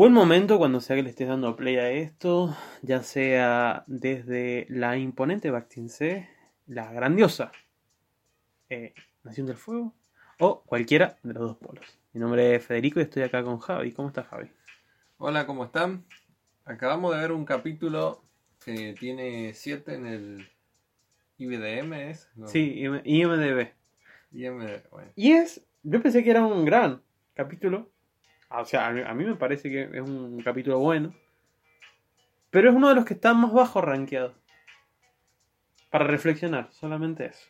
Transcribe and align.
Buen 0.00 0.14
momento 0.14 0.56
cuando 0.56 0.80
sea 0.80 0.96
que 0.96 1.02
le 1.02 1.10
estés 1.10 1.28
dando 1.28 1.54
play 1.56 1.76
a 1.76 1.90
esto, 1.90 2.56
ya 2.80 3.02
sea 3.02 3.84
desde 3.86 4.64
la 4.70 4.96
imponente 4.96 5.52
C, 5.88 6.26
la 6.66 6.90
grandiosa 6.90 7.52
eh, 8.70 8.94
Nación 9.24 9.46
del 9.46 9.58
Fuego, 9.58 9.92
o 10.38 10.62
cualquiera 10.62 11.18
de 11.22 11.34
los 11.34 11.42
dos 11.42 11.56
polos. 11.58 11.84
Mi 12.14 12.20
nombre 12.22 12.54
es 12.54 12.64
Federico 12.64 12.98
y 12.98 13.02
estoy 13.02 13.24
acá 13.24 13.44
con 13.44 13.58
Javi. 13.58 13.92
¿Cómo 13.92 14.08
estás, 14.08 14.26
Javi? 14.28 14.50
Hola, 15.18 15.44
¿cómo 15.44 15.66
están? 15.66 16.06
Acabamos 16.64 17.14
de 17.14 17.20
ver 17.20 17.32
un 17.32 17.44
capítulo 17.44 18.24
que 18.64 18.94
tiene 18.98 19.52
7 19.52 19.94
en 19.96 20.06
el 20.06 20.48
IBDM, 21.36 21.92
¿es? 22.08 22.30
Sí, 22.46 22.84
IMDB. 23.04 23.68
IMDB, 24.32 24.90
bueno. 24.90 25.12
Y 25.14 25.32
es, 25.32 25.62
yo 25.82 26.00
pensé 26.00 26.24
que 26.24 26.30
era 26.30 26.42
un 26.42 26.64
gran 26.64 27.02
capítulo, 27.34 27.90
o 28.50 28.64
sea, 28.64 28.88
a 28.88 29.14
mí, 29.14 29.24
me 29.24 29.36
parece 29.36 29.70
que 29.70 29.82
es 29.84 30.00
un 30.00 30.42
capítulo 30.42 30.78
bueno. 30.80 31.14
Pero 32.50 32.68
es 32.68 32.74
uno 32.74 32.88
de 32.88 32.96
los 32.96 33.04
que 33.04 33.14
están 33.14 33.40
más 33.40 33.52
bajo 33.52 33.80
rankeado. 33.80 34.34
Para 35.88 36.04
reflexionar, 36.06 36.68
solamente 36.72 37.26
eso. 37.26 37.46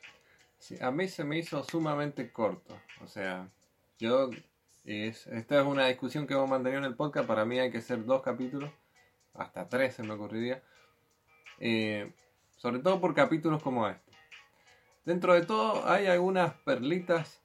Sí, 0.58 0.76
a 0.80 0.90
mí 0.90 1.08
se 1.08 1.24
me 1.24 1.38
hizo 1.38 1.62
sumamente 1.64 2.30
corto. 2.30 2.78
O 3.02 3.06
sea, 3.06 3.48
yo. 3.98 4.30
esta 4.84 5.60
es 5.60 5.66
una 5.66 5.86
discusión 5.86 6.26
que 6.26 6.34
hemos 6.34 6.50
mantenido 6.50 6.80
en 6.80 6.86
el 6.86 6.96
podcast. 6.96 7.26
Para 7.26 7.46
mí 7.46 7.58
hay 7.58 7.70
que 7.70 7.80
ser 7.80 8.04
dos 8.04 8.22
capítulos. 8.22 8.70
Hasta 9.34 9.68
tres 9.68 9.94
se 9.94 10.02
me 10.02 10.12
ocurriría. 10.12 10.62
Eh, 11.60 12.12
sobre 12.56 12.80
todo 12.80 13.00
por 13.00 13.14
capítulos 13.14 13.62
como 13.62 13.88
este. 13.88 14.12
Dentro 15.06 15.32
de 15.32 15.46
todo 15.46 15.88
hay 15.88 16.06
algunas 16.06 16.52
perlitas 16.60 17.42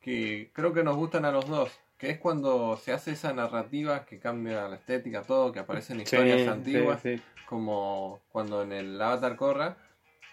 que 0.00 0.50
creo 0.52 0.72
que 0.72 0.84
nos 0.84 0.96
gustan 0.96 1.24
a 1.24 1.32
los 1.32 1.48
dos 1.48 1.81
que 2.02 2.10
es 2.10 2.18
cuando 2.18 2.76
se 2.76 2.92
hace 2.92 3.12
esa 3.12 3.32
narrativa 3.32 4.04
que 4.04 4.18
cambia 4.18 4.66
la 4.66 4.74
estética, 4.74 5.22
todo, 5.22 5.52
que 5.52 5.60
aparecen 5.60 6.00
historias 6.00 6.48
antiguas, 6.48 7.00
como 7.46 8.18
cuando 8.32 8.64
en 8.64 8.72
el 8.72 9.00
Avatar 9.00 9.36
Korra 9.36 9.76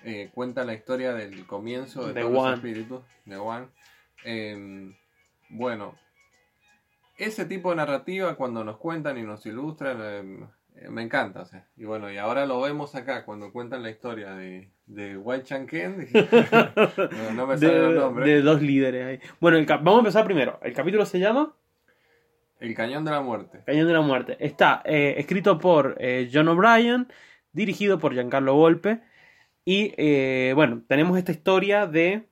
eh, 0.03 0.31
cuenta 0.34 0.66
la 0.66 0.73
historia 0.73 1.14
del 1.14 1.45
comienzo 1.45 2.12
de, 2.12 2.20
todos 2.20 2.34
los 2.34 2.53
espíritus, 2.56 3.02
de 3.25 3.38
One. 3.38 3.67
Em, 4.23 4.95
bueno, 5.50 5.94
ese 7.17 7.45
tipo 7.45 7.70
de 7.70 7.75
narrativa 7.75 8.34
cuando 8.34 8.64
nos 8.64 8.78
cuentan 8.78 9.20
y 9.20 9.22
nos 9.22 9.45
ilustran, 9.45 10.02
em, 10.02 10.47
eh, 10.75 10.90
me 10.90 11.03
encanta. 11.03 11.42
O 11.42 11.45
sea, 11.45 11.67
y 11.78 11.86
bueno, 11.86 12.12
y 12.12 12.17
ahora 12.17 12.47
lo 12.47 12.59
vemos 12.62 12.95
acá 12.95 13.25
cuando 13.25 13.52
cuentan 13.52 13.84
la 13.84 13.92
historia 13.92 14.34
de, 14.34 14.72
de 14.88 15.17
White 15.17 15.44
Chanken. 15.44 16.08
no, 17.36 17.45
me 17.45 17.58
sale 17.59 17.90
el 17.90 17.95
nombre. 17.95 18.25
De 18.28 18.42
dos 18.42 18.59
líderes 18.59 19.06
ahí. 19.06 19.30
Bueno, 19.40 19.64
vamos 19.67 19.97
a 19.97 20.00
empezar 20.00 20.25
primero. 20.25 20.59
El 20.64 20.73
capítulo 20.73 21.06
se 21.06 21.20
llama 21.20 21.53
el 22.59 22.75
Cañón 22.75 23.05
de 23.05 23.11
la 23.11 23.21
Muerte. 23.21 23.61
Cañón 23.65 23.88
de 23.88 23.93
la 23.93 24.02
Muerte. 24.02 24.38
Está 24.39 24.81
eh, 24.85 25.15
escrito 25.17 25.57
por 25.57 25.95
eh, 25.99 26.29
John 26.31 26.47
O'Brien, 26.47 27.07
dirigido 27.53 27.99
por 27.99 28.13
Giancarlo 28.13 28.55
Volpe. 28.55 29.01
Y 29.66 29.93
eh, 29.97 30.53
bueno, 30.55 30.83
tenemos 30.88 31.17
esta 31.17 31.31
historia 31.31 31.88
de 31.88 32.27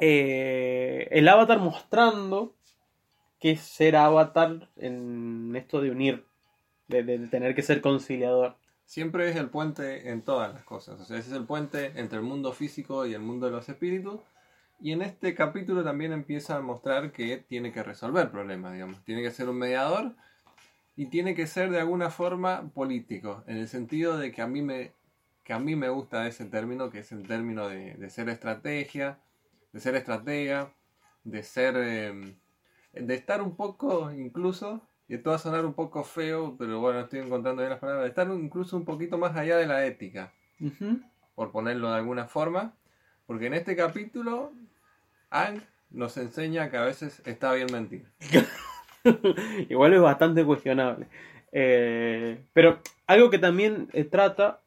el 0.00 1.28
avatar 1.28 1.58
mostrando 1.58 2.54
que 3.40 3.52
es 3.52 3.60
ser 3.60 3.96
avatar 3.96 4.68
en 4.76 5.54
esto 5.56 5.80
de 5.80 5.90
unir, 5.90 6.24
de, 6.86 7.02
de, 7.02 7.18
tener 7.26 7.54
que 7.54 7.62
ser 7.62 7.80
conciliador. 7.80 8.56
Siempre 8.84 9.28
es 9.28 9.36
el 9.36 9.48
puente 9.50 10.10
en 10.10 10.22
todas 10.22 10.52
las 10.52 10.62
cosas. 10.62 11.00
O 11.00 11.04
sea, 11.04 11.18
ese 11.18 11.30
es 11.30 11.36
el 11.36 11.44
puente 11.44 11.92
entre 11.96 12.18
el 12.18 12.24
mundo 12.24 12.52
físico 12.52 13.06
y 13.06 13.14
el 13.14 13.20
mundo 13.20 13.46
de 13.46 13.52
los 13.52 13.68
espíritus. 13.68 14.20
Y 14.80 14.92
en 14.92 15.02
este 15.02 15.34
capítulo 15.34 15.82
también 15.82 16.12
empieza 16.12 16.56
a 16.56 16.60
mostrar 16.60 17.10
que 17.10 17.38
tiene 17.38 17.72
que 17.72 17.82
resolver 17.82 18.30
problemas, 18.30 18.72
digamos. 18.72 19.04
Tiene 19.04 19.22
que 19.22 19.30
ser 19.32 19.48
un 19.48 19.58
mediador 19.58 20.14
y 20.96 21.06
tiene 21.06 21.34
que 21.34 21.46
ser 21.46 21.70
de 21.70 21.80
alguna 21.80 22.10
forma 22.10 22.70
político, 22.74 23.44
en 23.46 23.56
el 23.56 23.68
sentido 23.68 24.18
de 24.18 24.32
que 24.32 24.42
a 24.42 24.46
mí 24.46 24.62
me, 24.62 24.92
que 25.44 25.52
a 25.52 25.58
mí 25.58 25.76
me 25.76 25.88
gusta 25.88 26.26
ese 26.26 26.44
término, 26.44 26.90
que 26.90 27.00
es 27.00 27.12
el 27.12 27.26
término 27.26 27.68
de, 27.68 28.10
ser 28.10 28.28
estrategia, 28.28 29.18
de 29.72 29.80
ser 29.80 29.94
estratega, 29.94 30.72
de 31.24 31.42
ser... 31.42 31.76
Em, 31.76 32.34
de 32.92 33.14
estar 33.14 33.42
un 33.42 33.54
poco 33.54 34.10
incluso, 34.10 34.82
y 35.08 35.14
esto 35.14 35.30
va 35.30 35.36
a 35.36 35.40
sonar 35.40 35.64
un 35.64 35.74
poco 35.74 36.04
feo, 36.04 36.56
pero 36.58 36.80
bueno, 36.80 37.00
estoy 37.00 37.20
encontrando 37.20 37.62
bien 37.62 37.70
las 37.70 37.78
palabras, 37.78 38.04
de 38.04 38.08
estar 38.08 38.28
incluso 38.28 38.76
un 38.76 38.84
poquito 38.84 39.18
más 39.18 39.36
allá 39.36 39.56
de 39.56 39.66
la 39.66 39.86
ética, 39.86 40.32
por 41.34 41.52
ponerlo 41.52 41.90
de 41.90 41.96
alguna 41.96 42.26
forma, 42.26 42.74
porque 43.26 43.46
en 43.46 43.54
este 43.54 43.76
capítulo 43.76 44.52
Ang 45.30 45.62
nos 45.90 46.16
enseña 46.16 46.70
que 46.70 46.76
a 46.76 46.84
veces 46.84 47.22
está 47.26 47.52
bien 47.52 47.68
mentir. 47.72 48.06
Igual 49.68 49.94
es 49.94 50.00
bastante 50.00 50.44
cuestionable. 50.44 51.06
Eh, 51.52 52.40
pero 52.52 52.80
algo 53.06 53.30
que 53.30 53.38
también 53.38 53.88
eh, 53.92 54.04
trata 54.04 54.60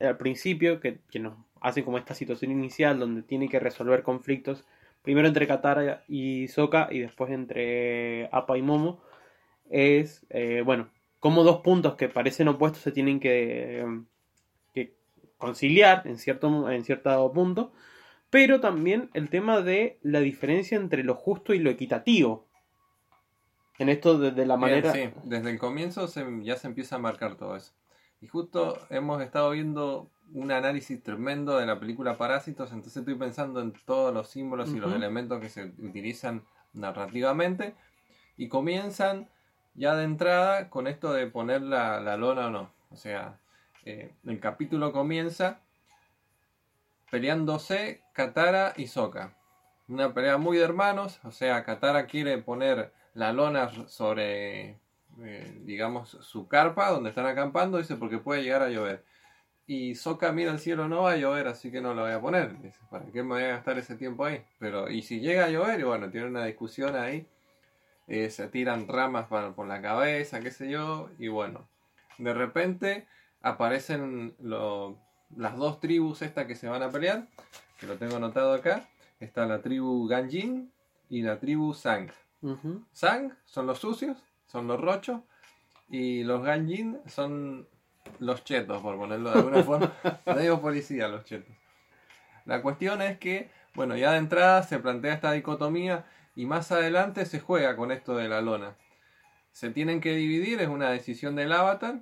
eh, 0.00 0.06
al 0.06 0.16
principio, 0.16 0.80
que, 0.80 0.98
nos 1.20 1.34
hace 1.60 1.84
como 1.84 1.98
esta 1.98 2.14
situación 2.14 2.50
inicial 2.50 2.98
donde 2.98 3.22
tiene 3.22 3.48
que 3.48 3.60
resolver 3.60 4.02
conflictos, 4.02 4.64
primero 5.02 5.28
entre 5.28 5.46
Katara 5.46 6.02
y 6.08 6.48
Sokka 6.48 6.88
y 6.90 7.00
después 7.00 7.30
entre 7.30 8.28
Appa 8.32 8.58
y 8.58 8.62
Momo, 8.62 9.00
es, 9.70 10.26
bueno, 10.64 10.90
como 11.20 11.42
dos 11.42 11.62
puntos 11.62 11.94
que 11.94 12.08
parecen 12.08 12.48
opuestos 12.48 12.82
se 12.82 12.92
tienen 12.92 13.18
que, 13.18 13.86
que 14.74 14.92
conciliar 15.38 16.02
en 16.06 16.18
cierto, 16.18 16.70
en 16.70 16.84
cierto 16.84 17.32
punto 17.32 17.72
pero 18.34 18.58
también 18.58 19.10
el 19.14 19.30
tema 19.30 19.60
de 19.60 20.00
la 20.02 20.18
diferencia 20.18 20.76
entre 20.76 21.04
lo 21.04 21.14
justo 21.14 21.54
y 21.54 21.60
lo 21.60 21.70
equitativo. 21.70 22.48
En 23.78 23.88
esto 23.88 24.18
desde 24.18 24.44
la 24.44 24.56
manera... 24.56 24.92
sí, 24.92 25.10
desde 25.22 25.52
el 25.52 25.58
comienzo 25.60 26.08
ya 26.42 26.56
se 26.56 26.66
empieza 26.66 26.96
a 26.96 26.98
marcar 26.98 27.36
todo 27.36 27.54
eso. 27.54 27.74
Y 28.20 28.26
justo 28.26 28.76
hemos 28.90 29.22
estado 29.22 29.52
viendo 29.52 30.10
un 30.32 30.50
análisis 30.50 31.00
tremendo 31.00 31.58
de 31.58 31.66
la 31.66 31.78
película 31.78 32.18
Parásitos, 32.18 32.72
entonces 32.72 32.96
estoy 32.96 33.14
pensando 33.14 33.60
en 33.60 33.72
todos 33.84 34.12
los 34.12 34.30
símbolos 34.30 34.70
y 34.70 34.80
los 34.80 34.92
elementos 34.92 35.40
que 35.40 35.48
se 35.48 35.66
utilizan 35.78 36.42
narrativamente. 36.72 37.76
Y 38.36 38.48
comienzan 38.48 39.28
ya 39.74 39.94
de 39.94 40.02
entrada 40.02 40.70
con 40.70 40.88
esto 40.88 41.12
de 41.12 41.28
poner 41.28 41.62
la, 41.62 42.16
lona 42.16 42.48
o 42.48 42.50
no. 42.50 42.72
O 42.90 42.96
sea, 42.96 43.38
eh, 43.84 44.12
el 44.26 44.40
capítulo 44.40 44.90
comienza 44.90 45.60
peleándose 47.14 48.02
Katara 48.12 48.72
y 48.76 48.88
Sokka. 48.88 49.36
Una 49.86 50.12
pelea 50.12 50.36
muy 50.36 50.56
de 50.56 50.64
hermanos, 50.64 51.20
o 51.22 51.30
sea, 51.30 51.62
Katara 51.62 52.06
quiere 52.06 52.38
poner 52.38 52.92
la 53.14 53.32
lona 53.32 53.70
sobre, 53.86 54.80
eh, 55.22 55.60
digamos, 55.62 56.18
su 56.22 56.48
carpa 56.48 56.90
donde 56.90 57.10
están 57.10 57.26
acampando, 57.26 57.78
dice, 57.78 57.94
porque 57.94 58.18
puede 58.18 58.42
llegar 58.42 58.62
a 58.62 58.68
llover. 58.68 59.04
Y 59.64 59.94
Sokka 59.94 60.32
mira 60.32 60.50
al 60.50 60.58
cielo, 60.58 60.88
no 60.88 61.02
va 61.02 61.12
a 61.12 61.16
llover, 61.16 61.46
así 61.46 61.70
que 61.70 61.80
no 61.80 61.94
lo 61.94 62.02
voy 62.02 62.10
a 62.10 62.20
poner. 62.20 62.60
Dice, 62.60 62.80
¿para 62.90 63.04
qué 63.06 63.22
me 63.22 63.34
voy 63.34 63.44
a 63.44 63.48
gastar 63.50 63.78
ese 63.78 63.94
tiempo 63.94 64.24
ahí? 64.24 64.44
Pero, 64.58 64.90
y 64.90 65.02
si 65.02 65.20
llega 65.20 65.44
a 65.44 65.50
llover, 65.50 65.78
y 65.78 65.84
bueno, 65.84 66.10
tiene 66.10 66.26
una 66.26 66.44
discusión 66.44 66.96
ahí, 66.96 67.28
eh, 68.08 68.28
se 68.28 68.48
tiran 68.48 68.88
ramas 68.88 69.26
por 69.28 69.68
la 69.68 69.80
cabeza, 69.80 70.40
qué 70.40 70.50
sé 70.50 70.68
yo, 70.68 71.10
y 71.20 71.28
bueno, 71.28 71.68
de 72.18 72.34
repente 72.34 73.06
aparecen 73.40 74.34
los 74.40 74.96
las 75.36 75.56
dos 75.56 75.80
tribus 75.80 76.22
estas 76.22 76.46
que 76.46 76.54
se 76.54 76.68
van 76.68 76.82
a 76.82 76.90
pelear, 76.90 77.26
que 77.78 77.86
lo 77.86 77.96
tengo 77.96 78.16
anotado 78.16 78.54
acá, 78.54 78.88
está 79.20 79.46
la 79.46 79.62
tribu 79.62 80.06
Ganjin 80.06 80.72
y 81.08 81.22
la 81.22 81.38
tribu 81.38 81.74
Sang. 81.74 82.10
Sang 82.92 83.32
son 83.44 83.66
los 83.66 83.78
sucios, 83.78 84.18
son 84.46 84.66
los 84.66 84.80
rochos, 84.80 85.20
y 85.88 86.24
los 86.24 86.42
Ganjin 86.42 87.00
son 87.06 87.66
los 88.18 88.44
chetos, 88.44 88.82
por 88.82 88.96
ponerlo 88.96 89.30
de 89.30 89.38
alguna 89.38 89.62
forma. 89.64 89.92
No 90.26 90.36
digo 90.36 90.60
policía, 90.60 91.08
los 91.08 91.24
chetos. 91.24 91.54
La 92.44 92.60
cuestión 92.62 93.00
es 93.00 93.18
que, 93.18 93.50
bueno, 93.74 93.96
ya 93.96 94.12
de 94.12 94.18
entrada 94.18 94.62
se 94.62 94.78
plantea 94.78 95.14
esta 95.14 95.32
dicotomía 95.32 96.04
y 96.36 96.46
más 96.46 96.72
adelante 96.72 97.24
se 97.26 97.40
juega 97.40 97.76
con 97.76 97.90
esto 97.90 98.16
de 98.16 98.28
la 98.28 98.40
lona. 98.40 98.76
Se 99.52 99.70
tienen 99.70 100.00
que 100.00 100.14
dividir, 100.14 100.60
es 100.60 100.68
una 100.68 100.90
decisión 100.90 101.36
del 101.36 101.52
avatar, 101.52 102.00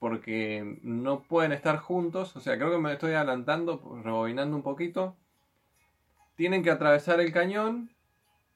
porque 0.00 0.78
no 0.82 1.22
pueden 1.22 1.52
estar 1.52 1.76
juntos, 1.76 2.34
o 2.34 2.40
sea, 2.40 2.56
creo 2.56 2.72
que 2.72 2.78
me 2.78 2.92
estoy 2.92 3.12
adelantando, 3.12 4.00
rebobinando 4.02 4.56
un 4.56 4.62
poquito. 4.62 5.14
Tienen 6.36 6.62
que 6.64 6.70
atravesar 6.70 7.20
el 7.20 7.32
cañón 7.32 7.90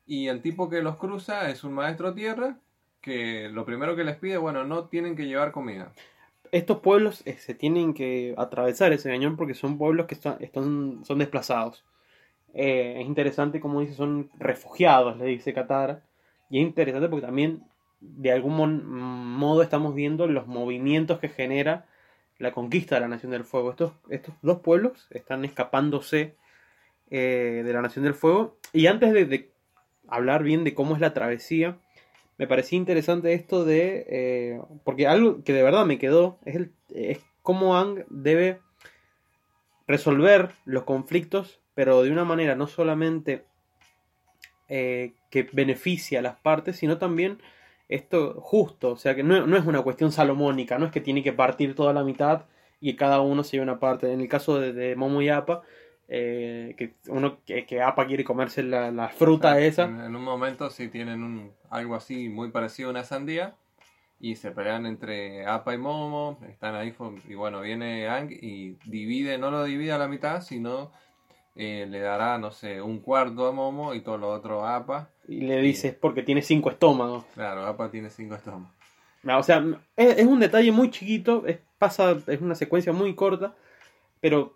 y 0.07 0.29
el 0.29 0.41
tipo 0.41 0.71
que 0.71 0.83
los 0.83 0.97
cruza 0.97 1.51
es 1.51 1.63
un 1.63 1.75
maestro 1.75 2.15
tierra 2.15 2.57
que 3.03 3.51
lo 3.51 3.67
primero 3.67 3.95
que 3.95 4.05
les 4.05 4.17
pide, 4.17 4.39
bueno, 4.39 4.65
no 4.65 4.87
tienen 4.87 5.15
que 5.15 5.27
llevar 5.27 5.53
comida. 5.53 5.93
Estos 6.51 6.81
pueblos 6.81 7.23
eh, 7.27 7.37
se 7.37 7.55
tienen 7.55 7.93
que 7.93 8.35
atravesar 8.39 8.95
ese 8.95 9.11
cañón 9.11 9.37
porque 9.37 9.53
son 9.53 9.77
pueblos 9.77 10.07
que 10.07 10.15
están, 10.15 10.39
están 10.41 11.05
son 11.05 11.19
desplazados. 11.19 11.85
Eh, 12.55 13.01
es 13.01 13.07
interesante 13.07 13.61
como 13.61 13.83
dice, 13.83 13.93
son 13.93 14.31
refugiados, 14.39 15.19
le 15.19 15.27
dice 15.27 15.53
Katara. 15.53 16.03
Y 16.49 16.61
es 16.61 16.67
interesante 16.67 17.09
porque 17.11 17.27
también 17.27 17.63
de 18.01 18.33
algún 18.33 18.85
modo 18.87 19.63
estamos 19.63 19.95
viendo 19.95 20.27
los 20.27 20.47
movimientos 20.47 21.19
que 21.19 21.29
genera 21.29 21.87
la 22.39 22.53
conquista 22.53 22.97
de 22.97 23.01
la 23.03 23.09
Nación 23.09 23.33
del 23.33 23.45
Fuego. 23.45 23.71
Estos, 23.71 23.93
estos 24.11 24.35
dos 24.43 24.61
pueblos 24.61 25.07
están 25.11 25.45
escapándose 25.45 26.37
eh, 27.11 27.63
de 27.65 27.73
la 27.73 27.83
Nación 27.83 28.05
del 28.05 28.15
Fuego. 28.15 28.59
Y 28.73 28.87
antes 28.87 29.13
de, 29.13 29.51
hablar 30.09 30.43
bien 30.43 30.65
de 30.65 30.75
cómo 30.75 30.95
es 30.95 31.01
la 31.01 31.15
travesía, 31.15 31.79
me 32.39 32.47
parecía 32.47 32.79
interesante 32.79 33.33
esto 33.33 33.65
de... 33.65 34.07
eh, 34.09 34.61
porque 34.85 35.07
algo 35.07 35.43
que 35.45 35.53
de 35.53 35.63
verdad 35.63 35.87
me 35.87 35.99
quedó 35.99 36.39
es, 36.45 36.57
el, 36.57 36.73
es 36.93 37.21
cómo 37.43 37.77
Ang 37.77 38.05
debe 38.09 38.61
resolver 39.87 40.51
los 40.65 40.85
conflictos, 40.85 41.61
pero 41.75 42.03
de 42.03 42.11
una 42.11 42.25
manera 42.25 42.57
no 42.57 42.67
solamente 42.67 43.45
eh, 44.69 45.13
que 45.31 45.49
beneficia 45.53 46.19
a 46.19 46.23
las 46.23 46.37
partes, 46.37 46.77
sino 46.77 46.99
también 46.99 47.39
esto 47.89 48.41
justo, 48.41 48.93
o 48.93 48.97
sea 48.97 49.15
que 49.15 49.23
no, 49.23 49.47
no 49.47 49.57
es 49.57 49.67
una 49.67 49.83
cuestión 49.83 50.13
salomónica, 50.13 50.79
no 50.79 50.87
es 50.87 50.93
que 50.93 51.01
tiene 51.01 51.23
que 51.23 51.33
partir 51.33 51.75
toda 51.75 51.93
la 51.93 52.05
mitad 52.05 52.47
y 52.81 52.97
cada 52.97 53.21
uno 53.21 53.45
se 53.45 53.53
lleve 53.53 53.65
una 53.65 53.81
parte. 53.81 54.13
En 54.13 54.21
el 54.21 54.29
caso 54.29 54.59
de, 54.59 54.73
de 54.73 54.97
Momo 54.97 55.23
y 55.23 55.29
Apa, 55.29 55.63
eh, 56.09 56.75
que 56.77 56.95
uno 57.09 57.39
que, 57.45 57.67
que 57.67 57.83
Apa 57.83 58.07
quiere 58.07 58.25
comerse 58.25 58.63
la, 58.63 58.91
la 58.91 59.09
fruta 59.09 59.59
esa, 59.61 59.85
En, 59.85 60.01
en 60.01 60.17
un 60.17 60.23
momento 60.23 60.69
sí 60.71 60.89
tienen 60.89 61.23
un, 61.23 61.53
algo 61.71 61.95
así 61.95 62.29
muy 62.29 62.51
parecido 62.51 62.89
a 62.89 62.93
una 62.93 63.05
sandía 63.05 63.55
y 64.21 64.37
se 64.37 64.51
pelean 64.51 64.87
entre 64.87 65.47
Apa 65.47 65.75
y 65.75 65.79
Momo, 65.79 66.39
están 66.49 66.75
ahí 66.75 66.95
y 67.29 67.35
bueno, 67.35 67.61
viene 67.61 68.09
Ang 68.09 68.31
y 68.33 68.77
divide, 68.87 69.39
no 69.39 69.51
lo 69.51 69.65
divide 69.65 69.93
a 69.93 69.99
la 69.99 70.09
mitad, 70.09 70.41
sino 70.41 70.93
eh, 71.57 71.87
le 71.89 72.01
dará, 72.01 72.39
no 72.39 72.51
sé, 72.51 72.83
un 72.83 73.01
cuarto 73.01 73.47
a 73.47 73.53
Momo 73.53 73.95
y 73.95 74.01
todo 74.01 74.19
lo 74.19 74.31
otro 74.31 74.65
a 74.65 74.77
Apa. 74.77 75.11
y 75.29 75.43
le 75.43 75.61
dices 75.61 75.95
porque 75.95 76.23
tiene 76.23 76.43
cinco 76.43 76.71
estómagos. 76.71 77.25
Claro, 77.35 77.67
Apa 77.67 77.91
tiene 77.91 78.11
cinco 78.11 78.35
estómagos. 78.35 78.73
O 79.27 79.43
sea, 79.43 79.65
es, 79.97 80.19
es 80.19 80.27
un 80.27 80.41
detalle 80.41 80.71
muy 80.71 80.91
chiquito, 80.91 81.45
es, 81.47 81.59
pasa, 81.79 82.17
es 82.27 82.41
una 82.41 82.55
secuencia 82.55 82.93
muy 82.93 83.15
corta, 83.15 83.55
pero 84.21 84.55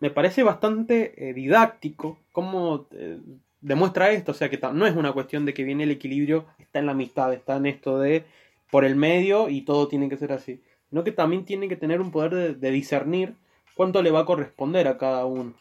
me 0.00 0.10
parece 0.10 0.42
bastante 0.42 1.28
eh, 1.28 1.34
didáctico 1.34 2.18
cómo 2.32 2.86
eh, 2.92 3.18
demuestra 3.60 4.10
esto. 4.10 4.32
O 4.32 4.34
sea, 4.34 4.48
que 4.50 4.58
no 4.72 4.86
es 4.86 4.96
una 4.96 5.12
cuestión 5.12 5.44
de 5.44 5.54
que 5.54 5.62
viene 5.62 5.84
el 5.84 5.90
equilibrio, 5.90 6.46
está 6.58 6.78
en 6.80 6.86
la 6.86 6.92
amistad, 6.92 7.32
está 7.32 7.56
en 7.56 7.66
esto 7.66 7.98
de 7.98 8.24
por 8.70 8.84
el 8.84 8.96
medio 8.96 9.48
y 9.48 9.62
todo 9.62 9.88
tiene 9.88 10.08
que 10.08 10.16
ser 10.16 10.32
así. 10.32 10.62
Sino 10.88 11.04
que 11.04 11.12
también 11.12 11.44
tiene 11.44 11.68
que 11.68 11.76
tener 11.76 12.00
un 12.00 12.10
poder 12.10 12.34
de, 12.34 12.54
de 12.54 12.70
discernir 12.70 13.34
cuánto 13.74 14.02
le 14.02 14.10
va 14.10 14.20
a 14.20 14.24
corresponder 14.24 14.88
a 14.88 14.98
cada 14.98 15.24
uno. 15.26 15.54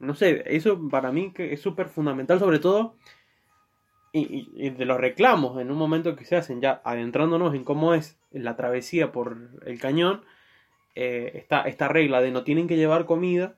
No 0.00 0.14
sé, 0.14 0.42
eso 0.46 0.88
para 0.88 1.12
mí 1.12 1.32
que 1.32 1.52
es 1.52 1.60
súper 1.60 1.88
fundamental, 1.88 2.38
sobre 2.38 2.58
todo 2.58 2.96
y, 4.12 4.70
de 4.70 4.84
los 4.84 4.98
reclamos 4.98 5.60
en 5.60 5.70
un 5.70 5.78
momento 5.78 6.16
que 6.16 6.24
se 6.24 6.36
hacen 6.36 6.60
ya 6.60 6.80
adentrándonos 6.84 7.54
en 7.54 7.64
cómo 7.64 7.94
es 7.94 8.18
la 8.32 8.56
travesía 8.56 9.12
por 9.12 9.36
el 9.64 9.78
cañón, 9.78 10.22
eh, 10.96 11.32
esta, 11.34 11.62
esta 11.62 11.88
regla 11.88 12.20
de 12.20 12.32
no 12.32 12.42
tienen 12.42 12.66
que 12.66 12.76
llevar 12.76 13.06
comida, 13.06 13.56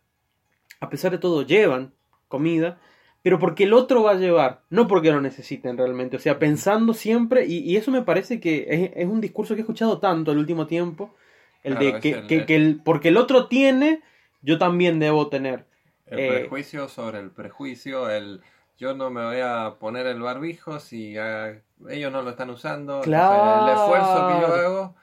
a 0.80 0.90
pesar 0.90 1.12
de 1.12 1.18
todo 1.18 1.42
llevan 1.42 1.94
comida, 2.28 2.78
pero 3.22 3.38
porque 3.38 3.64
el 3.64 3.72
otro 3.72 4.02
va 4.02 4.12
a 4.12 4.16
llevar, 4.16 4.62
no 4.68 4.88
porque 4.88 5.10
lo 5.10 5.20
necesiten 5.20 5.78
realmente, 5.78 6.16
o 6.16 6.20
sea, 6.20 6.38
pensando 6.38 6.92
siempre, 6.92 7.46
y, 7.46 7.58
y 7.60 7.76
eso 7.76 7.90
me 7.90 8.02
parece 8.02 8.40
que 8.40 8.66
es, 8.68 8.90
es 8.94 9.06
un 9.08 9.20
discurso 9.20 9.54
que 9.54 9.60
he 9.60 9.62
escuchado 9.62 9.98
tanto 10.00 10.32
el 10.32 10.38
último 10.38 10.66
tiempo, 10.66 11.14
el 11.62 11.74
Claro, 11.76 11.94
de 11.94 12.00
que, 12.00 12.10
el- 12.10 12.26
que- 12.26 12.46
que 12.46 12.56
el- 12.56 12.80
porque 12.84 13.08
el 13.08 13.16
otro 13.16 13.46
tiene, 13.46 14.02
yo 14.42 14.58
también 14.58 14.98
debo 14.98 15.28
tener. 15.28 15.66
El 16.12 16.20
Eh, 16.20 16.28
prejuicio 16.40 16.88
sobre 16.88 17.18
el 17.20 17.30
prejuicio, 17.30 18.10
el 18.10 18.40
yo 18.78 18.94
no 18.94 19.10
me 19.10 19.24
voy 19.24 19.40
a 19.40 19.76
poner 19.78 20.06
el 20.06 20.20
barbijo 20.20 20.80
si 20.80 21.16
ah, 21.16 21.52
ellos 21.88 22.12
no 22.12 22.22
lo 22.22 22.30
están 22.30 22.50
usando. 22.50 23.00
Claro. 23.02 23.66
el 23.66 23.72
esfuerzo 23.72 24.28
que 24.28 24.40
yo 24.40 24.54
hago 24.54 24.94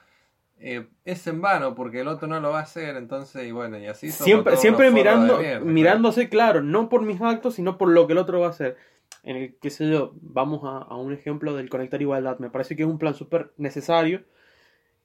eh, 0.58 0.86
es 1.04 1.26
en 1.26 1.40
vano 1.40 1.74
porque 1.74 2.00
el 2.00 2.08
otro 2.08 2.28
no 2.28 2.38
lo 2.40 2.50
va 2.50 2.58
a 2.60 2.62
hacer, 2.62 2.96
entonces, 2.96 3.46
y 3.46 3.50
bueno, 3.50 3.78
y 3.78 3.86
así 3.86 4.10
siempre 4.10 4.56
siempre 4.58 4.90
mirando 4.90 5.40
mirándose 5.64 6.28
claro 6.28 6.60
no 6.60 6.88
por 6.90 7.00
mis 7.02 7.20
actos 7.22 7.54
sino 7.54 7.78
por 7.78 7.88
lo 7.88 8.06
que 8.06 8.12
el 8.12 8.18
otro 8.18 8.40
va 8.40 8.48
a 8.48 8.50
hacer 8.50 8.76
en 9.22 9.36
el 9.36 9.56
qué 9.60 9.70
sé 9.70 9.88
yo 9.88 10.12
vamos 10.20 10.60
a, 10.64 10.78
a 10.78 10.96
un 10.96 11.14
ejemplo 11.14 11.54
del 11.56 11.70
conectar 11.70 12.02
igualdad 12.02 12.38
me 12.40 12.50
parece 12.50 12.76
que 12.76 12.82
es 12.82 12.88
un 12.88 12.98
plan 12.98 13.14
súper 13.14 13.52
necesario 13.56 14.22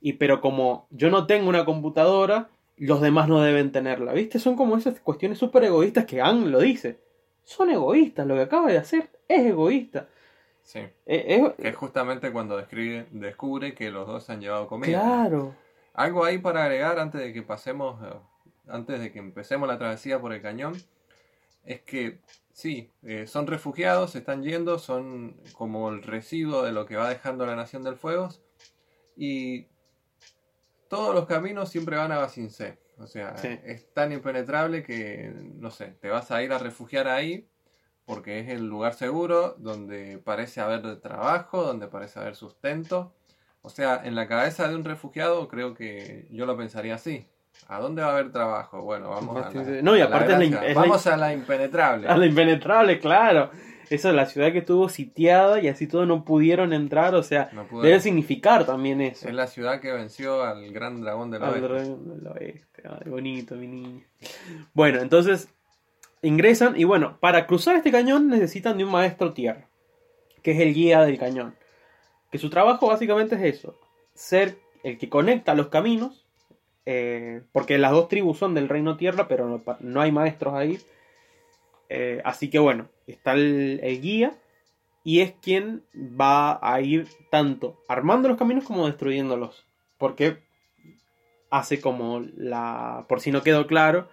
y 0.02 0.14
pero 0.14 0.42
como 0.42 0.88
yo 0.90 1.10
no 1.10 1.26
tengo 1.26 1.48
una 1.48 1.64
computadora 1.64 2.50
los 2.78 3.02
demás 3.02 3.28
no 3.30 3.42
deben 3.42 3.72
tenerla 3.72 4.12
viste 4.14 4.38
son 4.40 4.56
como 4.56 4.78
esas 4.78 5.00
cuestiones 5.00 5.38
súper 5.38 5.64
egoístas 5.66 6.06
que 6.06 6.22
Ang 6.22 6.48
lo 6.48 6.60
dice. 6.60 7.00
Son 7.44 7.70
egoístas 7.70 8.26
lo 8.28 8.36
que 8.36 8.42
acaba 8.42 8.68
de 8.72 8.78
hacer 8.78 9.10
es 9.28 9.46
egoísta. 9.46 10.08
Sí, 10.64 10.80
Eh, 11.06 11.42
es- 11.46 11.54
que 11.54 11.68
es 11.70 11.76
justamente 11.76 12.32
cuando 12.32 12.58
describe, 12.58 13.06
descubre 13.12 13.74
que 13.76 13.92
los 13.92 14.08
dos 14.08 14.30
han 14.30 14.42
llevado 14.42 14.68
comida. 14.68 15.00
claro. 15.00 15.56
Algo 15.94 16.26
ahí 16.26 16.40
para 16.40 16.64
agregar 16.64 17.00
antes 17.00 17.22
de 17.22 17.32
que 17.32 17.42
pasemos, 17.44 18.02
eh, 18.04 18.16
antes 18.68 19.00
de 19.00 19.12
que 19.12 19.20
empecemos 19.20 19.68
la 19.68 19.78
travesía 19.78 20.20
por 20.20 20.34
el 20.34 20.42
cañón, 20.42 20.74
es 21.64 21.82
que 21.82 22.20
sí, 22.52 22.90
eh, 23.04 23.28
son 23.28 23.46
refugiados, 23.48 24.12
se 24.12 24.18
están 24.20 24.44
yendo, 24.44 24.80
son 24.80 25.36
como 25.54 25.90
el 25.90 26.02
residuo 26.04 26.64
de 26.64 26.72
lo 26.72 26.86
que 26.88 26.96
va 26.96 27.10
dejando 27.10 27.46
la 27.46 27.56
Nación 27.56 27.84
del 27.84 27.96
Fuego 27.96 28.30
y 29.16 29.68
todos 30.96 31.14
los 31.16 31.26
caminos 31.26 31.70
siempre 31.70 31.96
van 31.98 32.12
a 32.12 32.18
Basincé. 32.18 32.80
O 32.98 33.08
sea, 33.08 33.36
Sí. 33.38 33.60
es 33.66 33.94
tan 33.94 34.12
impenetrable 34.14 34.82
que, 34.84 35.32
no 35.56 35.70
sé, 35.72 35.88
te 36.00 36.10
vas 36.10 36.32
a 36.32 36.42
ir 36.42 36.54
a 36.54 36.58
refugiar 36.58 37.08
ahí 37.08 37.48
porque 38.06 38.40
es 38.40 38.50
el 38.50 38.68
lugar 38.68 38.94
seguro, 38.94 39.56
donde 39.58 40.18
parece 40.20 40.62
haber 40.62 41.02
trabajo, 41.02 41.64
donde 41.64 41.88
parece 41.88 42.20
haber 42.20 42.36
sustento. 42.36 43.14
O 43.62 43.70
sea, 43.70 44.00
en 44.04 44.14
la 44.16 44.28
cabeza 44.28 44.68
de 44.68 44.76
un 44.76 44.84
refugiado 44.84 45.48
creo 45.48 45.74
que 45.74 46.28
yo 46.32 46.46
lo 46.46 46.56
pensaría 46.56 46.96
así. 46.96 47.28
¿A 47.68 47.80
dónde 47.80 48.02
va 48.04 48.10
a 48.10 48.12
haber 48.12 48.32
trabajo? 48.32 48.82
Bueno, 48.84 49.10
vamos 49.10 49.38
a 49.44 49.50
la, 49.52 49.82
No, 49.82 49.98
y 49.98 50.02
a 50.02 50.06
aparte 50.06 50.34
es 50.34 50.40
la 50.40 50.46
gracia. 50.46 50.58
in- 50.66 50.70
es 50.70 50.76
la 50.76 50.82
vamos 50.82 51.08
a 51.08 51.18
la 51.18 51.34
impenetrable. 51.34 52.08
A 52.08 52.16
la 52.18 52.26
impenetrable, 52.26 53.00
claro. 53.00 53.50
Esa 53.90 54.10
es 54.10 54.16
la 54.16 54.26
ciudad 54.26 54.52
que 54.52 54.60
estuvo 54.60 54.90
sitiada 54.90 55.60
y 55.62 55.68
así 55.68 55.88
todos 55.88 56.08
no 56.08 56.24
pudieron 56.26 56.74
entrar. 56.74 57.16
O 57.16 57.24
sea, 57.24 57.50
No 57.54 57.82
debe 57.82 58.00
significar 58.00 58.66
también 58.66 59.02
eso. 59.02 59.28
Es 59.28 59.34
la 59.34 59.48
ciudad 59.48 59.80
que 59.80 59.92
venció 59.92 60.44
al 60.44 60.72
gran 60.72 61.02
dragón 61.02 61.32
del 61.32 61.44
Al 61.44 61.50
oeste. 61.54 61.68
dragón 61.68 62.18
del 62.18 62.28
oeste. 62.28 62.84
Ay, 62.88 63.10
bonito, 63.10 63.56
mi 63.56 63.68
niño. 63.68 64.02
Bueno, 64.74 65.00
entonces 65.02 65.50
ingresan 66.22 66.80
y 66.80 66.84
bueno, 66.84 67.18
para 67.20 67.46
cruzar 67.46 67.76
este 67.76 67.92
cañón 67.92 68.30
necesitan 68.30 68.78
de 68.78 68.84
un 68.86 68.92
maestro 68.92 69.34
tierra, 69.34 69.68
que 70.42 70.52
es 70.52 70.60
el 70.60 70.74
guía 70.74 71.02
del 71.02 71.18
cañón. 71.20 71.56
Que 72.32 72.38
su 72.40 72.50
trabajo 72.50 72.88
básicamente 72.88 73.36
es 73.36 73.58
eso, 73.58 73.78
ser 74.14 74.58
el 74.84 74.98
que 74.98 75.10
conecta 75.10 75.54
los 75.54 75.68
caminos, 75.68 76.26
eh, 76.88 77.42
porque 77.52 77.78
las 77.78 77.92
dos 77.92 78.08
tribus 78.08 78.38
son 78.38 78.54
del 78.54 78.70
reino 78.70 78.98
tierra, 78.98 79.28
pero 79.28 79.62
no 79.80 80.02
hay 80.02 80.12
maestros 80.12 80.54
ahí. 80.56 80.80
Eh, 81.90 82.22
así 82.26 82.50
que 82.50 82.60
bueno, 82.60 82.88
está 83.08 83.34
el, 83.34 83.80
guía 84.02 84.38
y 85.04 85.22
es 85.22 85.34
quien 85.42 85.84
va 85.94 86.60
a 86.62 86.82
ir 86.82 87.08
tanto 87.30 87.82
armando 87.88 88.28
los 88.28 88.38
caminos 88.38 88.64
como 88.64 88.88
destruyéndolos. 88.88 89.66
Porque 89.98 90.44
hace 91.50 91.80
como 91.80 92.22
la... 92.36 93.06
Por 93.08 93.22
si 93.22 93.32
no 93.32 93.44
quedó 93.44 93.68
claro, 93.68 94.08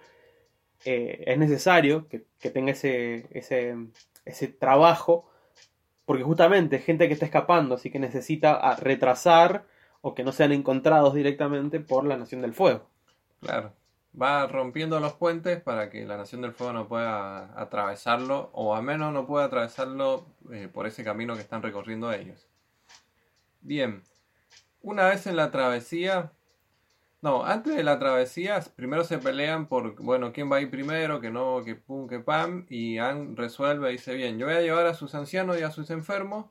eh, 0.85 1.23
es 1.25 1.37
necesario 1.37 2.07
que, 2.07 2.25
que 2.39 2.49
tenga 2.51 2.71
ese, 2.71 3.27
ese, 3.31 3.75
ese 4.25 4.47
trabajo. 4.47 5.29
Porque 6.05 6.23
justamente 6.23 6.75
es 6.75 6.85
gente 6.85 7.07
que 7.07 7.13
está 7.13 7.25
escapando, 7.25 7.75
así 7.75 7.89
que 7.89 7.99
necesita 7.99 8.53
ah, 8.53 8.75
retrasar 8.75 9.65
o 10.01 10.13
que 10.13 10.23
no 10.23 10.33
sean 10.33 10.51
encontrados 10.51 11.13
directamente 11.13 11.79
por 11.79 12.05
la 12.05 12.17
Nación 12.17 12.41
del 12.41 12.53
Fuego. 12.53 12.89
Claro. 13.39 13.73
Va 14.19 14.45
rompiendo 14.47 14.99
los 14.99 15.13
puentes 15.13 15.61
para 15.61 15.89
que 15.89 16.05
la 16.05 16.17
Nación 16.17 16.41
del 16.41 16.53
Fuego 16.53 16.73
no 16.73 16.87
pueda 16.87 17.59
atravesarlo, 17.59 18.51
o 18.53 18.75
al 18.75 18.83
menos 18.83 19.11
no 19.11 19.25
pueda 19.25 19.45
atravesarlo 19.45 20.27
eh, 20.51 20.69
por 20.71 20.85
ese 20.85 21.03
camino 21.03 21.33
que 21.35 21.41
están 21.41 21.63
recorriendo 21.63 22.11
ellos. 22.11 22.47
Bien. 23.61 24.03
Una 24.81 25.07
vez 25.07 25.25
en 25.27 25.35
la 25.35 25.49
travesía. 25.49 26.33
No, 27.21 27.45
antes 27.45 27.73
de 27.75 27.83
la 27.83 27.99
travesía, 27.99 28.59
primero 28.75 29.05
se 29.05 29.17
pelean 29.17 29.67
por, 29.67 29.95
bueno, 30.03 30.33
quién 30.33 30.51
va 30.51 30.57
a 30.57 30.61
ir 30.61 30.69
primero, 30.69 31.21
que 31.21 31.31
no, 31.31 31.63
que 31.63 31.75
pum, 31.75 32.05
que 32.05 32.19
pam, 32.19 32.65
y 32.69 32.97
Anne 32.97 33.33
resuelve, 33.35 33.91
dice, 33.91 34.13
bien, 34.13 34.37
yo 34.37 34.47
voy 34.47 34.55
a 34.55 34.61
llevar 34.61 34.85
a 34.87 34.93
sus 34.93 35.15
ancianos 35.15 35.57
y 35.57 35.63
a 35.63 35.71
sus 35.71 35.89
enfermos, 35.89 36.47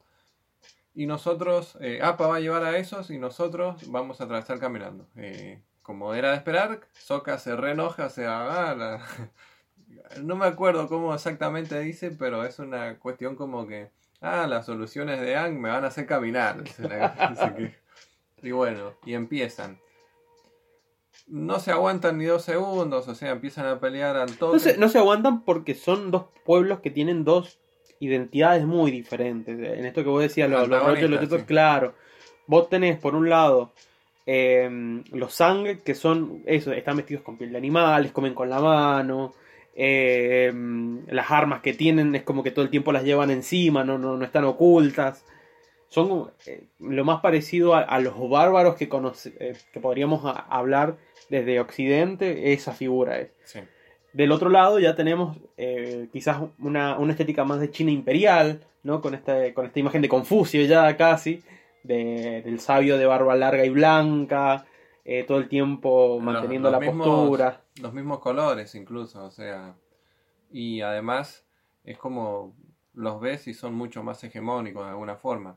y 0.95 1.05
nosotros, 1.05 1.77
eh, 1.83 2.01
APA 2.03 2.27
va 2.27 2.37
a 2.37 2.41
llevar 2.41 2.65
a 2.65 2.79
esos, 2.79 3.11
y 3.11 3.19
nosotros 3.19 3.91
vamos 3.91 4.23
a 4.23 4.25
atravesar 4.25 4.59
caminando. 4.59 5.07
Eh, 5.17 5.61
como 5.83 6.15
era 6.15 6.31
de 6.31 6.37
esperar, 6.37 6.81
Soka 6.93 7.39
se 7.39 7.57
reenoja, 7.57 8.09
ah, 8.19 8.75
la- 8.77 9.03
no 10.23 10.37
me 10.37 10.47
acuerdo 10.47 10.89
cómo 10.89 11.15
exactamente 11.15 11.79
dice, 11.81 12.11
pero 12.11 12.45
es 12.45 12.59
una 12.59 12.99
cuestión 12.99 13.37
como 13.37 13.67
que, 13.67 13.91
ah, 14.21 14.47
las 14.47 14.67
soluciones 14.67 15.21
de 15.21 15.37
Ang 15.37 15.59
me 15.59 15.71
van 15.71 15.85
a 15.85 15.89
hacer 15.89 16.07
caminar. 16.07 16.63
Y 18.45 18.51
bueno, 18.51 18.95
y 19.07 19.15
empiezan. 19.15 19.79
No 21.29 21.61
se 21.61 21.71
aguantan 21.71 22.19
ni 22.19 22.25
dos 22.25 22.43
segundos, 22.43 23.07
o 23.07 23.15
sea, 23.15 23.31
empiezan 23.31 23.67
a 23.67 23.79
pelear 23.79 24.17
al 24.17 24.37
toque. 24.37 24.55
No 24.55 24.59
se, 24.59 24.77
no 24.79 24.89
se 24.89 24.99
aguantan 24.99 25.45
porque 25.45 25.75
son 25.77 26.11
dos 26.11 26.25
pueblos 26.45 26.81
que 26.81 26.91
tienen 26.91 27.25
dos 27.25 27.61
identidades 28.01 28.67
muy 28.67 28.91
diferentes. 28.91 29.57
En 29.57 29.87
esto 29.87 30.03
que 30.03 30.11
vos 30.11 30.23
decías, 30.23 30.51
los, 30.51 30.67
los 30.69 31.01
los 31.01 31.31
sí. 31.31 31.47
claro. 31.47 31.95
Vos 32.49 32.69
tenés, 32.69 32.99
por 32.99 33.15
un 33.15 33.31
lado, 33.31 33.73
eh, 34.27 35.03
los 35.13 35.35
sang, 35.35 35.79
que 35.85 35.95
son 35.95 36.43
eso, 36.47 36.73
están 36.73 36.97
vestidos 36.97 37.23
con 37.23 37.37
piel 37.39 37.53
de 37.53 37.59
animales, 37.59 38.13
comen 38.13 38.35
con 38.35 38.49
la 38.51 38.61
mano. 38.61 39.33
eh, 39.75 40.53
las 41.09 41.31
armas 41.31 41.61
que 41.63 41.73
tienen 41.75 42.15
es 42.15 42.23
como 42.23 42.43
que 42.43 42.51
todo 42.51 42.65
el 42.65 42.71
tiempo 42.71 42.93
las 42.93 43.05
llevan 43.05 43.31
encima, 43.31 43.85
no, 43.85 43.99
no, 43.99 44.17
no 44.17 44.25
están 44.25 44.45
ocultas. 44.45 45.25
son 45.89 46.31
eh, 46.47 46.65
lo 46.79 47.05
más 47.05 47.21
parecido 47.21 47.75
a, 47.75 47.81
a 47.81 48.01
los 48.01 48.15
bárbaros 48.31 48.77
que, 48.77 48.89
conoce, 48.89 49.33
eh, 49.41 49.57
que 49.73 49.81
podríamos 49.81 50.25
a- 50.25 50.31
hablar 50.33 50.97
desde 51.31 51.61
Occidente, 51.61 52.53
esa 52.53 52.73
figura 52.73 53.19
es. 53.19 53.31
Sí. 53.45 53.61
Del 54.13 54.31
otro 54.33 54.51
lado 54.51 54.79
ya 54.79 54.95
tenemos 54.95 55.39
eh, 55.57 56.09
quizás 56.13 56.39
una, 56.59 56.99
una 56.99 57.13
estética 57.13 57.45
más 57.45 57.61
de 57.61 57.71
China 57.71 57.91
imperial, 57.91 58.61
¿no? 58.83 59.01
Con, 59.01 59.15
esta, 59.15 59.53
con 59.55 59.65
esta 59.67 59.81
imagen 59.81 60.03
de 60.03 60.09
Confucio 60.11 60.63
ya 60.67 60.95
casi, 60.99 61.43
de- 61.85 62.43
del 62.43 62.61
sabio 62.61 62.97
de 62.99 63.07
barba 63.07 63.35
larga 63.37 63.65
y 63.65 63.71
blanca, 63.71 64.67
eh, 65.05 65.25
todo 65.25 65.39
el 65.39 65.49
tiempo 65.49 66.15
Los- 66.17 66.23
manteniendo 66.25 66.71
los 66.71 66.81
la 66.81 66.87
mismos- 66.87 67.07
postura. 67.09 67.61
Los 67.81 67.93
mismos 67.93 68.21
colores 68.21 68.75
incluso, 68.75 69.25
o 69.25 69.31
sea, 69.31 69.75
y 70.51 70.81
además 70.83 71.45
es 71.85 71.99
como 71.99 72.55
los 72.95 73.21
ves 73.21 73.49
y 73.49 73.55
son 73.55 73.75
mucho 73.75 74.03
más 74.03 74.23
hegemónicos 74.23 74.85
de 74.85 74.91
alguna 74.91 75.17
forma. 75.17 75.57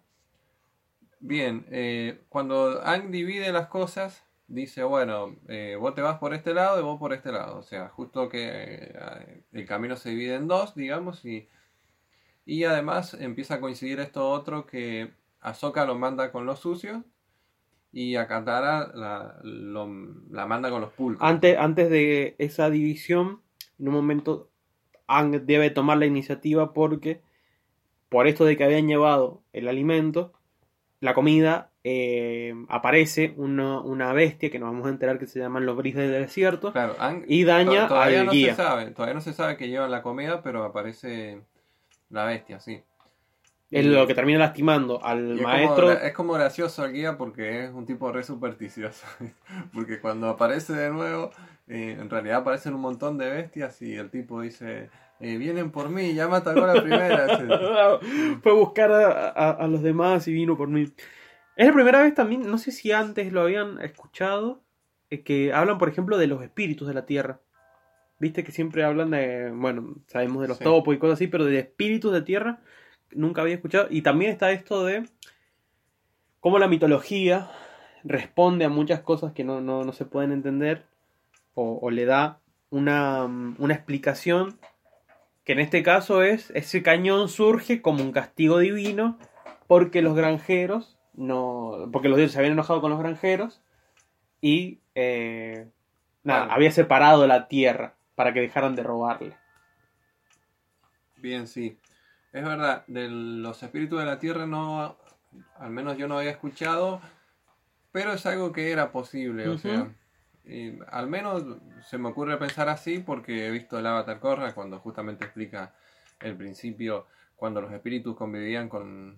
Bien, 1.20 1.66
eh, 1.72 2.22
cuando 2.30 2.82
Ang 2.84 3.10
divide 3.12 3.52
las 3.52 3.68
cosas, 3.68 4.24
dice, 4.48 4.84
bueno, 4.84 5.36
eh, 5.48 5.76
vos 5.80 5.96
te 5.96 6.02
vas 6.02 6.18
por 6.20 6.34
este 6.34 6.54
lado 6.54 6.80
y 6.80 6.84
vos 6.84 7.00
por 7.00 7.14
este 7.14 7.32
lado, 7.32 7.58
o 7.58 7.64
sea, 7.64 7.90
justo 7.90 8.30
que 8.30 8.48
eh, 8.94 9.44
el 9.54 9.66
camino 9.66 9.96
se 9.96 10.12
divide 10.12 10.36
en 10.36 10.48
dos, 10.48 10.76
digamos, 10.76 11.26
y, 11.26 11.48
y 12.46 12.64
además 12.64 13.16
empieza 13.16 13.56
a 13.56 13.60
coincidir 13.60 14.00
esto 14.00 14.30
otro 14.30 14.66
que 14.68 15.12
Ahsoka 15.46 15.86
lo 15.86 15.96
manda 15.96 16.32
con 16.32 16.46
los 16.46 16.60
sucios 16.60 17.04
y 17.92 18.16
a 18.16 18.28
Katara 18.28 18.92
la, 18.94 19.40
lo- 19.44 19.88
la 20.32 20.46
manda 20.46 20.70
con 20.70 20.82
los 20.82 20.92
pulcros. 20.92 21.28
Antes, 21.30 21.58
antes 21.58 21.90
de 21.90 22.36
esa 22.40 22.70
división, 22.70 23.42
en 23.80 23.88
un 23.88 23.94
momento 23.94 24.50
Ang 25.08 25.32
debe 25.46 25.70
tomar 25.70 25.98
la 25.98 26.06
iniciativa 26.08 26.74
porque 26.74 27.22
por 28.10 28.28
esto 28.28 28.44
de 28.46 28.58
que 28.58 28.64
habían 28.64 28.88
llevado 28.88 29.44
el 29.54 29.68
alimento, 29.68 30.34
la 31.00 31.14
comida, 31.14 31.70
eh, 31.84 32.56
aparece 32.70 33.34
una, 33.38 33.80
una 33.82 34.14
bestia 34.14 34.50
que 34.50 34.58
nos 34.58 34.72
vamos 34.72 34.88
a 34.88 34.90
enterar 34.90 35.20
que 35.20 35.28
se 35.28 35.40
llaman 35.40 35.66
los 35.68 35.78
bris 35.78 35.94
del 35.96 36.12
desierto 36.12 36.72
Claro, 36.72 36.96
Ang- 36.98 37.26
y 37.28 37.44
daña 37.44 37.84
to- 37.84 37.94
todavía 37.94 38.22
al 38.22 38.26
no 38.26 38.32
guía. 38.32 38.56
se 38.56 38.64
sabe, 38.64 38.92
todavía 38.92 39.14
no 39.14 39.22
se 39.22 39.34
sabe 39.34 39.58
que 39.58 39.68
llevan 39.68 39.92
la 39.92 40.02
comida, 40.02 40.42
pero 40.42 40.64
aparece 40.64 41.42
la 42.10 42.26
bestia, 42.26 42.60
sí. 42.60 42.82
Es 43.72 43.86
lo 43.86 44.06
que 44.08 44.14
termina 44.14 44.40
lastimando 44.40 45.04
al 45.04 45.36
maestro. 45.42 45.88
Como, 45.88 46.00
es 46.00 46.14
como 46.14 46.34
gracioso 46.34 46.86
el 46.86 46.94
guía 46.94 47.18
porque 47.18 47.66
es 47.66 47.72
un 47.72 47.86
tipo 47.86 48.12
re 48.12 48.24
supersticioso. 48.24 49.06
porque 49.74 50.00
cuando 50.00 50.30
aparece 50.30 50.74
de 50.74 50.90
nuevo, 50.92 51.32
eh, 51.68 51.98
en 52.00 52.10
realidad 52.10 52.38
aparecen 52.38 52.74
un 52.76 52.82
montón 52.82 53.18
de 53.18 53.30
bestias 53.30 53.82
y 53.82 53.96
el 53.96 54.10
tipo 54.12 54.42
dice, 54.42 54.90
eh, 55.20 55.38
vienen 55.38 55.72
por 55.72 55.90
mí, 55.90 56.14
ya 56.14 56.28
me 56.28 56.38
atacó 56.38 56.66
la 56.68 56.82
primera. 56.82 57.28
Fue 58.44 58.52
a 58.52 58.56
buscar 58.56 58.92
a, 58.92 59.30
a- 59.30 59.52
a 59.52 59.68
los 59.68 59.82
demás 59.82 60.28
y 60.28 60.34
vino 60.34 60.56
por 60.56 60.68
mí. 60.70 60.84
Es 61.58 61.68
la 61.68 61.74
primera 61.74 62.04
vez 62.04 62.14
también, 62.14 62.50
no 62.50 62.58
sé 62.58 62.72
si 62.72 62.92
antes 62.92 63.32
lo 63.34 63.42
habían 63.42 63.82
escuchado, 63.82 64.62
eh, 65.10 65.24
que 65.24 65.54
hablan, 65.54 65.78
por 65.80 65.90
ejemplo, 65.90 66.18
de 66.18 66.28
los 66.28 66.44
espíritus 66.44 66.88
de 66.88 66.94
la 66.94 67.06
tierra. 67.06 67.40
Viste 68.20 68.44
que 68.44 68.52
siempre 68.52 68.84
hablan 68.84 69.12
de, 69.12 69.52
bueno, 69.52 69.96
sabemos 70.08 70.42
de 70.44 70.48
los 70.50 70.58
Sí. 70.60 70.64
topos 70.64 70.96
y 70.96 71.00
cosas 71.00 71.16
así, 71.16 71.28
pero 71.28 71.46
de 71.46 71.60
espíritus 71.60 72.14
de 72.14 72.22
tierra 72.22 72.60
nunca 73.12 73.42
había 73.42 73.56
escuchado. 73.56 73.88
Y 73.90 74.02
también 74.02 74.32
está 74.32 74.52
esto 74.52 74.84
de 74.86 75.08
cómo 76.40 76.60
la 76.60 76.68
mitología 76.68 77.50
responde 78.04 78.66
a 78.66 78.70
muchas 78.70 79.02
cosas 79.02 79.34
que 79.34 79.44
no, 79.44 79.62
no- 79.62 79.84
no 79.84 79.94
se 79.94 80.06
pueden 80.06 80.32
entender 80.32 80.86
o, 81.54 81.80
o 81.82 81.90
le 81.90 82.06
da 82.06 82.40
una, 82.70 83.28
mm, 83.28 83.56
una 83.60 83.74
explicación 83.74 84.60
que 85.44 85.54
en 85.54 85.60
este 85.60 85.84
caso 85.84 86.24
es 86.24 86.52
ese 86.52 86.82
cañón 86.84 87.30
surge 87.30 87.82
como 87.82 88.04
un 88.04 88.12
castigo 88.12 88.60
divino 88.60 89.18
porque 89.68 90.02
los 90.02 90.16
granjeros 90.16 90.98
no 91.14 91.90
porque 91.92 92.10
los 92.10 92.18
dioses 92.18 92.34
se 92.34 92.40
habían 92.40 92.54
enojado 92.54 92.82
con 92.82 92.90
los 92.92 93.00
granjeros 93.00 93.62
y 94.42 94.80
eh, 94.96 95.68
nada 96.24 96.52
había 96.54 96.72
separado 96.72 97.26
la 97.28 97.48
tierra 97.48 97.96
para 98.16 98.34
que 98.34 98.42
dejaran 98.42 98.76
de 98.76 98.84
robarle 98.84 99.36
Bien, 101.18 101.48
sí. 101.48 101.78
Es 102.36 102.44
verdad, 102.44 102.84
de 102.88 103.08
los 103.08 103.64
espíritus 103.64 103.98
de 103.98 104.06
la 104.06 104.20
tierra 104.20 104.46
no, 104.46 104.98
al 105.58 105.70
menos 105.70 105.98
yo 105.98 106.10
no 106.10 106.18
había 106.18 106.32
escuchado, 106.32 107.00
pero 107.94 108.12
es 108.12 108.26
algo 108.26 108.52
que 108.52 108.72
era 108.72 108.92
posible, 108.92 109.48
o 109.48 109.58
sea, 109.58 109.96
y 110.44 110.78
al 110.92 111.08
menos 111.08 111.46
se 111.90 111.98
me 111.98 112.10
ocurre 112.10 112.36
pensar 112.36 112.68
así 112.68 113.00
porque 113.00 113.48
he 113.48 113.52
visto 113.52 113.80
el 113.80 113.86
Avatar 113.88 114.20
Korra 114.20 114.54
cuando 114.54 114.80
justamente 114.80 115.24
explica 115.24 115.76
el 116.20 116.36
principio 116.36 117.06
cuando 117.38 117.62
los 117.62 117.72
espíritus 117.72 118.18
convivían 118.18 118.68
con, 118.68 119.16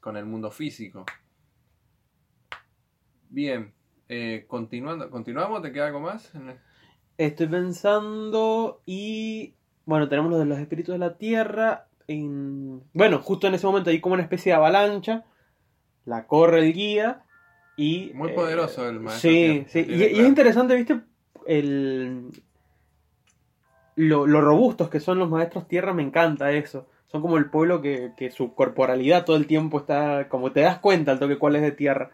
con 0.00 0.16
el 0.16 0.24
mundo 0.24 0.50
físico. 0.50 1.06
Bien, 3.28 3.72
eh, 4.08 4.44
continuando, 4.48 5.08
continuamos, 5.08 5.62
¿te 5.62 5.70
queda 5.70 5.86
algo 5.86 6.00
más? 6.00 6.32
estoy 7.16 7.46
pensando 7.46 8.82
y 8.84 9.54
bueno 9.84 10.08
tenemos 10.08 10.32
lo 10.32 10.38
de 10.38 10.46
los 10.46 10.58
espíritus 10.58 10.94
de 10.94 10.98
la 10.98 11.16
tierra 11.16 11.86
en- 12.08 12.82
bueno 12.92 13.20
justo 13.20 13.46
en 13.46 13.54
ese 13.54 13.66
momento 13.66 13.90
hay 13.90 14.00
como 14.00 14.14
una 14.14 14.22
especie 14.22 14.52
de 14.52 14.56
avalancha 14.56 15.24
la 16.04 16.26
corre 16.26 16.60
el 16.60 16.72
guía 16.72 17.24
y 17.76 18.12
Muy 18.14 18.30
eh, 18.30 18.34
poderoso 18.34 18.88
el 18.88 19.00
maestro 19.00 19.30
sí 19.30 19.64
sí 19.68 19.86
y, 19.88 19.94
y 19.94 20.02
es 20.04 20.26
interesante 20.26 20.74
viste 20.76 21.00
el 21.46 22.30
lo, 23.96 24.26
lo 24.26 24.40
robustos 24.40 24.88
que 24.90 25.00
son 25.00 25.18
los 25.18 25.30
maestros 25.30 25.66
tierra 25.68 25.94
me 25.94 26.02
encanta 26.02 26.52
eso. 26.52 26.86
Son 27.06 27.22
como 27.22 27.38
el 27.38 27.46
pueblo 27.48 27.80
que, 27.80 28.12
que 28.16 28.30
su 28.30 28.54
corporalidad 28.54 29.24
todo 29.24 29.36
el 29.36 29.46
tiempo 29.46 29.78
está 29.78 30.28
como 30.28 30.52
te 30.52 30.60
das 30.60 30.78
cuenta 30.80 31.12
al 31.12 31.18
toque 31.18 31.38
cuál 31.38 31.56
es 31.56 31.62
de 31.62 31.72
tierra. 31.72 32.10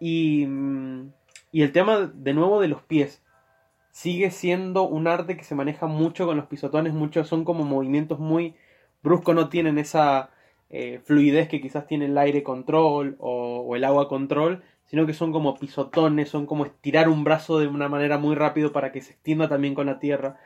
Y, 0.00 0.46
mm, 0.46 1.12
y 1.52 1.62
el 1.62 1.72
tema 1.72 2.10
de 2.12 2.34
nuevo 2.34 2.60
de 2.60 2.68
los 2.68 2.82
pies. 2.82 3.22
Sigue 3.92 4.30
siendo 4.30 4.82
un 4.84 5.06
arte 5.08 5.36
que 5.36 5.44
se 5.44 5.54
maneja 5.54 5.86
mucho 5.86 6.26
con 6.26 6.36
los 6.36 6.46
pisotones, 6.46 6.92
muchos 6.92 7.26
son 7.28 7.44
como 7.44 7.64
movimientos 7.64 8.18
muy 8.18 8.54
bruscos, 9.08 9.34
no 9.34 9.48
tienen 9.48 9.78
esa 9.78 10.30
eh, 10.70 11.00
fluidez 11.04 11.48
que 11.48 11.60
quizás 11.60 11.86
tiene 11.86 12.06
el 12.06 12.18
aire 12.18 12.42
control 12.42 13.16
o, 13.20 13.60
o 13.68 13.76
el 13.76 13.84
agua 13.84 14.08
control, 14.08 14.62
sino 14.86 15.06
que 15.06 15.14
son 15.14 15.32
como 15.32 15.58
pisotones, 15.58 16.28
son 16.30 16.46
como 16.46 16.66
estirar 16.66 17.08
un 17.08 17.24
brazo 17.24 17.58
de 17.58 17.68
una 17.68 17.88
manera 17.88 18.18
muy 18.18 18.34
rápido 18.36 18.72
para 18.72 18.92
que 18.92 19.02
se 19.02 19.12
extienda 19.12 19.48
también 19.48 19.74
con 19.74 19.86
la 19.86 19.98
tierra. 20.00 20.38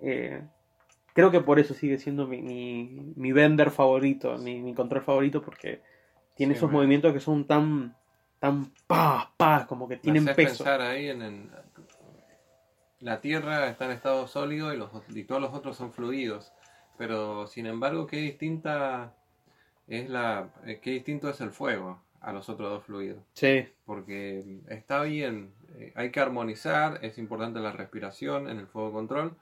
Eh, 0.00 0.42
creo 1.14 1.30
que 1.30 1.40
por 1.40 1.58
eso 1.58 1.74
sigue 1.74 1.98
siendo 1.98 2.26
mi, 2.26 2.42
mi, 2.42 3.12
mi 3.16 3.32
bender 3.32 3.70
favorito, 3.70 4.38
mi, 4.38 4.60
mi 4.62 4.74
control 4.74 5.02
favorito, 5.02 5.42
porque 5.42 5.82
tiene 6.36 6.52
Sí, 6.52 6.54
esos 6.54 6.70
movimientos 6.70 7.12
que 7.14 7.20
son 7.20 7.46
tan, 7.46 7.96
tan 8.40 8.72
pa, 8.86 9.32
pa, 9.36 9.66
como 9.68 9.88
que 9.88 9.96
tienen 9.98 10.34
peso. 10.34 10.72
pensar 10.72 10.80
ahí 10.80 11.08
en, 11.08 11.22
en- 11.22 11.50
la 13.00 13.20
Tierra 13.20 13.68
está 13.68 13.84
en 13.84 13.90
estado 13.90 14.26
sólido 14.26 14.72
y, 14.72 14.78
los, 14.78 14.90
y 15.10 15.24
todos 15.24 15.42
los 15.42 15.52
otros 15.52 15.76
son 15.76 15.92
fluidos. 15.92 16.52
Pero 16.98 17.46
sin 17.46 17.66
embargo, 17.66 18.06
qué 18.06 18.18
distinta 18.18 19.14
es 19.88 20.08
la, 20.08 20.50
eh, 20.66 20.80
qué 20.82 20.90
distinto 20.90 21.28
es 21.28 21.40
el 21.40 21.50
fuego 21.50 22.00
a 22.20 22.32
los 22.32 22.48
otros 22.48 22.70
dos 22.70 22.84
fluidos. 22.84 23.22
Sí, 23.34 23.66
Porque 23.84 24.60
está 24.68 25.02
bien, 25.02 25.52
eh, 25.74 25.92
hay 25.96 26.10
que 26.10 26.20
armonizar, 26.20 26.98
es 27.02 27.18
importante 27.18 27.60
la 27.60 27.72
respiración 27.72 28.48
en 28.48 28.58
el 28.58 28.66
fuego 28.68 28.92
control, 28.92 29.36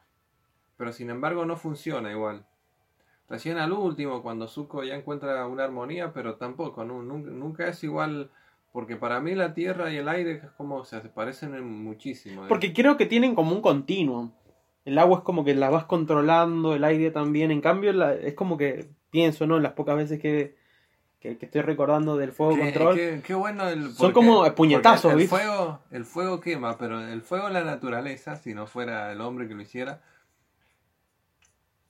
pero 0.76 0.92
sin 0.92 1.11
embargo 1.11 1.45
no 1.45 1.57
funciona 1.57 2.11
igual. 2.11 2.47
Recién 3.28 3.59
al 3.59 3.73
último, 3.73 4.23
cuando 4.23 4.49
Zuko 4.49 4.83
ya 4.83 4.95
encuentra 4.95 5.47
una 5.47 5.64
armonía, 5.64 6.12
pero 6.12 6.35
tampoco, 6.37 6.85
nu- 6.85 7.02
nunca, 7.02 7.30
nunca 7.30 7.69
es 7.69 7.85
igual, 7.85 8.30
porque 8.73 8.97
para 8.97 9.21
mí 9.21 9.35
la 9.35 9.54
tierra 9.54 9.92
y 9.92 9.99
el 9.99 10.09
aire 10.09 10.33
es 10.42 10.50
como, 10.57 10.76
o 10.76 10.85
sea, 10.85 11.00
se 11.00 11.11
parecen 11.11 11.54
en 11.54 11.64
muchísimo. 11.85 12.45
¿eh? 12.45 12.49
Porque 12.49 12.73
creo 12.73 12.97
que 12.97 13.07
tienen 13.07 13.35
como 13.37 13.52
un 13.54 13.61
continuum. 13.62 14.33
El 14.85 14.99
agua 14.99 15.19
es 15.19 15.25
como 15.25 15.45
que 15.45 15.55
la 15.55 15.71
vas 15.71 15.85
controlando, 15.85 16.75
el 16.75 16.85
aire 16.85 17.11
también. 17.11 17.51
En 17.51 17.61
cambio, 17.61 17.93
la- 17.93 18.15
es 18.15 18.35
como 18.35 18.57
que 18.57 18.89
pienso, 19.11 19.47
¿no? 19.47 19.59
Las 19.61 19.73
pocas 19.73 19.97
veces 19.97 20.19
que, 20.21 20.57
que, 21.21 21.37
que 21.37 21.47
estoy 21.47 21.61
recordando 21.63 22.17
del 22.17 22.33
fuego 22.33 22.55
Qué- 22.55 22.61
control. 22.63 22.97
Qué, 22.97 23.23
qué 23.25 23.35
bueno 23.35 23.69
el. 23.69 23.93
Son 23.93 24.13
como 24.13 24.43
puñetazos, 24.55 25.13
el 25.13 25.19
¿viste? 25.19 25.37
fuego, 25.37 25.81
el 25.91 26.05
fuego 26.05 26.41
quema, 26.41 26.79
pero 26.79 27.01
el 27.01 27.21
fuego 27.23 27.49
en 27.49 27.55
la 27.55 27.65
naturaleza, 27.65 28.37
si 28.37 28.55
no 28.55 28.67
fuera 28.67 29.13
el 29.13 29.21
hombre 29.21 29.49
que 29.49 29.55
lo 29.55 29.63
hiciera, 29.63 30.01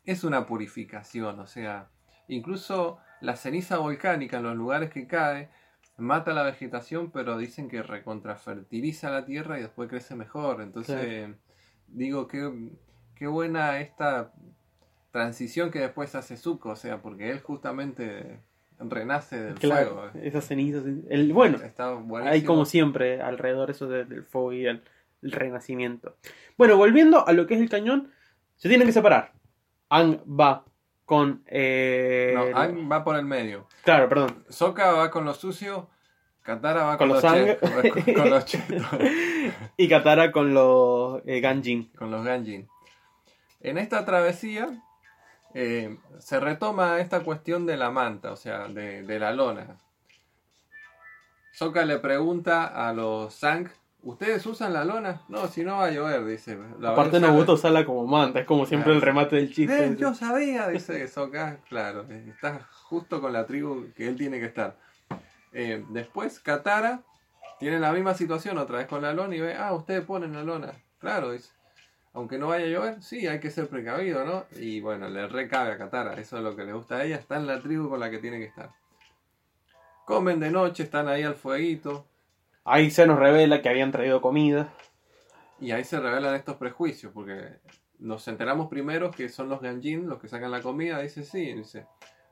es 0.05 0.25
una 0.25 0.47
purificación. 0.47 1.39
O 1.41 1.47
sea, 1.47 1.89
incluso 2.29 2.99
la 3.21 3.37
ceniza 3.37 3.79
volcánica 3.79 4.39
en 4.39 4.45
los 4.45 4.57
lugares 4.57 4.91
que 4.91 5.07
cae 5.07 5.49
mata 5.97 6.33
la 6.33 6.43
vegetación, 6.43 7.11
pero 7.11 7.37
dicen 7.37 7.69
que 7.69 7.83
recontrafertiliza 7.83 9.11
la 9.11 9.27
tierra 9.27 9.59
y 9.59 9.63
después 9.63 9.89
crece 9.89 10.15
mejor. 10.17 10.63
Entonces, 10.63 11.29
digo, 11.93 12.27
qué, 12.29 12.51
qué 13.15 13.27
buena 13.27 13.81
esta 13.81 14.33
transición 15.11 15.71
que 15.71 15.81
después 15.81 16.15
hace 16.15 16.37
Zuko, 16.37 16.71
o 16.71 16.77
sea, 16.77 17.03
porque 17.03 17.31
él 17.31 17.41
justamente 17.41 18.41
renace 18.79 19.41
del 19.41 19.55
Claro, 19.55 19.95
fuego. 20.11 20.11
esas 20.27 20.45
cenizas. 20.47 20.85
El, 21.09 21.33
bueno, 21.33 21.59
Está 21.59 21.97
hay 22.25 22.43
como 22.45 22.65
siempre 22.65 23.21
alrededor 23.21 23.71
eso 23.71 23.89
de- 23.89 24.05
del 24.05 24.25
fuego 24.25 24.53
y 24.53 24.67
el, 24.67 24.83
el 25.23 25.33
renacimiento. 25.33 26.17
Bueno, 26.57 26.77
volviendo 26.77 27.27
a 27.27 27.33
lo 27.33 27.47
que 27.47 27.55
es 27.55 27.61
el 27.61 27.69
cañón, 27.69 28.11
se 28.57 28.69
tienen 28.69 28.87
que 28.87 28.93
separar. 28.93 29.33
Ang 29.89 30.19
va 30.29 30.65
con... 31.05 31.43
eh, 31.47 32.33
No, 32.35 32.57
Aang 32.57 32.91
va 32.91 33.03
por 33.03 33.17
el 33.17 33.25
medio. 33.25 33.67
Claro, 33.85 34.09
perdón. 34.09 34.45
Sokka 34.49 34.93
va 34.93 35.11
con 35.11 35.25
lo 35.25 35.35
sucio. 35.35 35.89
Katara 36.43 36.85
va 36.85 36.97
Con 36.99 37.09
con, 37.11 37.21
los 37.21 37.25
con, 37.25 38.15
con 38.31 38.45
chetos. 38.45 38.87
Y 39.77 39.89
Katara 39.89 40.33
con 40.33 40.55
los 40.55 41.21
eh, 41.27 41.41
Ganjin. 41.41 41.91
con 41.97 42.11
los 42.11 42.25
Ganjin. 42.25 42.69
En 43.61 43.79
esta 43.79 44.05
travesía 44.05 44.69
eh, 45.55 45.99
se 46.19 46.41
retoma 46.41 46.99
esta 47.01 47.21
cuestión 47.21 47.67
de 47.67 47.77
la 47.77 47.91
manta, 47.91 48.33
o 48.33 48.37
sea, 48.37 48.69
de, 48.69 49.03
de 49.03 49.19
la 49.19 49.33
lona. 49.33 49.77
Sokka 51.53 51.85
le 51.85 51.99
pregunta 51.99 52.65
a 52.89 52.93
los 52.93 53.35
Zank, 53.39 53.69
¿ustedes 54.03 54.47
usan 54.47 54.73
la 54.73 54.85
lona? 54.85 55.23
No, 55.29 55.47
si 55.49 55.63
no 55.63 55.77
va 55.79 55.87
a 55.87 55.91
llover, 55.91 56.25
dice. 56.25 56.57
La 56.79 56.91
Aparte 56.93 57.19
van 57.19 57.25
a 57.25 57.27
nos 57.27 57.31
usar- 57.31 57.37
gusta 57.37 57.53
usarla 57.53 57.85
como 57.85 58.07
manta, 58.07 58.41
es 58.41 58.47
como 58.47 58.65
siempre 58.67 58.87
Claro. 58.93 58.97
el 58.99 59.03
remate 59.03 59.37
del 59.37 59.53
chiste. 59.53 59.87
Eh, 59.87 59.97
yo 59.99 60.15
sabía, 60.15 60.69
dice 60.69 61.07
Sokka. 61.09 61.59
Claro, 61.69 62.07
está 62.11 62.67
justo 62.85 63.21
con 63.21 63.33
la 63.33 63.45
tribu 63.47 63.89
que 63.95 64.09
él 64.09 64.17
tiene 64.17 64.39
que 64.39 64.47
estar. 64.47 64.77
Eh, 65.53 65.85
después, 65.91 66.41
Katara 66.41 67.03
tiene 67.59 67.79
la 67.79 67.93
misma 67.93 68.15
situación 68.15 68.59
otra 68.59 68.79
vez 68.79 68.87
con 68.87 69.03
la 69.03 69.13
lona 69.13 69.35
y 69.37 69.41
ve, 69.41 69.55
ah, 69.55 69.73
ustedes 69.75 70.05
ponen 70.05 70.33
la 70.33 70.43
lona. 70.45 70.73
Claro, 70.99 71.33
dice. 71.33 71.51
Aunque 72.13 72.39
no 72.39 72.49
vaya 72.49 72.65
a 72.65 72.69
llover, 72.69 73.03
sí, 73.03 73.27
hay 73.29 73.39
que 73.39 73.51
ser 73.51 73.69
precavido, 73.69 74.25
¿no? 74.25 74.45
Y 74.57 74.81
bueno, 74.81 75.09
le 75.09 75.29
recabe 75.29 75.73
a 75.73 75.79
Katara, 75.79 76.15
eso 76.15 76.39
es 76.39 76.43
lo 76.43 76.57
que 76.57 76.65
le 76.65 76.73
gusta 76.73 76.97
a 76.97 77.05
ella, 77.05 77.17
está 77.17 77.37
en 77.37 77.47
la 77.47 77.61
tribu 77.61 77.89
con 77.89 78.01
la 78.01 78.11
que 78.11 78.19
tiene 78.19 78.39
que 78.39 78.47
estar. 78.47 78.71
Comen 80.05 80.41
de 80.41 80.51
noche, 80.51 80.83
están 80.83 81.07
ahí 81.07 81.23
al 81.23 81.37
fueguito, 81.37 82.07
Ahí 82.65 82.91
se 82.91 83.07
nos 83.07 83.19
revela 83.19 83.63
que 83.63 83.69
habían 83.69 83.91
traído 83.91 84.21
comida. 84.21 84.73
y 85.61 85.73
ahí 85.73 85.85
se 85.85 86.01
revelan 86.01 86.35
estos 86.35 86.57
prejuicios, 86.57 87.13
porque 87.13 87.59
nos 87.99 88.27
enteramos 88.29 88.69
primero 88.69 89.11
que 89.11 89.29
son 89.29 89.49
los 89.49 89.61
Ganjin 89.61 90.09
los 90.09 90.19
que 90.21 90.29
sacan 90.29 90.51
la 90.51 90.63
comida, 90.63 91.01
dice 91.01 91.23
sí, 91.23 91.53
dice, 91.53 91.87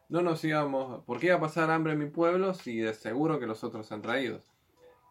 no 0.09 0.23
nos 0.23 0.43
íbamos, 0.45 1.05
¿por 1.05 1.19
qué 1.19 1.27
iba 1.27 1.37
a 1.37 1.41
pasar 1.41 1.71
hambre 1.71 1.93
en 1.93 1.99
mi 1.99 2.07
pueblo 2.07 2.55
si 2.55 2.79
de 2.79 2.95
seguro 2.95 3.39
que 3.39 3.47
los 3.47 3.63
otros 3.65 3.91
han 3.93 4.03
traído? 4.03 4.41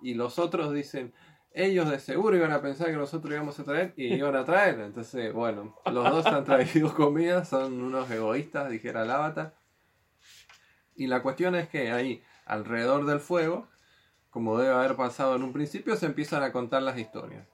Y 0.01 0.13
los 0.13 0.39
otros 0.39 0.73
dicen, 0.73 1.13
ellos 1.53 1.89
de 1.89 1.99
seguro 1.99 2.35
iban 2.35 2.51
a 2.51 2.61
pensar 2.61 2.87
que 2.87 2.97
nosotros 2.97 3.33
íbamos 3.33 3.59
a 3.59 3.63
traer 3.63 3.93
y 3.95 4.13
iban 4.13 4.35
a 4.35 4.45
traer, 4.45 4.79
entonces 4.79 5.33
bueno, 5.33 5.75
los 5.91 6.09
dos 6.09 6.25
han 6.25 6.43
traído 6.43 6.93
comida, 6.95 7.45
son 7.45 7.81
unos 7.81 8.09
egoístas, 8.09 8.69
dijera 8.69 9.03
el 9.03 9.11
avatar. 9.11 9.55
Y 10.95 11.07
la 11.07 11.21
cuestión 11.21 11.55
es 11.55 11.69
que 11.69 11.91
ahí, 11.91 12.23
alrededor 12.45 13.05
del 13.05 13.19
fuego, 13.19 13.67
como 14.31 14.57
debe 14.57 14.73
haber 14.73 14.95
pasado 14.95 15.35
en 15.35 15.43
un 15.43 15.53
principio, 15.53 15.95
se 15.95 16.07
empiezan 16.07 16.43
a 16.43 16.51
contar 16.51 16.81
las 16.81 16.97
historias. 16.97 17.47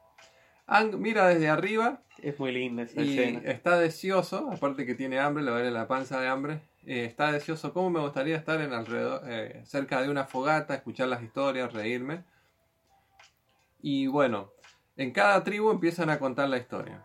Ang 0.67 0.98
mira 1.00 1.27
desde 1.27 1.50
arriba 1.50 2.01
Es 2.22 2.39
muy 2.39 2.51
linda 2.51 2.84
esa 2.84 3.01
y 3.01 3.10
escena. 3.20 3.41
está 3.51 3.77
deseoso, 3.79 4.50
aparte 4.51 4.86
que 4.86 4.96
tiene 4.96 5.20
hambre, 5.20 5.43
le 5.43 5.51
duele 5.51 5.72
la 5.72 5.88
panza 5.88 6.20
de 6.22 6.27
hambre. 6.27 6.62
eh, 6.86 7.05
está 7.05 7.32
deseoso, 7.32 7.74
¿cómo 7.74 7.89
me 7.89 8.00
gustaría 8.00 8.36
estar 8.38 8.60
en 8.62 8.74
alrededor, 8.74 9.22
eh, 9.25 9.62
cerca 9.65 10.01
de 10.01 10.10
una 10.10 10.25
fogata, 10.25 10.74
escuchar 10.75 11.08
las 11.10 11.22
historias, 11.22 11.72
reírme? 11.74 12.24
Y 13.82 14.08
bueno, 14.08 14.51
en 14.96 15.12
cada 15.12 15.43
tribu 15.43 15.70
empiezan 15.72 16.10
a 16.10 16.20
contar 16.20 16.48
la 16.50 16.58
historia. 16.58 17.03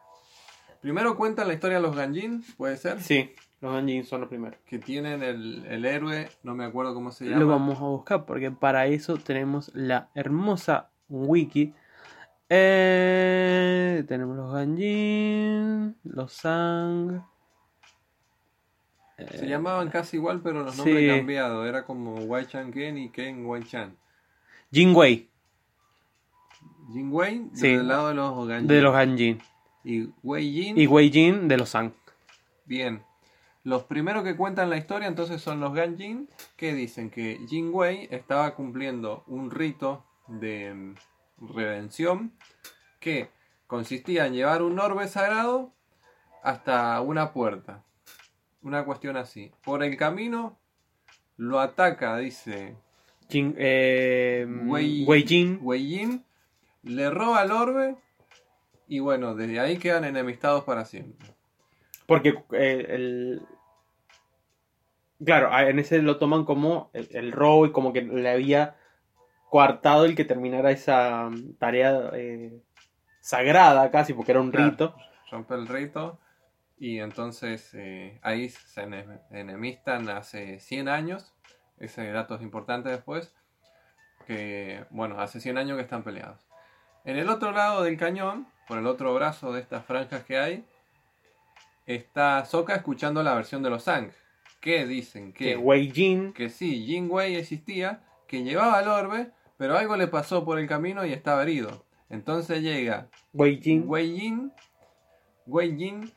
Primero 0.81 1.17
cuentan 1.17 1.49
la 1.49 1.55
historia 1.55 1.79
de 1.79 1.83
los 1.83 1.97
Ganjin, 1.97 2.45
puede 2.57 2.77
ser, 2.77 3.01
Sí, 3.01 3.35
los 3.61 3.73
Ganjin 3.73 4.05
son 4.05 4.21
los 4.21 4.29
primeros. 4.29 4.59
que 4.65 4.79
tienen 4.79 5.23
el, 5.25 5.67
el 5.67 5.85
héroe, 5.85 6.29
no 6.45 6.55
me 6.55 6.65
acuerdo 6.65 6.95
cómo 6.95 7.11
se 7.11 7.25
llama. 7.25 7.41
Lo 7.41 7.49
vamos 7.49 7.79
a 7.79 7.83
buscar 7.85 8.25
porque 8.25 8.53
para 8.53 8.87
eso 8.87 9.17
tenemos 9.17 9.73
la 9.75 10.11
hermosa 10.15 10.91
wiki. 11.09 11.75
Eh, 12.51 14.05
tenemos 14.09 14.37
los 14.37 14.53
Ganjin, 14.53 15.97
los 16.05 16.33
Sang. 16.33 17.23
Se 19.19 19.45
eh, 19.45 19.49
llamaban 19.49 19.91
casi 19.91 20.17
igual, 20.17 20.41
pero 20.43 20.63
los 20.63 20.77
nombres 20.77 20.99
sí. 20.99 21.19
cambiados. 21.19 21.69
Era 21.69 21.85
como 21.85 22.15
Wai 22.15 22.47
Chan 22.47 22.73
Ken 22.73 22.97
y 22.97 23.11
Ken 23.11 23.45
Wai 23.45 23.65
Chan. 23.65 23.97
Jin 24.73 24.95
Wei, 24.95 25.29
Jin 26.93 27.11
Wei 27.13 27.49
Sí. 27.55 27.69
del 27.69 27.89
lado 27.89 28.09
de 28.09 28.15
los 28.15 28.49
Ganjin. 28.49 28.69
de 28.69 28.81
los 28.83 28.93
Ganjin. 28.93 29.43
Y 29.85 30.09
Wei 30.23 30.53
Jin 30.53 30.79
Y 30.79 30.87
Wei 30.87 31.11
Jin 31.11 31.49
de 31.49 31.57
los 31.57 31.71
Sang. 31.71 31.93
Bien. 32.65 33.03
Los 33.65 33.85
primeros 33.85 34.25
que 34.25 34.37
cuentan 34.37 34.71
la 34.71 34.77
historia 34.77 35.09
entonces 35.09 35.43
son 35.43 35.61
los 35.61 35.75
Ganjin, 35.75 36.29
que 36.57 36.73
dicen 36.73 37.11
que 37.11 37.41
Jin 37.49 37.71
Wei 37.73 38.09
estaba 38.11 38.55
cumpliendo 38.55 39.25
un 39.27 39.51
rito 39.51 40.05
de 40.29 40.95
redención 41.41 42.33
que 43.01 43.31
consistía 43.67 44.27
en 44.27 44.35
llevar 44.35 44.63
un 44.63 44.79
orbe 44.79 45.09
sagrado 45.09 45.73
hasta 46.43 47.01
una 47.01 47.33
puerta. 47.33 47.85
Una 48.63 48.85
cuestión 48.85 49.17
así. 49.17 49.53
Por 49.63 49.83
el 49.85 49.97
camino 49.97 50.59
lo 51.37 51.61
ataca, 51.61 52.17
dice 52.19 52.77
Jin, 53.29 53.55
eh, 53.59 54.47
Wei- 54.49 55.05
Wei 55.07 55.23
Jin. 55.27 55.59
Wei 55.63 55.87
Jin, 55.87 56.25
le 56.83 57.11
roba 57.11 57.43
el 57.43 57.53
orbe 57.53 57.97
y 58.89 58.99
bueno, 59.01 59.35
desde 59.35 59.61
ahí 59.61 59.77
quedan 59.79 60.05
enemistados 60.05 60.65
para 60.65 60.85
siempre. 60.85 61.29
Porque 62.07 62.43
eh, 62.53 62.87
el. 62.89 63.43
Claro, 65.25 65.51
en 65.59 65.79
ese 65.79 66.01
lo 66.01 66.17
toman 66.19 66.45
como 66.45 66.91
el, 66.93 67.09
el 67.13 67.33
robo 67.33 67.67
y 67.67 67.73
como 67.73 67.93
que 67.93 68.03
le 68.03 68.31
había 68.31 68.77
coartado 69.51 70.05
el 70.05 70.15
que 70.15 70.25
terminara 70.25 70.71
esa 70.71 71.29
mm, 71.31 71.55
tarea 71.59 72.11
eh, 72.15 72.61
sagrada 73.21 73.91
casi, 73.91 74.13
porque 74.15 74.33
era 74.33 74.41
un 74.41 74.51
Claro. 74.51 74.71
rito. 74.71 74.95
rompe 75.31 75.55
el 75.55 75.67
rito 75.69 76.19
y 76.79 77.01
entonces 77.01 77.71
eh, 77.75 78.19
ahí 78.23 78.49
se 78.49 78.83
ene- 78.83 79.21
enemistan 79.31 80.09
hace 80.09 80.59
100 80.61 80.89
años. 80.89 81.35
Ese 81.79 82.11
dato 82.11 82.35
es 82.37 82.43
importante 82.43 82.89
después. 82.89 83.35
Que, 84.27 84.85
bueno, 84.91 85.21
hace 85.21 85.41
100 85.41 85.57
años 85.59 85.77
que 85.77 85.83
están 85.83 86.03
peleados. 86.03 86.41
En 87.05 87.17
el 87.17 87.29
otro 87.31 87.53
lado 87.53 87.83
del 87.83 87.97
cañón, 87.97 88.47
por 88.67 88.79
el 88.79 88.87
otro 88.87 89.15
brazo 89.15 89.53
de 89.53 89.61
estas 89.61 89.85
franjas 89.85 90.25
que 90.25 90.39
hay, 90.39 90.65
está 91.87 92.45
Sokka 92.45 92.75
escuchando 92.75 93.23
la 93.23 93.35
versión 93.35 93.63
de 93.63 93.71
los 93.71 93.85
Zang. 93.85 94.11
Que 94.61 94.87
dicen 94.87 95.33
que, 95.33 95.45
Que 95.51 95.57
Wei 95.57 95.91
Jin. 95.91 96.33
que 96.33 96.49
sí, 96.51 96.85
Jin 96.87 97.09
Wei 97.11 97.37
existía, 97.37 98.03
que 98.27 98.43
llevaba 98.43 98.81
el 98.81 98.89
orbe, 98.89 99.31
pero 99.59 99.77
algo 99.77 99.97
le 99.97 100.07
pasó 100.07 100.45
por 100.45 100.59
el 100.59 100.67
camino 100.67 101.05
y 101.05 101.13
estaba 101.13 101.43
herido. 101.43 101.85
Entonces 102.09 102.63
llega 102.63 103.09
Wei 103.35 103.61
Jin. 103.61 103.85
Wei 103.87 104.19
Jin, 104.19 104.53
Wei 105.47 105.77
Jin, 105.77 106.11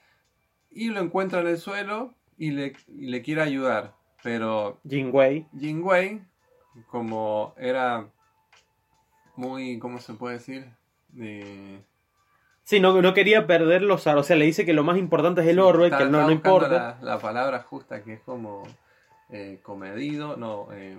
y 0.69 0.89
lo 0.89 1.01
encuentra 1.01 1.41
en 1.41 1.47
el 1.47 1.57
suelo 1.57 2.13
y 2.37 2.51
le, 2.51 2.73
y 2.87 3.07
le 3.07 3.21
quiere 3.21 3.41
ayudar. 3.41 3.93
Pero 4.23 4.79
Jin 4.87 5.09
Wei. 5.11 5.47
Jin 5.59 5.83
Wei, 5.83 6.21
como 6.87 7.53
era 7.57 8.07
muy, 9.35 9.79
¿cómo 9.79 9.99
se 9.99 10.13
puede 10.13 10.35
decir? 10.35 10.67
Sí, 12.63 12.79
no, 12.79 13.01
no 13.01 13.13
quería 13.13 13.47
perder 13.47 13.81
los 13.81 14.07
aros. 14.07 14.25
O 14.25 14.27
sea, 14.27 14.35
le 14.37 14.45
dice 14.45 14.65
que 14.65 14.73
lo 14.73 14.83
más 14.83 14.97
importante 14.97 15.41
es 15.41 15.47
el 15.47 15.59
orbe, 15.59 15.85
está- 15.85 15.97
que 15.97 16.05
no, 16.05 16.21
no 16.21 16.31
importa. 16.31 16.69
La, 16.69 16.97
la 17.01 17.19
palabra 17.19 17.59
justa 17.63 18.01
que 18.03 18.13
es 18.13 18.21
como 18.21 18.63
eh, 19.29 19.59
comedido, 19.63 20.37
no. 20.37 20.67
eh, 20.71 20.95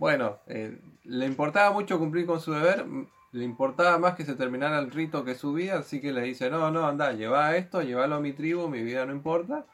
bueno, 0.00 0.38
eh, 0.46 0.80
le 1.04 1.26
importaba 1.26 1.72
mucho 1.72 1.98
cumplir 1.98 2.24
con 2.24 2.40
su 2.40 2.52
deber, 2.54 2.86
le 3.32 3.44
importaba 3.44 3.98
más 3.98 4.14
que 4.14 4.24
se 4.24 4.34
terminara 4.34 4.78
el 4.78 4.90
rito 4.90 5.26
que 5.26 5.34
su 5.34 5.52
vida, 5.52 5.80
así 5.80 6.00
que 6.00 6.10
le 6.10 6.22
dice, 6.22 6.48
no, 6.48 6.70
no, 6.70 6.86
anda, 6.86 7.12
lleva 7.12 7.54
esto, 7.54 7.82
llévalo 7.82 8.14
a 8.14 8.20
mi 8.20 8.32
tribu, 8.32 8.66
mi 8.66 8.82
vida 8.82 9.04
no 9.04 9.12
importa. 9.12 9.66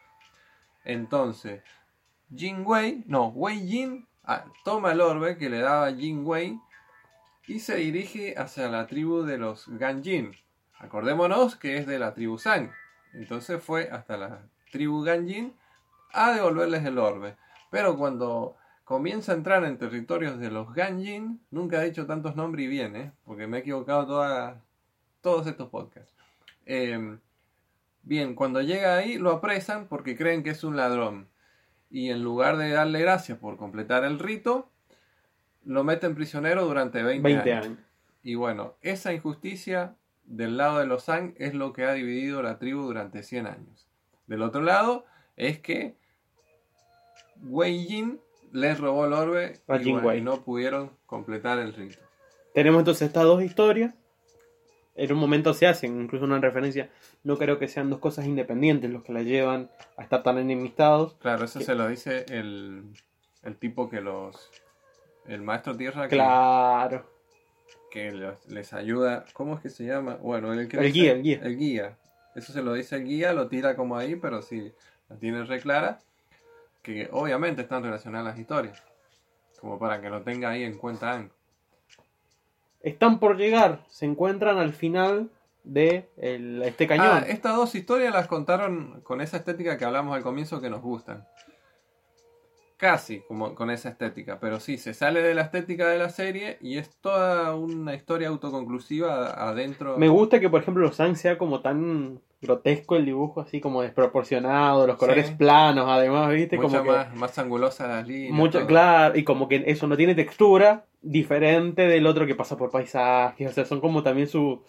Entonces, 0.85 1.63
Jin 2.35 2.65
Wei, 2.67 3.05
no, 3.07 3.29
Wei 3.29 3.69
Jin 3.69 4.09
ah, 4.25 4.47
toma 4.65 4.91
el 4.91 5.01
orbe 5.01 5.39
que 5.39 5.49
le 5.49 5.61
daba 5.61 5.93
Jin 5.93 6.27
Wei 6.27 6.59
y 7.47 7.61
se 7.61 7.77
dirige 7.77 8.35
hacia 8.37 8.67
la 8.67 8.89
tribu 8.89 9.23
de 9.23 9.39
los 9.39 9.69
Ganjin. 9.69 10.33
Acordémonos 10.81 11.55
que 11.55 11.77
es 11.79 11.87
de 11.87 12.01
la 12.01 12.15
tribu 12.15 12.37
Sang. 12.37 12.73
Entonces 13.13 13.63
fue 13.63 13.91
hasta 13.93 14.17
la 14.17 14.43
tribu 14.73 15.05
Ganjin 15.05 15.55
a 16.13 16.33
devolverles 16.33 16.85
el 16.85 16.99
orbe. 16.99 17.37
Pero 17.71 17.97
cuando 17.97 18.57
comienza 18.87 19.33
a 19.33 19.35
entrar 19.35 19.65
en 19.65 19.79
territorios 19.79 20.39
de 20.39 20.49
los 20.49 20.73
Ganjin, 20.73 21.41
nunca 21.51 21.83
he 21.83 21.87
dicho 21.87 22.07
tantos 22.07 22.37
nombres 22.37 22.67
y 22.67 22.69
bien, 22.69 22.95
¿eh? 22.95 23.11
porque 23.25 23.49
me 23.49 23.57
he 23.57 23.61
equivocado 23.61 24.07
toda- 24.07 24.63
todos 25.21 25.49
estos 25.49 25.71
podcasts. 25.71 26.15
Eh, 26.67 27.19
bien, 28.05 28.37
cuando 28.37 28.63
llega 28.63 28.97
ahí 28.97 29.19
lo 29.19 29.33
apresan 29.33 29.89
porque 29.89 30.17
creen 30.17 30.45
que 30.45 30.51
es 30.51 30.63
un 30.63 30.77
ladrón. 30.77 31.27
Y 31.91 32.11
en 32.11 32.23
lugar 32.23 32.59
de 32.59 32.71
darle 32.71 33.01
gracias 33.01 33.39
por 33.39 33.57
completar 33.57 34.05
el 34.05 34.21
rito, 34.21 34.71
lo 35.65 35.83
meten 35.83 36.15
prisionero 36.15 36.65
durante 36.65 37.03
20, 37.03 37.23
20 37.29 37.53
años. 37.55 37.67
años. 37.67 37.79
Y 38.23 38.37
bueno, 38.37 38.75
esa 38.83 39.13
injusticia 39.13 39.97
del 40.27 40.57
lado 40.57 40.79
de 40.79 40.87
los 40.87 41.07
Zhang 41.07 41.35
es 41.39 41.55
lo 41.55 41.73
que 41.73 41.85
ha 41.87 41.93
dividido 41.93 42.41
la 42.41 42.61
tribu 42.61 42.83
durante 42.83 43.25
100 43.25 43.49
años. 43.49 43.89
Del 44.29 44.43
otro 44.43 44.61
lado 44.63 45.07
es 45.37 45.59
que 45.59 45.97
Wei 47.43 47.85
Jin 47.87 48.21
les 48.53 48.79
robó 48.79 49.07
el 49.07 49.13
orbe 49.13 49.61
A 49.69 49.77
y, 49.77 49.93
bueno, 49.93 50.33
no 50.37 50.43
pudieron 50.43 50.91
completar 51.07 51.59
el 51.59 51.73
rito. 51.75 51.99
Tenemos 52.55 52.81
entonces 52.81 53.09
estas 53.09 53.25
dos 53.25 53.43
historias. 53.43 53.95
en 54.95 55.13
un 55.13 55.19
momento 55.19 55.53
se 55.53 55.67
hacen 55.67 56.01
incluso 56.01 56.25
una 56.25 56.41
referencia. 56.41 56.89
No 57.23 57.37
creo 57.37 57.59
que 57.59 57.69
sean 57.69 57.91
dos 57.91 57.99
cosas 57.99 58.25
independientes 58.27 58.91
los 58.91 59.03
que 59.03 59.13
la 59.13 59.23
llevan 59.23 59.71
a 59.99 60.03
estar 60.03 60.23
tan 60.23 60.39
enemistados. 60.39 61.15
Claro, 61.21 61.45
eso 61.45 61.61
se 61.61 61.75
lo 61.75 61.87
dice 61.89 62.25
el, 62.31 62.85
el 63.43 63.57
tipo 63.57 63.91
que 63.91 64.01
los. 64.01 64.51
El 65.27 65.43
maestro 65.43 65.77
tierra 65.77 66.09
que, 66.09 66.15
Claro. 66.17 67.05
que 67.91 68.11
los- 68.13 68.47
les 68.49 68.73
ayuda. 68.73 69.25
¿Cómo 69.35 69.57
es 69.57 69.61
que 69.61 69.69
se 69.71 69.85
llama? 69.85 70.15
Bueno, 70.17 70.53
el, 70.55 70.67
que 70.69 70.79
El 70.79 70.93
guía, 70.93 71.13
el 71.13 71.23
guía. 71.23 71.41
El 71.43 71.57
guía. 71.59 71.99
Eso 72.35 72.53
se 72.53 72.63
lo 72.63 72.73
dice 72.75 72.97
el 72.97 73.05
guía, 73.05 73.33
lo 73.33 73.49
tira 73.49 73.75
como 73.77 73.97
ahí, 73.99 74.15
pero 74.17 74.41
sí, 74.41 74.73
la 75.09 75.17
tiene 75.17 75.45
re 75.45 75.61
clara. 75.61 75.99
Que 76.87 77.09
obviamente 77.11 77.63
están 77.63 77.83
relacionadas 77.83 78.29
las 78.29 78.39
historias. 78.39 78.81
Como 79.61 79.77
para 79.77 80.01
que 80.01 80.09
lo 80.09 80.23
tenga 80.23 80.51
ahí 80.51 80.63
en 80.63 80.79
cuenta 80.79 81.11
Aang. 81.11 81.31
Están 82.81 83.19
por 83.19 83.37
llegar, 83.37 83.81
se 83.89 84.07
encuentran 84.07 84.59
al 84.59 84.73
final 84.73 85.29
de 85.65 86.09
el- 86.17 86.63
este 86.63 86.87
cañón. 86.87 87.09
Ah, 87.11 87.25
estas 87.27 87.57
dos 87.57 87.75
historias 87.75 88.13
las 88.15 88.29
contaron 88.29 89.01
con 89.01 89.21
esa 89.21 89.39
estética 89.39 89.77
que 89.77 89.85
hablamos 89.85 90.15
al 90.17 90.23
comienzo 90.23 90.61
que 90.61 90.71
nos 90.71 90.81
gustan. 90.81 91.27
Casi 92.77 93.21
como 93.21 93.55
con 93.55 93.71
esa 93.71 93.89
estética, 93.89 94.39
pero 94.39 94.61
sí, 94.61 94.77
se 94.77 94.93
sale 94.93 95.23
de 95.23 95.35
la 95.35 95.43
estética 95.43 95.89
de 95.89 95.99
la 95.99 96.11
serie 96.11 96.59
y 96.61 96.77
es 96.77 96.91
toda 97.01 97.55
una 97.55 97.95
historia 97.95 98.29
autoconclusiva 98.29 99.31
adentro. 99.49 99.97
Me 99.97 100.09
gusta 100.09 100.41
que, 100.41 100.51
por 100.51 100.61
ejemplo, 100.61 100.83
los 100.85 100.97
Sang 100.97 101.17
sea 101.17 101.39
como 101.39 101.61
tan 101.61 102.21
grotesco 102.43 102.97
el 102.97 103.07
dibujo, 103.07 103.41
así 103.41 103.61
como 103.61 103.81
desproporcionado, 103.81 104.87
los 104.87 104.97
colores 104.97 105.29
Sí. 105.29 105.35
planos, 105.39 105.87
además, 105.89 106.31
¿viste? 106.35 106.57
mucho 106.59 106.69
como 106.69 106.83
que 106.85 106.91
más, 106.91 107.15
más 107.15 107.39
angulosas 107.39 107.89
las 107.89 108.07
líneas. 108.07 108.35
mucho, 108.35 108.67
claro, 108.67 109.17
y 109.17 109.25
como 109.25 109.49
que 109.49 109.65
eso 109.67 109.87
no 109.87 109.97
tiene 109.97 110.15
textura 110.15 110.85
diferente 111.01 111.87
del 111.89 112.07
otro 112.07 112.27
que 112.27 112.35
pasa 112.35 112.59
por 112.59 112.71
paisajes, 112.71 113.51
o 113.51 113.53
sea, 113.55 113.65
son 113.65 113.81
como 113.81 114.03
también 114.03 114.29
su, 114.29 114.63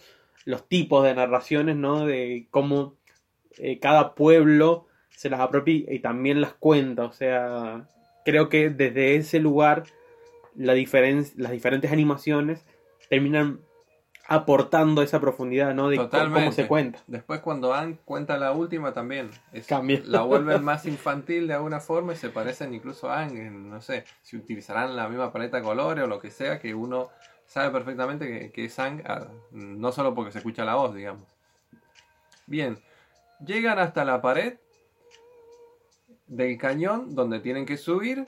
los 0.46 0.66
tipos 0.66 1.04
de 1.04 1.14
narraciones, 1.14 1.76
¿no? 1.76 2.06
De 2.06 2.46
cómo 2.50 2.94
eh, 3.58 3.78
cada 3.80 4.14
pueblo 4.14 4.86
se 5.10 5.28
las 5.28 5.40
apropia 5.40 5.92
y 5.92 5.98
también 5.98 6.40
las 6.40 6.54
cuenta, 6.54 7.04
o 7.04 7.12
sea, 7.12 7.86
creo 8.30 8.48
que 8.50 8.68
desde 8.68 9.16
ese 9.16 9.38
lugar 9.40 9.84
la 10.54 10.74
diferen- 10.74 11.32
las 11.36 11.52
diferentes 11.52 11.90
animaciones 11.92 12.64
terminan 13.08 13.60
aportando 14.26 15.00
esa 15.00 15.18
profundidad, 15.20 15.74
¿no? 15.74 15.88
De 15.88 15.96
co- 15.96 16.10
cómo 16.10 16.22
Totalmente. 16.24 16.52
se 16.62 16.68
cuenta. 16.68 16.98
Después 17.06 17.40
cuando 17.40 17.72
Anne 17.72 17.96
cuenta 18.04 18.36
la 18.36 18.52
última 18.52 18.92
también, 18.92 19.30
es- 19.52 19.66
Cambia. 19.66 20.02
la 20.04 20.20
vuelven 20.22 20.62
más 20.64 20.84
infantil 20.84 21.46
de 21.48 21.54
alguna 21.54 21.80
forma 21.80 22.12
y 22.12 22.16
se 22.16 22.28
parecen 22.28 22.74
incluso 22.74 23.08
a 23.10 23.20
Anne, 23.22 23.50
no 23.50 23.80
sé, 23.80 24.04
si 24.22 24.36
utilizarán 24.36 24.94
la 24.96 25.08
misma 25.08 25.32
paleta 25.32 25.56
de 25.56 25.62
colores 25.62 26.04
o 26.04 26.06
lo 26.06 26.20
que 26.20 26.30
sea, 26.30 26.58
que 26.58 26.74
uno 26.74 27.08
sabe 27.46 27.70
perfectamente 27.70 28.26
que, 28.28 28.52
que 28.52 28.66
es 28.66 28.78
Anne, 28.78 29.02
ah, 29.06 29.28
no 29.52 29.90
solo 29.92 30.14
porque 30.14 30.32
se 30.32 30.38
escucha 30.38 30.66
la 30.66 30.74
voz, 30.74 30.94
digamos. 30.94 31.22
Bien, 32.46 32.78
llegan 33.46 33.78
hasta 33.78 34.04
la 34.04 34.20
pared 34.20 34.58
del 36.28 36.56
cañón 36.58 37.14
donde 37.14 37.40
tienen 37.40 37.66
que 37.66 37.76
subir 37.76 38.26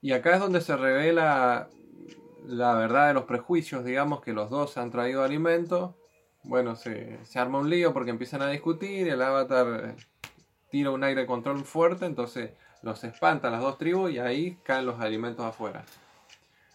y 0.00 0.12
acá 0.12 0.34
es 0.34 0.40
donde 0.40 0.60
se 0.60 0.76
revela 0.76 1.68
la 2.46 2.74
verdad 2.74 3.08
de 3.08 3.14
los 3.14 3.24
prejuicios, 3.24 3.84
digamos, 3.84 4.20
que 4.20 4.34
los 4.34 4.50
dos 4.50 4.76
han 4.76 4.90
traído 4.90 5.22
alimento. 5.22 5.96
Bueno, 6.42 6.76
se, 6.76 7.24
se 7.24 7.38
arma 7.38 7.58
un 7.58 7.70
lío 7.70 7.94
porque 7.94 8.10
empiezan 8.10 8.42
a 8.42 8.50
discutir, 8.50 9.08
el 9.08 9.22
avatar 9.22 9.96
eh, 9.96 10.04
tira 10.70 10.90
un 10.90 11.02
aire 11.04 11.24
control 11.24 11.64
fuerte, 11.64 12.04
entonces 12.04 12.50
los 12.82 13.02
espantan 13.02 13.52
las 13.52 13.62
dos 13.62 13.78
tribus 13.78 14.10
y 14.10 14.18
ahí 14.18 14.58
caen 14.62 14.84
los 14.84 15.00
alimentos 15.00 15.44
afuera. 15.44 15.86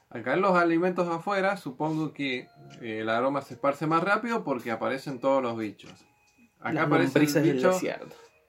Al 0.10 0.24
caer 0.24 0.40
los 0.40 0.58
alimentos 0.58 1.08
afuera, 1.08 1.56
supongo 1.56 2.14
que 2.14 2.50
eh, 2.82 3.02
el 3.02 3.10
aroma 3.10 3.44
se 3.44 3.54
esparce 3.54 3.86
más 3.86 4.04
rápido 4.04 4.44
porque 4.44 4.72
aparecen 4.72 5.20
todos 5.20 5.44
los 5.44 5.56
bichos. 5.56 5.94
Acá 6.60 6.74
Las 6.74 6.86
aparece 6.88 7.20
el 7.20 7.54
bicho 7.54 7.80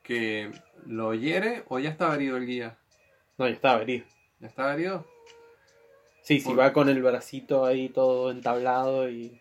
que 0.02 0.50
lo 0.86 1.14
hiere 1.14 1.64
o 1.68 1.78
ya 1.78 1.90
estaba 1.90 2.14
herido 2.14 2.36
el 2.36 2.46
guía. 2.46 2.76
No, 3.38 3.46
ya 3.46 3.54
estaba 3.54 3.82
herido. 3.82 4.06
¿Ya 4.40 4.46
estaba 4.48 4.74
herido? 4.74 5.06
Sí, 6.22 6.40
sí, 6.40 6.46
Por- 6.46 6.58
va 6.58 6.72
con 6.72 6.88
el 6.88 7.02
bracito 7.02 7.64
ahí 7.64 7.88
todo 7.88 8.30
entablado 8.30 9.08
y. 9.08 9.40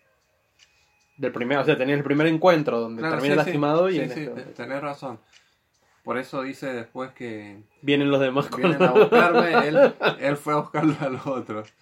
Del 1.18 1.34
primero, 1.34 1.62
o 1.62 1.66
sea, 1.66 1.78
tenés 1.78 1.98
el 1.98 2.04
primer 2.04 2.28
encuentro 2.28 2.80
donde 2.80 3.02
Claro, 3.02 3.16
termina 3.18 3.36
sí, 3.36 3.40
sí. 3.42 3.46
lastimado 3.46 3.90
y 3.90 3.94
Sí, 3.96 4.00
en 4.00 4.10
sí, 4.12 4.20
esto- 4.22 4.36
te- 4.36 4.42
tenés 4.54 4.82
razón. 4.82 5.20
Por 6.04 6.18
eso 6.18 6.42
dice 6.44 6.74
después 6.74 7.12
que 7.12 7.62
vienen 7.82 8.10
los 8.10 8.22
demás 8.22 8.48
con 8.48 8.62
vienen 8.62 8.82
a 8.82 8.92
buscarme, 8.92 9.68
él, 9.68 9.94
él 10.20 10.38
fue 10.38 10.54
a 10.54 10.58
buscarlo 10.58 10.96
a 11.02 11.10
los 11.10 11.28
otros. 11.28 11.74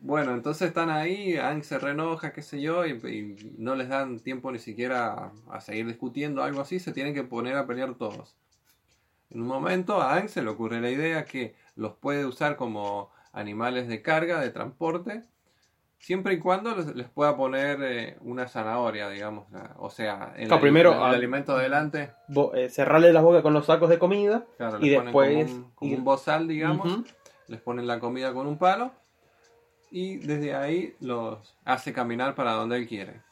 Bueno, 0.00 0.32
entonces 0.32 0.68
están 0.68 0.90
ahí, 0.90 1.36
Ang 1.36 1.64
se 1.64 1.78
renoja, 1.78 2.32
qué 2.32 2.40
sé 2.42 2.60
yo, 2.60 2.86
y, 2.86 2.92
y 2.92 3.54
no 3.58 3.74
les 3.74 3.88
dan 3.88 4.20
tiempo 4.20 4.52
ni 4.52 4.58
siquiera 4.60 5.12
a, 5.12 5.32
a 5.50 5.60
seguir 5.60 5.86
discutiendo 5.86 6.42
algo 6.42 6.60
así, 6.60 6.78
se 6.78 6.92
tienen 6.92 7.14
que 7.14 7.24
poner 7.24 7.56
a 7.56 7.66
pelear 7.66 7.94
todos. 7.96 8.36
En 9.30 9.42
un 9.42 9.48
momento 9.48 10.00
a 10.00 10.14
Ang 10.16 10.28
se 10.28 10.42
le 10.42 10.50
ocurre 10.50 10.80
la 10.80 10.90
idea 10.90 11.24
que 11.24 11.54
los 11.74 11.94
puede 11.96 12.24
usar 12.26 12.56
como 12.56 13.10
animales 13.32 13.88
de 13.88 14.00
carga, 14.00 14.40
de 14.40 14.50
transporte, 14.50 15.24
siempre 15.98 16.34
y 16.34 16.38
cuando 16.38 16.76
les, 16.76 16.94
les 16.94 17.08
pueda 17.08 17.36
poner 17.36 17.78
eh, 17.82 18.16
una 18.20 18.46
zanahoria, 18.46 19.08
digamos, 19.10 19.50
la- 19.50 19.74
o 19.78 19.90
sea, 19.90 20.32
el, 20.36 20.46
Claro, 20.46 20.60
primero, 20.60 20.92
el 20.92 21.14
alimento 21.14 21.56
adelante, 21.56 22.12
eh, 22.54 22.68
cerrarle 22.70 23.12
las 23.12 23.24
bocas 23.24 23.42
con 23.42 23.52
los 23.52 23.66
sacos 23.66 23.90
de 23.90 23.98
comida. 23.98 24.46
claro, 24.56 24.78
y 24.80 24.94
como 24.94 25.02
después 25.04 25.50
un, 25.50 25.70
como 25.74 25.94
un 25.96 26.04
bozal, 26.04 26.46
digamos, 26.46 27.00
les 27.48 27.60
ponen 27.60 27.88
la 27.88 27.98
comida 27.98 28.32
con 28.32 28.46
un 28.46 28.58
palo 28.58 28.92
y 29.90 30.18
desde 30.18 30.54
ahí 30.54 30.94
los 31.00 31.56
hace 31.64 31.92
caminar 31.92 32.34
para 32.34 32.52
donde 32.52 32.76
él 32.76 32.88
quiere. 32.88 33.22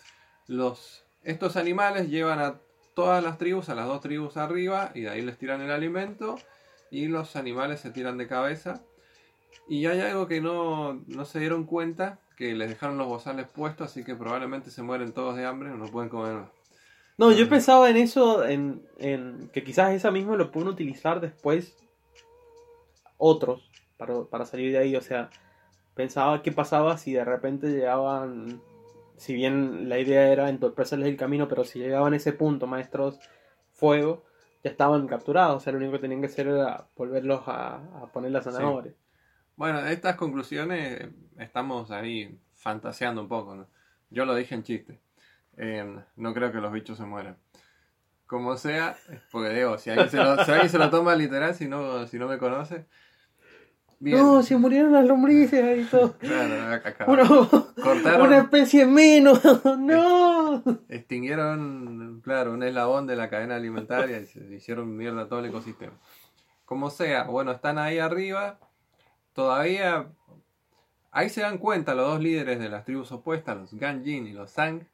Los, 0.46 1.04
estos 1.22 1.56
animales 1.56 2.08
llevan 2.08 2.38
a 2.38 2.60
todas 2.94 3.22
las 3.22 3.38
tribus, 3.38 3.68
a 3.68 3.74
las 3.74 3.86
dos 3.86 4.00
tribus 4.00 4.36
arriba, 4.36 4.90
y 4.94 5.02
de 5.02 5.10
ahí 5.10 5.22
les 5.22 5.38
tiran 5.38 5.60
el 5.60 5.70
alimento 5.70 6.36
y 6.90 7.06
los 7.08 7.36
animales 7.36 7.80
se 7.80 7.90
tiran 7.90 8.16
de 8.16 8.26
cabeza. 8.26 8.82
Y 9.68 9.86
hay 9.86 10.00
algo 10.00 10.28
que 10.28 10.40
no, 10.40 11.02
no 11.06 11.24
se 11.24 11.40
dieron 11.40 11.64
cuenta, 11.64 12.20
que 12.36 12.54
les 12.54 12.68
dejaron 12.68 12.98
los 12.98 13.08
bozales 13.08 13.48
puestos, 13.48 13.90
así 13.90 14.04
que 14.04 14.14
probablemente 14.14 14.70
se 14.70 14.82
mueren 14.82 15.12
todos 15.12 15.36
de 15.36 15.44
hambre, 15.44 15.70
no 15.70 15.86
pueden 15.86 16.08
comer 16.08 16.34
más. 16.34 16.50
No, 17.18 17.32
yo 17.32 17.48
pensaba 17.48 17.88
en 17.88 17.96
eso, 17.96 18.44
en, 18.46 18.86
en 18.98 19.50
que 19.52 19.64
quizás 19.64 19.94
esa 19.94 20.10
misma 20.10 20.36
lo 20.36 20.50
pueden 20.50 20.68
utilizar 20.68 21.20
después 21.20 21.74
otros 23.16 23.70
para, 23.96 24.24
para 24.24 24.44
salir 24.44 24.72
de 24.72 24.78
ahí. 24.78 24.96
O 24.96 25.00
sea, 25.00 25.30
pensaba 25.96 26.42
qué 26.42 26.52
pasaba 26.52 26.98
si 26.98 27.14
de 27.14 27.24
repente 27.24 27.68
llegaban, 27.68 28.60
si 29.16 29.34
bien 29.34 29.88
la 29.88 29.98
idea 29.98 30.30
era 30.30 30.48
entorpecerles 30.50 31.08
el 31.08 31.16
camino, 31.16 31.48
pero 31.48 31.64
si 31.64 31.80
llegaban 31.80 32.12
a 32.12 32.16
ese 32.16 32.34
punto, 32.34 32.68
maestros 32.68 33.18
fuego, 33.72 34.24
ya 34.62 34.70
estaban 34.70 35.08
capturados. 35.08 35.56
O 35.56 35.60
sea, 35.60 35.72
lo 35.72 35.78
único 35.78 35.92
que 35.92 36.00
tenían 36.00 36.20
que 36.20 36.26
hacer 36.26 36.46
era 36.46 36.86
volverlos 36.94 37.42
a, 37.46 37.76
a 38.02 38.12
poner 38.12 38.30
la 38.30 38.42
zanahoria. 38.42 38.92
Bueno, 39.56 39.82
de 39.82 39.94
estas 39.94 40.16
conclusiones 40.16 41.00
eh, 41.00 41.10
estamos 41.38 41.90
ahí 41.90 42.38
fantaseando 42.52 43.22
un 43.22 43.28
poco, 43.28 43.56
¿no? 43.56 43.66
Yo 44.10 44.26
lo 44.26 44.34
dije 44.34 44.54
en 44.54 44.62
chiste. 44.62 45.00
Eh, 45.56 45.96
no 46.16 46.34
creo 46.34 46.52
que 46.52 46.58
los 46.60 46.72
bichos 46.72 46.98
se 46.98 47.04
mueran. 47.06 47.38
Como 48.26 48.56
sea, 48.56 48.96
porque 49.30 49.50
digo, 49.50 49.78
si 49.78 49.90
alguien 49.90 50.10
se 50.10 50.18
lo, 50.18 50.44
si 50.44 50.50
alguien 50.50 50.68
se 50.68 50.78
lo 50.78 50.90
toma 50.90 51.14
literal, 51.14 51.54
si 51.54 51.68
no, 51.68 52.06
si 52.06 52.18
no 52.18 52.28
me 52.28 52.36
conoce. 52.36 52.84
Bien. 53.98 54.18
No, 54.18 54.42
se 54.42 54.56
murieron 54.58 54.92
las 54.92 55.06
lombrices 55.06 55.64
ahí 55.64 55.84
todo. 55.90 56.12
Claro, 56.18 56.74
acá- 56.74 56.88
acá. 56.90 57.04
Uno- 57.08 57.48
Cortaron, 57.82 58.26
una 58.26 58.38
especie 58.38 58.84
menos. 58.86 59.40
no. 59.78 60.62
extinguieron, 60.88 62.20
claro, 62.22 62.52
un 62.52 62.62
eslabón 62.62 63.06
de 63.06 63.16
la 63.16 63.30
cadena 63.30 63.56
alimentaria 63.56 64.20
y 64.20 64.26
se 64.26 64.40
hicieron 64.54 64.96
mierda 64.96 65.28
todo 65.28 65.38
el 65.40 65.46
ecosistema. 65.46 65.94
Como 66.66 66.90
sea, 66.90 67.24
bueno, 67.24 67.52
están 67.52 67.78
ahí 67.78 67.98
arriba. 67.98 68.58
Todavía. 69.32 70.08
Ahí 71.10 71.30
se 71.30 71.40
dan 71.40 71.56
cuenta 71.58 71.94
los 71.94 72.06
dos 72.06 72.20
líderes 72.20 72.58
de 72.58 72.68
las 72.68 72.84
tribus 72.84 73.10
opuestas, 73.12 73.56
los 73.56 73.72
Ganjin 73.74 74.26
y 74.26 74.32
los 74.32 74.50
Sang, 74.50 74.86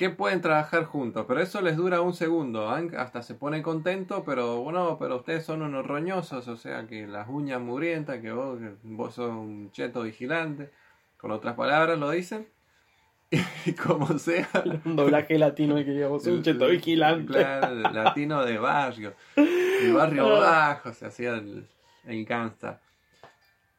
que 0.00 0.08
pueden 0.08 0.40
trabajar 0.40 0.84
juntos, 0.84 1.26
pero 1.28 1.42
eso 1.42 1.60
les 1.60 1.76
dura 1.76 2.00
un 2.00 2.14
segundo. 2.14 2.70
Aang 2.70 2.96
hasta 2.96 3.22
se 3.22 3.34
pone 3.34 3.60
contento, 3.60 4.24
pero 4.24 4.62
bueno, 4.62 4.96
pero 4.98 5.16
ustedes 5.16 5.44
son 5.44 5.60
unos 5.60 5.86
roñosos, 5.86 6.48
o 6.48 6.56
sea 6.56 6.86
que 6.86 7.06
las 7.06 7.28
uñas 7.28 7.60
mugrientas, 7.60 8.18
que 8.20 8.32
vos, 8.32 8.58
que 8.58 8.70
vos 8.82 9.12
sos 9.12 9.28
un 9.28 9.70
cheto 9.72 10.00
vigilante. 10.04 10.70
Con 11.18 11.32
otras 11.32 11.54
palabras 11.54 11.98
lo 11.98 12.08
dicen. 12.10 12.48
Y 13.66 13.74
como 13.74 14.18
sea, 14.18 14.48
Un 14.86 14.96
doblaje 14.96 15.36
latino 15.36 15.74
que 15.74 15.84
digamos, 15.84 16.26
un 16.26 16.42
cheto 16.42 16.68
vigilante. 16.68 17.34
Claro, 17.34 17.74
latino 17.74 18.42
de 18.42 18.56
barrio. 18.56 19.12
De 19.36 19.92
barrio 19.92 20.30
bajo 20.30 20.94
se 20.94 21.04
hacía 21.04 21.34
el, 21.34 21.68
el 22.06 22.24
gangsta. 22.24 22.80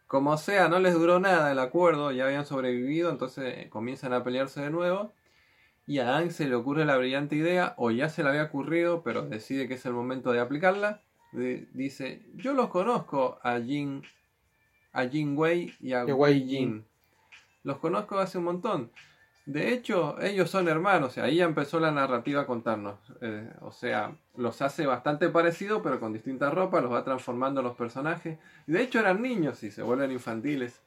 Como 0.05 0.37
sea, 0.37 0.67
no 0.67 0.77
les 0.77 0.93
duró 0.93 1.19
nada 1.19 1.51
el 1.51 1.57
acuerdo, 1.57 2.11
ya 2.11 2.25
habían 2.25 2.45
sobrevivido, 2.45 3.09
entonces 3.09 3.67
comienzan 3.69 4.13
a 4.13 4.23
pelearse 4.23 4.61
de 4.61 4.69
nuevo. 4.69 5.13
Y 5.91 5.99
a 5.99 6.15
Aang 6.15 6.31
se 6.31 6.47
le 6.47 6.55
ocurre 6.55 6.85
la 6.85 6.95
brillante 6.95 7.35
idea, 7.35 7.73
o 7.75 7.91
ya 7.91 8.07
se 8.07 8.23
le 8.23 8.29
había 8.29 8.43
ocurrido, 8.43 9.03
pero 9.03 9.23
decide 9.23 9.67
que 9.67 9.73
es 9.73 9.85
el 9.85 9.91
momento 9.91 10.31
de 10.31 10.39
aplicarla. 10.39 11.01
de- 11.33 11.67
dice, 11.73 12.21
yo 12.35 12.53
los 12.53 12.69
conozco 12.69 13.39
a 13.43 13.59
Jin, 13.59 14.01
a 14.93 15.05
Jin 15.07 15.37
Wei 15.37 15.73
y 15.81 15.91
a 15.91 16.05
Wei 16.05 16.47
Jin. 16.47 16.85
Los 17.63 17.79
conozco 17.79 18.19
hace 18.19 18.37
un 18.37 18.45
montón. 18.45 18.89
De 19.45 19.73
hecho, 19.73 20.17
ellos 20.21 20.49
son 20.49 20.69
hermanos, 20.69 21.17
y 21.17 21.19
ahí 21.19 21.35
ya 21.37 21.43
empezó 21.45 21.81
la 21.81 21.91
narrativa 21.91 22.41
a 22.43 22.45
contarnos. 22.47 22.97
Eh, 23.19 23.51
o 23.59 23.73
sea, 23.73 24.15
los 24.37 24.61
hace 24.61 24.85
bastante 24.85 25.27
parecidos, 25.27 25.81
pero 25.83 25.99
con 25.99 26.13
distintas 26.13 26.53
ropas, 26.53 26.83
los 26.83 26.93
va 26.93 27.03
transformando 27.03 27.61
los 27.61 27.75
personajes. 27.75 28.39
Y 28.65 28.71
de 28.71 28.81
hecho 28.81 28.99
eran 29.01 29.21
niños 29.21 29.61
y 29.63 29.71
se 29.71 29.83
vuelven 29.83 30.11
infantiles. 30.13 30.81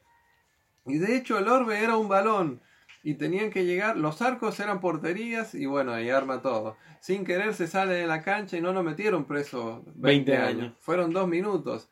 Y 0.86 0.96
de 0.96 1.14
hecho 1.16 1.36
el 1.38 1.48
orbe 1.48 1.84
era 1.84 1.98
un 1.98 2.08
balón. 2.08 2.62
Y 3.06 3.14
tenían 3.14 3.50
que 3.50 3.66
llegar, 3.66 3.98
los 3.98 4.22
arcos 4.22 4.58
eran 4.60 4.80
porterías 4.80 5.54
y 5.54 5.66
bueno, 5.66 5.92
ahí 5.92 6.08
arma 6.08 6.40
todo. 6.40 6.76
Sin 7.00 7.24
querer 7.24 7.52
se 7.52 7.66
sale 7.66 7.94
de 7.94 8.06
la 8.06 8.22
cancha 8.22 8.56
y 8.56 8.62
no 8.62 8.72
lo 8.72 8.82
metieron 8.82 9.26
preso 9.26 9.84
20, 9.94 10.30
20 10.30 10.36
años. 10.36 10.48
años. 10.48 10.74
Fueron 10.80 11.12
dos 11.12 11.28
minutos. 11.28 11.90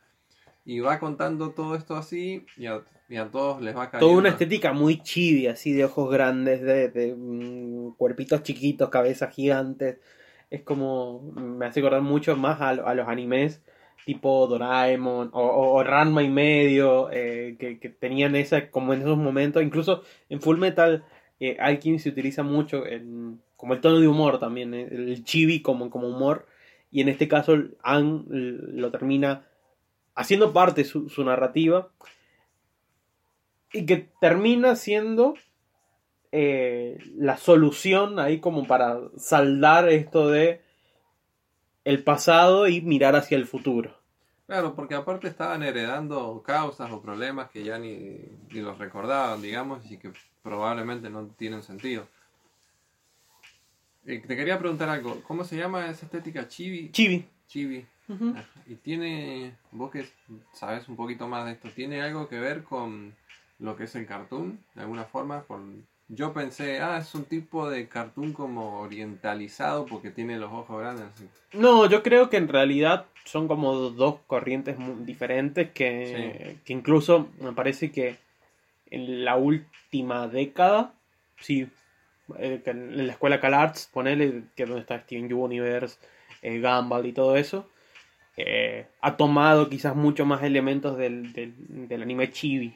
Y 0.64 0.80
va 0.80 0.98
contando 0.98 1.50
todo 1.50 1.74
esto 1.76 1.96
así 1.96 2.46
y 2.56 2.66
a, 2.66 2.82
y 3.10 3.16
a 3.16 3.30
todos 3.30 3.60
les 3.60 3.76
va 3.76 3.90
cayendo. 3.90 4.06
Toda 4.06 4.18
una 4.18 4.30
estética 4.30 4.72
muy 4.72 5.02
chibi, 5.02 5.48
así 5.48 5.72
de 5.72 5.84
ojos 5.84 6.10
grandes, 6.10 6.62
de, 6.62 6.88
de, 6.88 7.14
mm, 7.14 7.94
cuerpitos 7.96 8.42
chiquitos, 8.42 8.88
cabezas 8.88 9.34
gigantes. 9.34 9.98
Es 10.48 10.62
como. 10.62 11.20
Me 11.34 11.66
hace 11.66 11.80
acordar 11.80 12.00
mucho 12.00 12.36
más 12.36 12.60
a 12.60 12.94
los 12.94 13.06
animes 13.06 13.60
tipo 14.04 14.46
Doraemon 14.46 15.30
o, 15.32 15.40
o, 15.42 15.82
Ranma 15.84 16.22
y 16.22 16.28
medio, 16.28 17.10
eh, 17.12 17.56
que, 17.58 17.78
que 17.78 17.88
tenían 17.88 18.36
esa, 18.36 18.70
como 18.70 18.92
en 18.94 19.00
esos 19.02 19.16
momentos. 19.18 19.62
Incluso 19.62 20.02
en 20.28 20.40
Full 20.40 20.58
Metal 20.58 21.04
eh, 21.40 21.56
se 21.98 22.08
utiliza 22.08 22.42
mucho 22.42 22.86
en- 22.86 23.40
como 23.56 23.74
el 23.74 23.80
tono 23.80 24.00
de 24.00 24.08
humor 24.08 24.40
también, 24.40 24.74
eh, 24.74 24.88
el 24.90 25.24
chibi 25.24 25.62
como, 25.62 25.90
como 25.90 26.08
humor. 26.08 26.46
Y 26.90 27.00
en 27.00 27.08
este 27.08 27.28
caso, 27.28 27.56
Anne 27.82 28.24
lo 28.28 28.90
termina 28.90 29.46
haciendo 30.14 30.52
parte 30.52 30.84
su, 30.84 31.08
su 31.08 31.24
narrativa 31.24 31.88
y 33.72 33.86
que 33.86 34.08
termina 34.20 34.76
siendo 34.76 35.34
eh, 36.32 36.98
la 37.16 37.36
solución 37.36 38.18
ahí 38.18 38.40
como 38.40 38.66
para 38.66 38.98
saldar 39.16 39.88
esto 39.88 40.28
de 40.28 40.60
el 41.84 42.02
pasado 42.04 42.68
y 42.68 42.80
mirar 42.80 43.16
hacia 43.16 43.36
el 43.36 43.46
futuro. 43.46 43.96
Claro, 44.46 44.74
porque 44.74 44.94
aparte 44.94 45.28
estaban 45.28 45.62
heredando 45.62 46.42
causas 46.44 46.90
o 46.90 47.00
problemas 47.00 47.50
que 47.50 47.64
ya 47.64 47.78
ni, 47.78 48.18
ni 48.50 48.60
los 48.60 48.78
recordaban, 48.78 49.40
digamos, 49.40 49.90
y 49.90 49.96
que 49.96 50.12
probablemente 50.42 51.08
no 51.08 51.26
tienen 51.38 51.62
sentido. 51.62 52.06
Eh, 54.04 54.22
te 54.26 54.36
quería 54.36 54.58
preguntar 54.58 54.88
algo. 54.88 55.22
¿Cómo 55.22 55.44
se 55.44 55.56
llama 55.56 55.86
esa 55.86 56.06
estética 56.06 56.48
chibi? 56.48 56.90
Chibi. 56.90 57.24
Chibi. 57.46 57.86
Ah, 58.08 58.44
Y 58.66 58.74
tiene, 58.74 59.56
vos 59.70 59.90
que 59.90 60.06
sabes 60.52 60.88
un 60.88 60.96
poquito 60.96 61.28
más 61.28 61.46
de 61.46 61.52
esto, 61.52 61.70
¿tiene 61.70 62.02
algo 62.02 62.28
que 62.28 62.38
ver 62.38 62.62
con 62.62 63.14
lo 63.58 63.76
que 63.76 63.84
es 63.84 63.94
el 63.94 64.06
cartoon? 64.06 64.58
De 64.74 64.82
alguna 64.82 65.04
forma, 65.04 65.42
con... 65.44 65.86
yo 66.14 66.34
pensé, 66.34 66.80
ah, 66.80 66.98
es 66.98 67.14
un 67.14 67.24
tipo 67.24 67.70
de 67.70 67.88
cartoon 67.88 68.34
como 68.34 68.80
orientalizado 68.80 69.86
porque 69.86 70.10
tiene 70.10 70.38
los 70.38 70.52
ojos 70.52 70.78
grandes. 70.78 71.06
así. 71.06 71.26
No, 71.54 71.88
yo 71.88 72.02
creo 72.02 72.28
que 72.28 72.36
en 72.36 72.48
realidad 72.48 73.06
son 73.24 73.48
como 73.48 73.74
dos 73.74 74.16
corrientes 74.26 74.78
muy 74.78 75.04
diferentes 75.06 75.70
que, 75.70 76.58
que 76.66 76.72
incluso 76.72 77.28
me 77.40 77.52
parece 77.52 77.90
que 77.90 78.16
en 78.90 79.24
la 79.24 79.36
última 79.36 80.28
década, 80.28 80.92
sí, 81.40 81.66
eh, 82.38 82.62
en 82.66 83.06
la 83.06 83.12
escuela 83.12 83.40
CalArts, 83.40 83.88
ponele 83.90 84.44
que 84.54 84.64
es 84.64 84.68
donde 84.68 84.82
está 84.82 85.00
Steven 85.00 85.32
Universe, 85.32 85.98
eh, 86.42 86.60
Gumball 86.60 87.06
y 87.06 87.12
todo 87.14 87.36
eso, 87.36 87.70
eh, 88.36 88.86
ha 89.00 89.16
tomado 89.16 89.70
quizás 89.70 89.96
mucho 89.96 90.26
más 90.26 90.42
elementos 90.42 90.98
del, 90.98 91.32
del, 91.32 91.54
del 91.88 92.02
anime 92.02 92.30
chibi. 92.30 92.74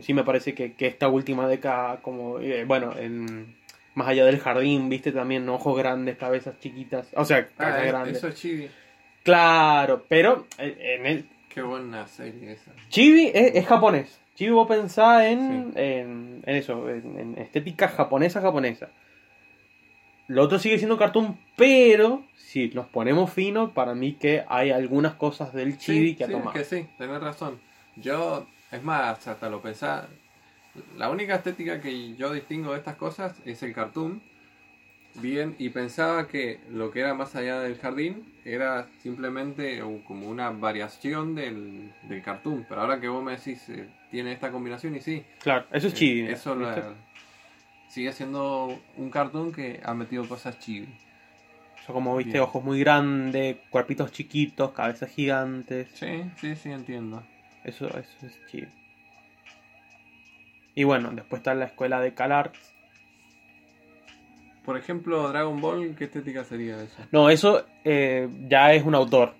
Sí 0.00 0.14
me 0.14 0.24
parece 0.24 0.54
que, 0.54 0.72
que 0.74 0.86
esta 0.86 1.08
última 1.08 1.46
década, 1.48 2.00
como, 2.02 2.38
eh, 2.40 2.64
bueno, 2.64 2.96
en, 2.98 3.54
más 3.94 4.08
allá 4.08 4.24
del 4.24 4.38
jardín, 4.40 4.88
viste 4.88 5.12
también 5.12 5.48
ojos 5.48 5.76
grandes, 5.76 6.16
cabezas 6.16 6.58
chiquitas, 6.60 7.08
o 7.14 7.24
sea, 7.24 7.48
Ah, 7.52 7.56
cabezas 7.58 7.82
es- 7.82 7.88
grandes. 7.88 8.16
eso 8.18 8.28
es 8.28 8.34
chibi. 8.34 8.68
Claro, 9.22 10.04
pero 10.08 10.46
eh, 10.58 10.96
en 11.00 11.06
el 11.06 11.28
Qué 11.48 11.62
buena 11.62 12.06
serie 12.06 12.52
esa. 12.52 12.70
Chibi 12.90 13.30
es, 13.32 13.54
es 13.54 13.66
japonés. 13.66 14.20
Chibi 14.34 14.50
vos 14.52 14.68
pensás 14.68 15.24
en, 15.24 15.72
en, 15.74 16.42
en 16.44 16.54
eso, 16.56 16.88
en, 16.90 17.18
en 17.18 17.38
estética 17.38 17.88
japonesa 17.88 18.40
japonesa. 18.42 18.90
Lo 20.28 20.42
otro 20.42 20.58
sigue 20.58 20.76
siendo 20.78 20.98
cartoon, 20.98 21.38
pero 21.56 22.24
si 22.34 22.68
nos 22.70 22.86
ponemos 22.86 23.32
fino, 23.32 23.72
para 23.72 23.94
mí 23.94 24.12
que 24.14 24.44
hay 24.48 24.70
algunas 24.70 25.14
cosas 25.14 25.52
del 25.54 25.78
chibi 25.78 26.10
Sí, 26.10 26.16
que 26.16 26.24
ha 26.24 26.26
sí, 26.26 26.32
tomado. 26.32 26.52
que 26.52 26.64
sí, 26.64 26.86
tenés 26.98 27.20
razón. 27.22 27.58
Yo, 27.96 28.46
es 28.70 28.82
más, 28.82 29.26
hasta 29.26 29.48
lo 29.48 29.60
pensaba. 29.60 30.08
La 30.96 31.08
única 31.10 31.36
estética 31.36 31.80
que 31.80 32.14
yo 32.16 32.32
distingo 32.32 32.72
de 32.72 32.78
estas 32.78 32.96
cosas 32.96 33.34
es 33.44 33.62
el 33.62 33.72
cartoon. 33.72 34.20
Bien, 35.14 35.54
y 35.58 35.70
pensaba 35.70 36.28
que 36.28 36.60
lo 36.70 36.90
que 36.90 37.00
era 37.00 37.14
más 37.14 37.34
allá 37.36 37.60
del 37.60 37.78
jardín 37.78 38.22
era 38.44 38.86
simplemente 39.02 39.80
como 40.04 40.28
una 40.28 40.50
variación 40.50 41.34
del, 41.34 41.90
del 42.02 42.22
cartoon. 42.22 42.66
Pero 42.68 42.82
ahora 42.82 43.00
que 43.00 43.08
vos 43.08 43.24
me 43.24 43.32
decís, 43.32 43.66
eh, 43.70 43.86
tiene 44.10 44.32
esta 44.32 44.50
combinación 44.52 44.94
y 44.94 45.00
sí. 45.00 45.24
Claro, 45.40 45.64
eso 45.72 45.86
es 45.88 45.94
eh, 45.94 45.96
chibi. 45.96 46.30
Eso 46.30 46.54
la- 46.54 46.92
sigue 47.88 48.12
siendo 48.12 48.78
un 48.98 49.08
cartoon 49.10 49.52
que 49.52 49.80
ha 49.82 49.94
metido 49.94 50.28
cosas 50.28 50.58
chibi. 50.58 50.88
Son 51.86 51.94
como, 51.94 52.14
viste, 52.16 52.32
Bien. 52.32 52.42
ojos 52.42 52.62
muy 52.62 52.80
grandes, 52.80 53.56
cuerpitos 53.70 54.12
chiquitos, 54.12 54.72
cabezas 54.72 55.08
gigantes. 55.08 55.88
Sí, 55.94 56.24
sí, 56.40 56.56
sí, 56.56 56.70
entiendo. 56.72 57.22
Eso, 57.66 57.86
eso 57.88 58.26
es 58.26 58.38
chibi. 58.46 58.68
Y 60.74 60.84
bueno, 60.84 61.10
después 61.12 61.40
está 61.40 61.54
la 61.54 61.64
escuela 61.66 62.00
de 62.00 62.14
CalArts. 62.14 62.74
Por 64.64 64.76
ejemplo, 64.76 65.28
Dragon 65.28 65.60
Ball, 65.60 65.94
¿qué 65.96 66.04
estética 66.04 66.44
sería 66.44 66.82
eso? 66.82 66.96
No, 67.12 67.30
eso 67.30 67.64
eh, 67.84 68.28
ya 68.48 68.72
es 68.72 68.84
un 68.84 68.94
autor. 68.94 69.34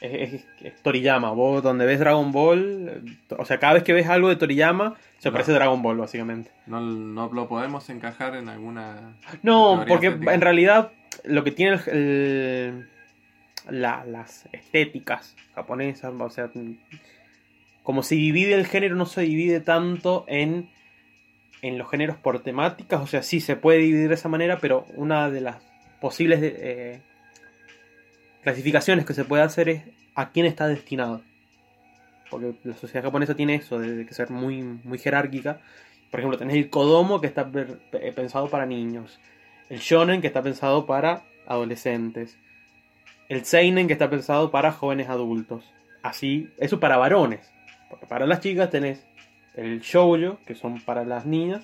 Es, 0.00 0.34
es- 0.34 0.46
es 0.60 0.82
Toriyama. 0.82 1.30
Vos 1.30 1.62
donde 1.62 1.86
ves 1.86 2.00
Dragon 2.00 2.32
Ball, 2.32 2.88
eh, 3.06 3.16
o 3.38 3.44
sea, 3.44 3.58
cada 3.58 3.74
vez 3.74 3.82
que 3.84 3.92
ves 3.92 4.08
algo 4.08 4.28
de 4.28 4.36
Toriyama, 4.36 4.96
se 5.18 5.30
parece 5.30 5.52
a 5.52 5.54
Dragon 5.54 5.80
Ball, 5.80 5.96
básicamente. 5.96 6.50
No, 6.66 6.80
no 6.80 7.32
lo 7.32 7.48
podemos 7.48 7.88
encajar 7.88 8.34
en 8.34 8.48
alguna... 8.48 9.16
No, 9.42 9.84
porque 9.86 10.08
estética. 10.08 10.34
en 10.34 10.40
realidad 10.40 10.92
lo 11.24 11.44
que 11.44 11.52
tiene 11.52 11.76
el- 11.86 11.92
el- 11.96 12.88
la- 13.80 14.04
las 14.04 14.48
estéticas 14.52 15.36
japonesas, 15.54 16.12
o 16.18 16.30
sea, 16.30 16.50
como 17.82 18.02
se 18.02 18.14
divide 18.14 18.54
el 18.54 18.66
género, 18.66 18.94
no 18.96 19.06
se 19.06 19.22
divide 19.22 19.60
tanto 19.60 20.24
en, 20.28 20.70
en 21.62 21.78
los 21.78 21.90
géneros 21.90 22.16
por 22.16 22.40
temáticas, 22.42 23.00
o 23.00 23.06
sea, 23.06 23.22
sí 23.22 23.40
se 23.40 23.56
puede 23.56 23.78
dividir 23.78 24.08
de 24.08 24.14
esa 24.14 24.28
manera, 24.28 24.58
pero 24.58 24.86
una 24.94 25.30
de 25.30 25.40
las 25.40 25.56
posibles 26.00 26.40
eh, 26.42 27.00
clasificaciones 28.42 29.04
que 29.06 29.14
se 29.14 29.24
puede 29.24 29.42
hacer 29.42 29.68
es 29.68 29.82
a 30.14 30.30
quién 30.30 30.46
está 30.46 30.68
destinado. 30.68 31.22
Porque 32.30 32.54
la 32.64 32.76
sociedad 32.76 33.04
japonesa 33.04 33.34
tiene 33.34 33.56
eso, 33.56 33.78
de, 33.78 34.06
que 34.06 34.14
ser 34.14 34.30
muy, 34.30 34.62
muy 34.62 34.98
jerárquica. 34.98 35.60
Por 36.10 36.20
ejemplo, 36.20 36.38
tenés 36.38 36.56
el 36.56 36.70
Kodomo 36.70 37.20
que 37.20 37.26
está 37.26 37.50
pe- 37.50 38.12
pensado 38.12 38.48
para 38.48 38.66
niños. 38.66 39.18
El 39.68 39.80
Shonen 39.80 40.20
que 40.20 40.26
está 40.28 40.42
pensado 40.42 40.86
para 40.86 41.24
adolescentes. 41.46 42.38
El 43.28 43.44
Seinen 43.44 43.86
que 43.86 43.92
está 43.92 44.10
pensado 44.10 44.50
para 44.50 44.72
jóvenes 44.72 45.08
adultos. 45.08 45.64
Así, 46.02 46.48
eso 46.58 46.80
para 46.80 46.96
varones. 46.96 47.50
Porque 47.92 48.06
para 48.06 48.26
las 48.26 48.40
chicas 48.40 48.70
tenés 48.70 49.04
el 49.54 49.80
Shoujo, 49.80 50.38
que 50.46 50.54
son 50.54 50.80
para 50.80 51.04
las 51.04 51.26
niñas, 51.26 51.62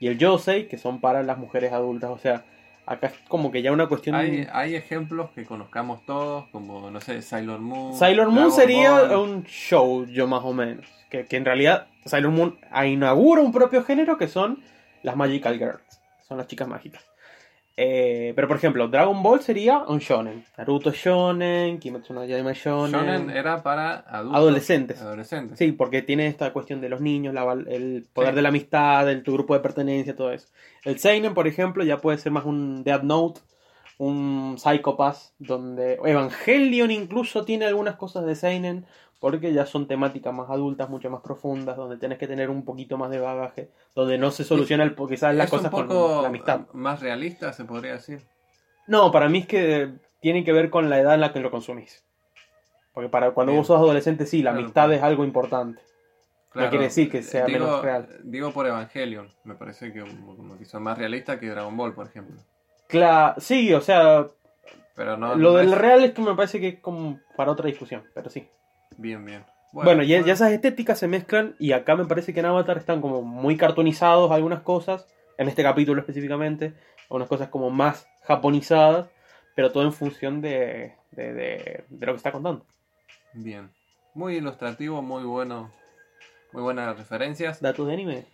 y 0.00 0.06
el 0.06 0.16
Yosei, 0.16 0.66
que 0.66 0.78
son 0.78 0.98
para 0.98 1.22
las 1.22 1.36
mujeres 1.36 1.74
adultas. 1.74 2.08
O 2.08 2.16
sea, 2.16 2.42
acá 2.86 3.08
es 3.08 3.12
como 3.28 3.50
que 3.50 3.60
ya 3.60 3.70
una 3.70 3.86
cuestión... 3.86 4.16
Hay, 4.16 4.48
hay 4.50 4.76
ejemplos 4.76 5.28
que 5.34 5.44
conozcamos 5.44 6.06
todos, 6.06 6.46
como, 6.52 6.90
no 6.90 7.02
sé, 7.02 7.20
Sailor 7.20 7.60
Moon. 7.60 7.92
Sailor 7.92 8.28
Moon 8.28 8.48
Dragon 8.48 8.52
sería 8.52 9.02
Ball. 9.02 9.28
un 9.28 9.42
shoujo 9.42 10.26
más 10.26 10.42
o 10.42 10.54
menos. 10.54 10.86
Que, 11.10 11.26
que 11.26 11.36
en 11.36 11.44
realidad 11.44 11.88
Sailor 12.06 12.32
Moon 12.32 12.58
inaugura 12.86 13.42
un 13.42 13.52
propio 13.52 13.84
género 13.84 14.16
que 14.16 14.28
son 14.28 14.62
las 15.02 15.16
Magical 15.16 15.58
Girls. 15.58 16.00
Son 16.26 16.38
las 16.38 16.46
chicas 16.46 16.66
mágicas. 16.66 17.04
Eh, 17.80 18.32
pero 18.34 18.48
por 18.48 18.56
ejemplo, 18.56 18.88
Dragon 18.88 19.22
Ball 19.22 19.40
sería 19.40 19.78
un 19.86 20.00
shonen. 20.00 20.44
Naruto 20.56 20.90
shonen, 20.90 21.78
Kimetsu 21.78 22.12
no 22.12 22.24
Yaiba 22.24 22.52
shonen. 22.52 22.90
Shonen 22.90 23.30
era 23.30 23.62
para 23.62 23.98
adultos. 24.00 24.36
Adolescentes. 24.36 25.00
Adolescentes. 25.00 25.58
Sí, 25.60 25.70
porque 25.70 26.02
tiene 26.02 26.26
esta 26.26 26.52
cuestión 26.52 26.80
de 26.80 26.88
los 26.88 27.00
niños, 27.00 27.32
la 27.34 27.44
el 27.52 28.04
poder 28.12 28.30
Sí. 28.30 28.34
de 28.36 28.42
la 28.42 28.48
amistad, 28.48 29.08
el 29.08 29.22
tu 29.22 29.32
grupo 29.34 29.54
de 29.54 29.60
pertenencia, 29.60 30.16
todo 30.16 30.32
eso. 30.32 30.48
El 30.84 30.98
Seinen, 30.98 31.34
por 31.34 31.46
ejemplo, 31.46 31.84
ya 31.84 31.98
puede 31.98 32.18
ser 32.18 32.32
más 32.32 32.44
un 32.46 32.82
Death 32.82 33.04
Note, 33.04 33.42
un 33.98 34.56
Psycho 34.58 34.96
Pass, 34.96 35.34
donde 35.38 36.00
Evangelion 36.04 36.90
incluso 36.90 37.44
tiene 37.44 37.66
algunas 37.66 37.94
cosas 37.94 38.26
de 38.26 38.34
Seinen, 38.34 38.86
porque 39.20 39.52
ya 39.52 39.66
son 39.66 39.88
temáticas 39.88 40.32
más 40.32 40.48
adultas, 40.50 40.88
mucho 40.88 41.10
más 41.10 41.20
profundas, 41.22 41.76
donde 41.76 41.96
tienes 41.96 42.18
que 42.18 42.26
tener 42.28 42.50
un 42.50 42.64
poquito 42.64 42.96
más 42.98 43.10
de 43.10 43.18
bagaje, 43.18 43.70
donde 43.94 44.16
no 44.18 44.30
se 44.30 44.44
soluciona 44.44 44.84
el, 44.84 44.94
quizás 44.94 45.34
las 45.34 45.50
cosas 45.50 45.72
un 45.72 45.80
poco 45.86 46.14
con 46.14 46.22
la 46.22 46.28
amistad. 46.28 46.60
más 46.72 47.00
realista, 47.00 47.52
se 47.52 47.64
podría 47.64 47.92
decir. 47.94 48.22
No, 48.86 49.10
para 49.10 49.28
mí 49.28 49.38
es 49.40 49.46
que 49.46 49.92
tiene 50.20 50.44
que 50.44 50.52
ver 50.52 50.70
con 50.70 50.88
la 50.88 50.98
edad 51.00 51.14
en 51.14 51.20
la 51.20 51.32
que 51.32 51.40
lo 51.40 51.50
consumís. 51.50 52.04
Porque 52.94 53.08
para 53.08 53.30
cuando 53.32 53.52
Bien. 53.52 53.60
vos 53.60 53.66
sos 53.66 53.78
adolescente, 53.78 54.24
sí, 54.26 54.38
la 54.42 54.50
Claro, 54.50 54.58
amistad 54.60 54.82
claro. 54.84 54.92
es 54.94 55.02
algo 55.02 55.24
importante. 55.24 55.82
no 56.54 56.68
quiere 56.70 56.84
decir 56.86 57.10
que 57.10 57.22
sea 57.22 57.44
digo, 57.44 57.58
menos 57.66 57.82
real. 57.82 58.08
Digo 58.24 58.50
por 58.52 58.66
Evangelion, 58.66 59.28
me 59.44 59.54
parece 59.54 59.92
que 59.92 60.02
son 60.64 60.82
más 60.82 60.96
realistas 60.98 61.38
que 61.38 61.48
Dragon 61.48 61.76
Ball, 61.76 61.94
por 61.94 62.06
ejemplo. 62.06 62.40
Claro, 62.88 63.34
sí, 63.40 63.72
o 63.74 63.80
sea, 63.80 64.26
Pero 64.96 65.16
no. 65.16 65.34
lo 65.36 65.50
no 65.52 65.56
del 65.58 65.72
es- 65.74 65.78
real 65.78 66.02
es 66.04 66.12
que 66.12 66.22
me 66.22 66.34
parece 66.34 66.58
que 66.60 66.68
es 66.68 66.80
como 66.80 67.20
para 67.36 67.52
otra 67.52 67.66
discusión, 67.66 68.02
pero 68.14 68.30
sí. 68.30 68.48
Bien, 68.98 69.24
bien. 69.24 69.44
Bueno, 69.72 70.02
ya, 70.02 70.20
ya 70.20 70.32
esas 70.32 70.50
estéticas 70.52 70.98
se 70.98 71.08
mezclan 71.08 71.54
y 71.58 71.72
acá 71.72 71.94
me 71.94 72.04
parece 72.04 72.34
que 72.34 72.40
en 72.40 72.46
Avatar 72.46 72.78
están 72.78 73.00
como 73.00 73.22
muy 73.22 73.56
cartonizados 73.56 74.30
algunas 74.30 74.60
cosas, 74.62 75.06
en 75.38 75.48
este 75.48 75.62
capítulo 75.62 76.00
específicamente, 76.00 76.74
algunas 77.04 77.28
cosas 77.28 77.48
como 77.48 77.70
más 77.70 78.08
japonizadas, 78.22 79.08
pero 79.54 79.70
todo 79.70 79.84
en 79.84 79.92
función 79.92 80.40
de, 80.40 80.94
de, 81.12 81.32
de- 81.32 81.84
de 81.88 82.06
lo 82.06 82.12
que 82.12 82.16
está 82.16 82.32
contando. 82.32 82.66
Bien. 83.34 83.70
Muy 84.14 84.36
ilustrativo, 84.36 85.00
muy 85.00 85.22
bueno. 85.24 85.70
Muy 86.52 86.62
buenas 86.62 86.96
referencias. 86.98 87.60
Datos 87.60 87.86
de 87.86 87.92
anime. 87.92 88.24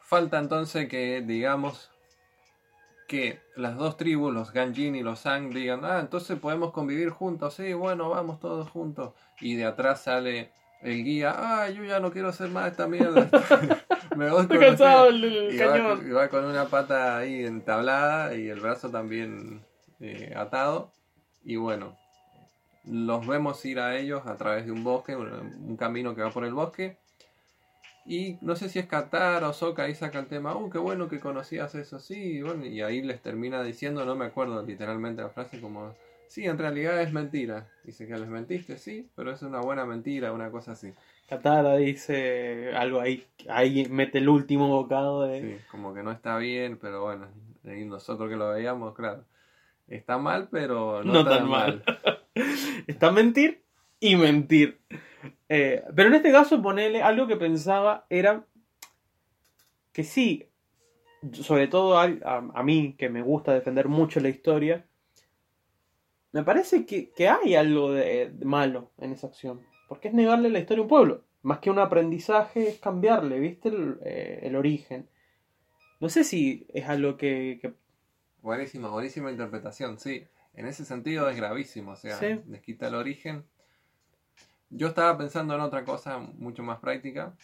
Falta 0.00 0.38
entonces 0.38 0.88
que 0.88 1.20
digamos 1.20 1.90
que 3.14 3.40
las 3.56 3.76
dos 3.76 3.96
tribus, 3.96 4.32
los 4.34 4.52
Ganjin 4.52 4.96
y 4.96 5.02
los 5.02 5.20
Sang, 5.20 5.50
digan, 5.50 5.84
ah, 5.84 6.00
entonces 6.00 6.38
podemos 6.38 6.72
convivir 6.72 7.10
juntos, 7.10 7.54
sí, 7.54 7.72
bueno, 7.72 8.10
vamos 8.10 8.40
todos 8.40 8.68
juntos. 8.70 9.12
Y 9.40 9.54
de 9.54 9.64
atrás 9.66 10.02
sale 10.02 10.50
el 10.82 11.04
guía, 11.04 11.34
ah, 11.36 11.70
yo 11.70 11.84
ya 11.84 12.00
no 12.00 12.10
quiero 12.10 12.28
hacer 12.28 12.48
más 12.50 12.70
esta 12.70 12.86
mierda. 12.88 13.28
Me 14.16 14.30
voy 14.30 14.42
Estoy 14.42 14.58
cansado 14.58 15.08
ustedes". 15.08 15.24
el, 15.24 15.24
el 15.24 15.54
y, 15.54 15.58
va, 15.58 15.72
cañón. 15.72 16.06
y 16.06 16.10
va 16.10 16.28
con 16.28 16.44
una 16.44 16.66
pata 16.66 17.16
ahí 17.18 17.44
entablada 17.44 18.34
y 18.34 18.48
el 18.48 18.60
brazo 18.60 18.90
también 18.90 19.64
eh, 20.00 20.32
atado. 20.36 20.92
Y 21.44 21.56
bueno, 21.56 21.96
los 22.84 23.26
vemos 23.26 23.64
ir 23.64 23.80
a 23.80 23.96
ellos 23.96 24.26
a 24.26 24.36
través 24.36 24.66
de 24.66 24.72
un 24.72 24.84
bosque, 24.84 25.16
un, 25.16 25.28
un 25.32 25.76
camino 25.76 26.14
que 26.14 26.22
va 26.22 26.30
por 26.30 26.44
el 26.44 26.54
bosque. 26.54 26.98
Y 28.06 28.36
no 28.42 28.54
sé 28.54 28.68
si 28.68 28.78
es 28.78 28.86
Qatar 28.86 29.44
o 29.44 29.52
Soka 29.52 29.84
ahí 29.84 29.94
saca 29.94 30.18
el 30.18 30.26
tema, 30.26 30.54
uh, 30.56 30.68
qué 30.68 30.78
bueno 30.78 31.08
que 31.08 31.20
conocías 31.20 31.74
eso, 31.74 31.98
sí, 31.98 32.14
y 32.14 32.42
bueno, 32.42 32.66
y 32.66 32.82
ahí 32.82 33.00
les 33.00 33.22
termina 33.22 33.62
diciendo, 33.62 34.04
no 34.04 34.14
me 34.14 34.26
acuerdo 34.26 34.62
literalmente 34.62 35.22
la 35.22 35.30
frase, 35.30 35.60
como, 35.60 35.94
sí, 36.28 36.44
en 36.44 36.58
realidad 36.58 37.00
es 37.00 37.12
mentira. 37.12 37.66
Dice 37.82 38.06
que 38.06 38.16
les 38.16 38.28
mentiste, 38.28 38.76
sí, 38.76 39.08
pero 39.14 39.32
es 39.32 39.40
una 39.40 39.60
buena 39.60 39.86
mentira, 39.86 40.32
una 40.32 40.50
cosa 40.50 40.72
así. 40.72 40.92
Katara 41.28 41.76
dice 41.76 42.72
algo 42.76 43.00
ahí, 43.00 43.26
ahí 43.48 43.86
mete 43.88 44.18
el 44.18 44.28
último 44.28 44.68
bocado 44.68 45.22
de... 45.22 45.40
Sí, 45.40 45.64
como 45.70 45.94
que 45.94 46.02
no 46.02 46.12
está 46.12 46.36
bien, 46.36 46.78
pero 46.78 47.04
bueno, 47.04 47.28
y 47.64 47.86
nosotros 47.86 48.28
que 48.28 48.36
lo 48.36 48.50
veíamos, 48.50 48.94
claro, 48.94 49.24
está 49.88 50.18
mal, 50.18 50.48
pero 50.50 51.02
no, 51.02 51.12
No 51.14 51.24
tan, 51.24 51.38
tan 51.38 51.48
mal. 51.48 51.84
Está 52.86 53.12
mentir 53.12 53.62
y 54.00 54.16
mentir. 54.16 54.80
Eh, 55.48 55.82
pero 55.94 56.08
en 56.08 56.14
este 56.16 56.32
caso, 56.32 56.60
ponerle 56.62 57.02
algo 57.02 57.26
que 57.26 57.36
pensaba 57.36 58.06
era 58.10 58.44
que 59.92 60.04
sí, 60.04 60.48
sobre 61.32 61.68
todo 61.68 61.98
a, 61.98 62.04
a- 62.04 62.50
a 62.54 62.62
mí 62.62 62.94
que 62.98 63.08
me 63.08 63.22
gusta 63.22 63.52
defender 63.54 63.88
mucho 63.88 64.20
la 64.20 64.28
historia, 64.28 64.86
me 66.32 66.42
parece 66.42 66.84
que, 66.84 67.10
que 67.10 67.28
hay 67.28 67.54
algo 67.54 67.92
de, 67.92 68.30
de 68.30 68.44
malo 68.44 68.90
en 68.98 69.12
esa 69.12 69.28
acción. 69.28 69.60
Porque 69.88 70.08
es 70.08 70.14
negarle 70.14 70.50
la 70.50 70.58
historia 70.58 70.80
a 70.80 70.82
un 70.82 70.88
pueblo. 70.88 71.24
Más 71.42 71.58
que 71.58 71.70
un 71.70 71.78
aprendizaje, 71.78 72.68
es 72.68 72.78
cambiarle, 72.78 73.38
¿viste? 73.38 73.68
El, 73.68 73.98
eh, 74.04 74.40
el 74.42 74.56
origen. 74.56 75.08
No 76.00 76.08
sé 76.08 76.24
si 76.24 76.66
es 76.74 76.88
algo 76.88 77.16
que, 77.16 77.58
que 77.60 77.74
Buenísima, 78.42 78.88
buenísima 78.88 79.30
interpretación, 79.30 79.98
sí. 79.98 80.24
En 80.54 80.66
ese 80.66 80.84
sentido 80.84 81.28
es 81.28 81.36
gravísimo, 81.36 81.92
o 81.92 81.96
sea, 81.96 82.16
Sí. 82.18 82.40
les 82.48 82.60
quita 82.62 82.88
el 82.88 82.94
origen. 82.94 83.44
Yo 84.76 84.88
estaba 84.88 85.16
pensando 85.16 85.54
en 85.54 85.60
otra 85.60 85.84
cosa 85.84 86.18
mucho 86.18 86.62
más 86.62 86.78
práctica. 86.80 87.34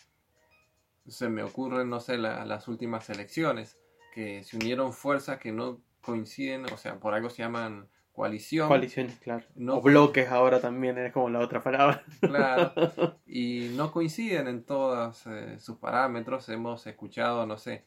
Se 1.06 1.28
me 1.28 1.42
ocurren, 1.42 1.88
no 1.88 2.00
sé, 2.00 2.18
la- 2.18 2.44
las 2.44 2.68
últimas 2.68 3.08
elecciones, 3.10 3.78
que 4.14 4.42
se 4.44 4.56
unieron 4.56 4.92
fuerzas 4.92 5.38
que 5.38 5.52
no 5.52 5.80
coinciden, 6.02 6.64
o 6.72 6.76
sea, 6.76 6.98
por 6.98 7.14
algo 7.14 7.30
se 7.30 7.42
llaman 7.42 7.88
coalición. 8.12 8.68
Coaliciones, 8.68 9.18
claro. 9.20 9.44
No- 9.54 9.76
O 9.76 9.80
bloques 9.80 10.28
ahora 10.28 10.60
también, 10.60 10.98
es 10.98 11.12
como 11.12 11.30
la 11.30 11.38
otra 11.40 11.62
palabra. 11.62 12.02
Claro. 12.20 12.72
Y 13.32 13.72
no 13.76 13.92
coinciden 13.92 14.48
en 14.48 14.64
todos 14.64 15.24
eh, 15.28 15.58
sus 15.60 15.76
parámetros. 15.78 16.48
Hemos 16.48 16.84
escuchado, 16.88 17.46
no 17.46 17.56
sé, 17.58 17.84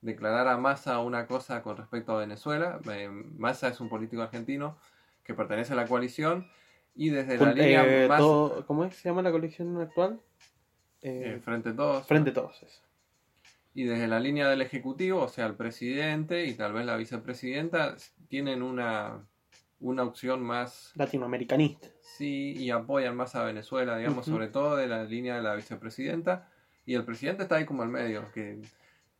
declarar 0.00 0.48
a 0.48 0.56
Massa 0.56 0.98
una 0.98 1.26
cosa 1.28 1.62
con 1.62 1.76
respecto 1.76 2.12
a 2.12 2.18
Venezuela. 2.18 2.80
Eh, 2.90 3.08
Massa 3.08 3.68
es 3.68 3.78
un 3.80 3.88
político 3.88 4.22
argentino 4.22 4.76
que 5.22 5.32
pertenece 5.34 5.74
a 5.74 5.76
la 5.76 5.86
coalición 5.86 6.50
y 6.94 7.10
desde 7.10 7.38
la 7.38 7.52
línea 7.52 8.04
eh, 8.04 8.08
más 8.08 8.18
todo- 8.18 8.66
¿Cómo 8.66 8.84
es 8.84 8.94
se 8.96 9.08
llama 9.08 9.22
la 9.22 9.30
colección 9.30 9.80
actual? 9.80 10.20
Eh, 11.02 11.34
eh, 11.36 11.40
frente 11.40 11.70
a 11.70 11.76
todos 11.76 12.06
Frente 12.06 12.30
a 12.30 12.34
todos. 12.34 12.62
eso. 12.62 12.82
y 13.74 13.84
desde 13.84 14.06
la 14.08 14.20
línea 14.20 14.48
del 14.48 14.60
ejecutivo, 14.62 15.22
o 15.22 15.28
sea, 15.28 15.46
el 15.46 15.54
presidente 15.54 16.44
y 16.46 16.54
tal 16.54 16.72
vez 16.72 16.84
la 16.84 16.96
vicepresidenta 16.96 17.96
tienen 18.28 18.62
una 18.62 19.24
una 19.82 20.02
opción 20.02 20.42
más 20.42 20.92
Latinoamericanista. 20.94 21.88
Sí, 22.02 22.52
y 22.54 22.70
apoyan 22.70 23.16
más 23.16 23.34
a 23.34 23.44
Venezuela, 23.44 23.96
digamos, 23.96 24.26
sobre 24.26 24.48
todo 24.48 24.76
de 24.76 24.86
la 24.86 25.04
línea 25.04 25.36
de 25.36 25.42
la 25.42 25.54
vicepresidenta. 25.54 26.50
Y 26.84 26.94
el 26.94 27.04
presidente 27.04 27.44
está 27.44 27.56
ahí 27.56 27.64
como 27.64 27.82
al 27.82 27.88
medio, 27.88 28.30
que, 28.32 28.60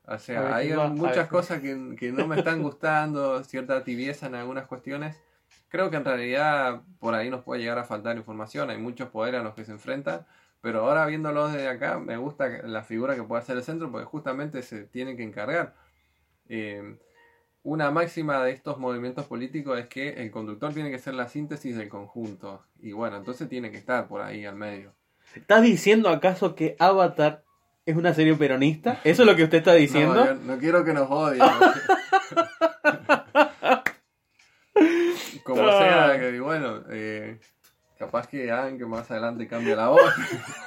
o 0.05 0.19
sea, 0.19 0.55
hay 0.55 0.73
va, 0.73 0.89
muchas 0.89 1.29
cosas 1.29 1.61
que, 1.63 1.95
que 1.99 2.13
no 2.13 2.27
me 2.27 2.37
están 2.37 2.63
gustando, 2.63 3.43
cierta 3.45 3.85
tibieza 3.85 4.27
en 4.27 4.35
algunas 4.35 4.67
cuestiones. 4.67 5.17
Creo 5.69 5.91
que 5.91 5.97
en 5.97 6.05
realidad 6.05 6.83
por 6.99 7.15
ahí 7.15 7.31
nos 7.31 7.43
puede 7.43 7.61
llegar 7.61 7.79
a 7.79 7.85
faltar 7.85 8.17
información, 8.17 8.71
hay 8.71 8.79
muchos 8.79 9.09
poderes 9.09 9.41
a 9.41 9.45
los 9.45 9.55
que 9.55 9.65
se 9.65 9.73
enfrentan, 9.73 10.27
pero 10.61 10.81
ahora 10.81 11.07
viéndolo 11.07 11.49
desde 11.49 11.69
acá, 11.69 11.99
me 11.99 12.17
gusta 12.17 12.49
la 12.65 12.83
figura 12.83 13.15
que 13.15 13.23
puede 13.23 13.43
hacer 13.43 13.57
el 13.57 13.63
centro, 13.63 13.91
porque 13.91 14.07
justamente 14.07 14.63
se 14.63 14.85
tiene 14.85 15.17
que 15.17 15.23
encargar. 15.23 15.75
Eh, 16.49 16.99
una 17.63 17.91
máxima 17.91 18.43
de 18.43 18.53
estos 18.53 18.79
movimientos 18.79 19.27
políticos 19.27 19.79
es 19.79 19.87
que 19.87 20.23
el 20.23 20.31
conductor 20.31 20.73
tiene 20.73 20.91
que 20.91 20.99
ser 20.99 21.15
la 21.15 21.29
síntesis 21.29 21.77
del 21.77 21.89
conjunto. 21.89 22.65
Y 22.81 22.93
bueno, 22.93 23.17
entonces 23.17 23.49
tiene 23.49 23.71
que 23.71 23.77
estar 23.77 24.09
por 24.09 24.23
ahí 24.23 24.45
al 24.45 24.57
medio. 24.57 24.93
¿Estás 25.35 25.63
diciendo 25.63 26.09
acaso 26.09 26.55
que 26.55 26.77
Avatar 26.79 27.45
es 27.87 27.97
una 27.97 28.15
serie 28.15 28.35
peronista? 28.35 29.01
¿Eso 29.05 29.23
es 29.23 29.29
lo 29.29 29.37
que 29.37 29.45
usted 29.45 29.59
está 29.59 29.75
diciendo? 29.75 30.25
No, 30.25 30.35
no 30.35 30.59
quiero 30.59 30.85
que 30.85 30.93
nos 30.93 31.11
odien. 31.11 31.45
Como 35.45 35.63
Ah. 35.67 35.79
sea, 36.13 36.19
que 36.21 36.41
bueno, 36.41 36.83
eh, 36.91 37.41
capaz 37.99 38.27
que 38.29 38.51
hagan 38.51 38.79
que 38.79 38.87
más 38.87 39.11
adelante 39.11 39.47
cambie 39.49 39.75
la 39.77 39.89
voz. 39.89 40.01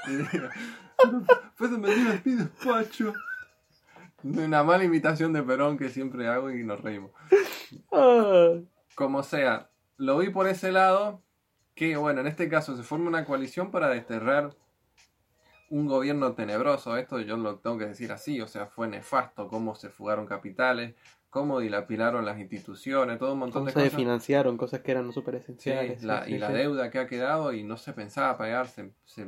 Pues 1.57 1.71
me 1.71 1.93
dio 1.93 2.11
el 2.13 2.21
despacho. 2.37 3.13
Una 4.23 4.63
mala 4.63 4.83
imitación 4.85 5.33
de 5.33 5.43
Perón 5.43 5.77
que 5.77 5.89
siempre 5.89 6.27
hago 6.27 6.49
y 6.51 6.63
nos 6.63 6.79
reímos. 6.81 7.11
Ah, 7.91 8.51
Como 8.95 9.23
sea, 9.23 9.69
lo 9.97 10.17
vi 10.19 10.29
por 10.29 10.47
ese 10.47 10.71
lado, 10.71 11.21
que 11.75 11.97
bueno, 11.97 12.21
en 12.21 12.27
este 12.27 12.47
caso 12.47 12.77
se 12.77 12.83
forma 12.83 13.09
una 13.09 13.25
coalición 13.25 13.69
para 13.71 13.89
desterrar 13.89 14.51
un 15.69 15.87
gobierno 15.87 16.33
tenebroso. 16.35 16.95
Esto 16.95 17.19
yo 17.19 17.35
lo 17.35 17.57
tengo 17.59 17.77
que 17.77 17.87
decir 17.87 18.11
así, 18.13 18.39
o 18.39 18.47
sea, 18.47 18.67
fue 18.67 18.87
nefasto 18.87 19.47
cómo 19.49 19.75
se 19.75 19.89
fugaron 19.89 20.25
capitales, 20.25 20.95
cómo 21.33 21.59
dilapidaron 21.59 22.23
las 22.25 22.39
instituciones, 22.39 23.17
todo 23.17 23.33
un 23.33 23.39
montón 23.39 23.61
¿Cómo 23.61 23.65
de 23.67 23.73
se 23.73 23.79
cosas. 23.79 23.95
financiaron 23.95 24.55
cosas 24.55 24.81
que 24.81 24.91
eran 24.91 25.11
súper 25.11 25.35
Sí, 25.35 25.41
esenciales? 25.41 26.03
la- 26.03 26.29
y 26.29 26.37
la 26.37 26.49
deuda 26.51 26.91
que 26.91 26.99
ha 26.99 27.07
quedado 27.07 27.51
y 27.53 27.63
no 27.63 27.75
se 27.77 27.91
pensaba 27.93 28.37
pagar, 28.37 28.67
se, 28.67 28.93
se 29.03 29.27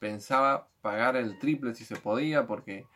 pensaba 0.00 0.68
pagar 0.82 1.16
el 1.16 1.38
triple 1.38 1.72
si 1.76 1.84
se 1.84 1.94
podía 1.96 2.46
porque, 2.48 2.86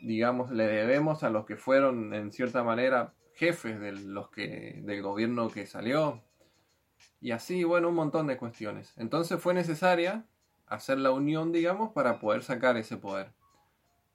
digamos, 0.00 0.50
le 0.50 0.66
debemos 0.66 1.22
a 1.22 1.30
los 1.30 1.46
que 1.46 1.56
fueron 1.56 2.12
en 2.12 2.32
cierta 2.32 2.64
manera 2.64 3.14
jefes 3.34 3.78
de 3.78 3.92
los 3.92 4.28
que, 4.30 4.80
del 4.84 5.00
gobierno 5.02 5.48
que 5.48 5.66
salió. 5.66 6.22
Y 7.20 7.30
así, 7.30 7.62
bueno, 7.64 7.88
un 7.88 7.94
montón 7.94 8.26
de 8.26 8.36
cuestiones. 8.36 8.92
Entonces 8.96 9.40
fue 9.40 9.54
necesaria 9.54 10.24
hacer 10.66 10.98
la 10.98 11.12
unión, 11.12 11.52
digamos, 11.52 11.92
para 11.92 12.18
poder 12.18 12.42
sacar 12.42 12.76
ese 12.76 12.96
poder. 12.96 13.32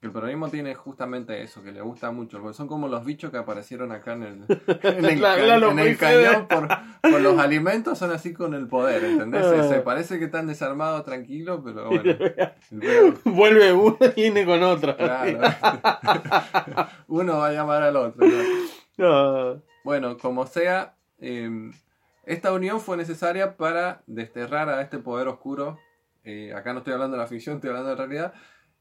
El 0.01 0.11
peronismo 0.13 0.47
tiene 0.47 0.75
justamente 0.75 1.41
eso, 1.43 1.61
que 1.61 1.73
le 1.73 1.81
gusta 1.81 2.09
mucho. 2.11 2.39
porque 2.39 2.55
Son 2.55 2.67
como 2.69 2.87
los 2.87 3.03
bichos 3.03 3.31
que 3.31 3.37
aparecieron 3.37 3.91
acá 3.91 4.13
en 4.13 4.23
el, 4.23 4.43
en 4.83 5.05
el, 5.05 5.21
La- 5.21 5.35
ca- 5.35 5.41
la 5.41 5.47
en 5.47 5.53
el 5.55 5.59
lombriz 5.61 5.97
cañón 5.97 6.47
por, 6.47 6.67
por 7.01 7.19
los 7.19 7.37
alimentos, 7.37 7.97
son 7.97 8.11
así 8.11 8.33
con 8.33 8.53
el 8.53 8.67
poder, 8.67 9.03
¿entendés? 9.03 9.45
Se, 9.45 9.59
Ah. 9.59 9.63
se 9.67 9.79
parece 9.81 10.17
que 10.17 10.25
están 10.25 10.47
desarmados, 10.47 11.03
tranquilos, 11.03 11.59
pero 11.65 11.87
bueno. 11.89 12.03
peor- 12.03 13.17
Vuelve 13.25 13.73
uno 13.73 13.97
y 14.15 14.21
viene 14.21 14.45
con 14.45 14.63
otra. 14.63 14.95
claro. 14.95 15.39
Uno 17.07 17.37
va 17.39 17.47
a 17.47 17.51
llamar 17.51 17.83
al 17.83 17.95
otro. 17.97 18.25
¿no? 18.25 19.05
Ah, 19.05 19.55
Bueno, 19.83 20.17
como 20.17 20.45
sea, 20.47 20.95
eh, 21.19 21.71
esta 22.25 22.53
unión 22.53 22.79
fue 22.79 22.95
necesaria 22.97 23.57
para 23.57 24.01
desterrar 24.07 24.69
a 24.69 24.81
este 24.81 24.97
poder 24.99 25.27
oscuro. 25.27 25.77
eh, 26.23 26.53
acá 26.55 26.73
no 26.73 26.79
estoy 26.79 26.93
hablando 26.93 27.17
de 27.17 27.23
la 27.23 27.27
ficción, 27.27 27.55
estoy 27.55 27.69
hablando 27.71 27.89
de 27.89 27.95
la 27.95 28.01
realidad. 28.05 28.33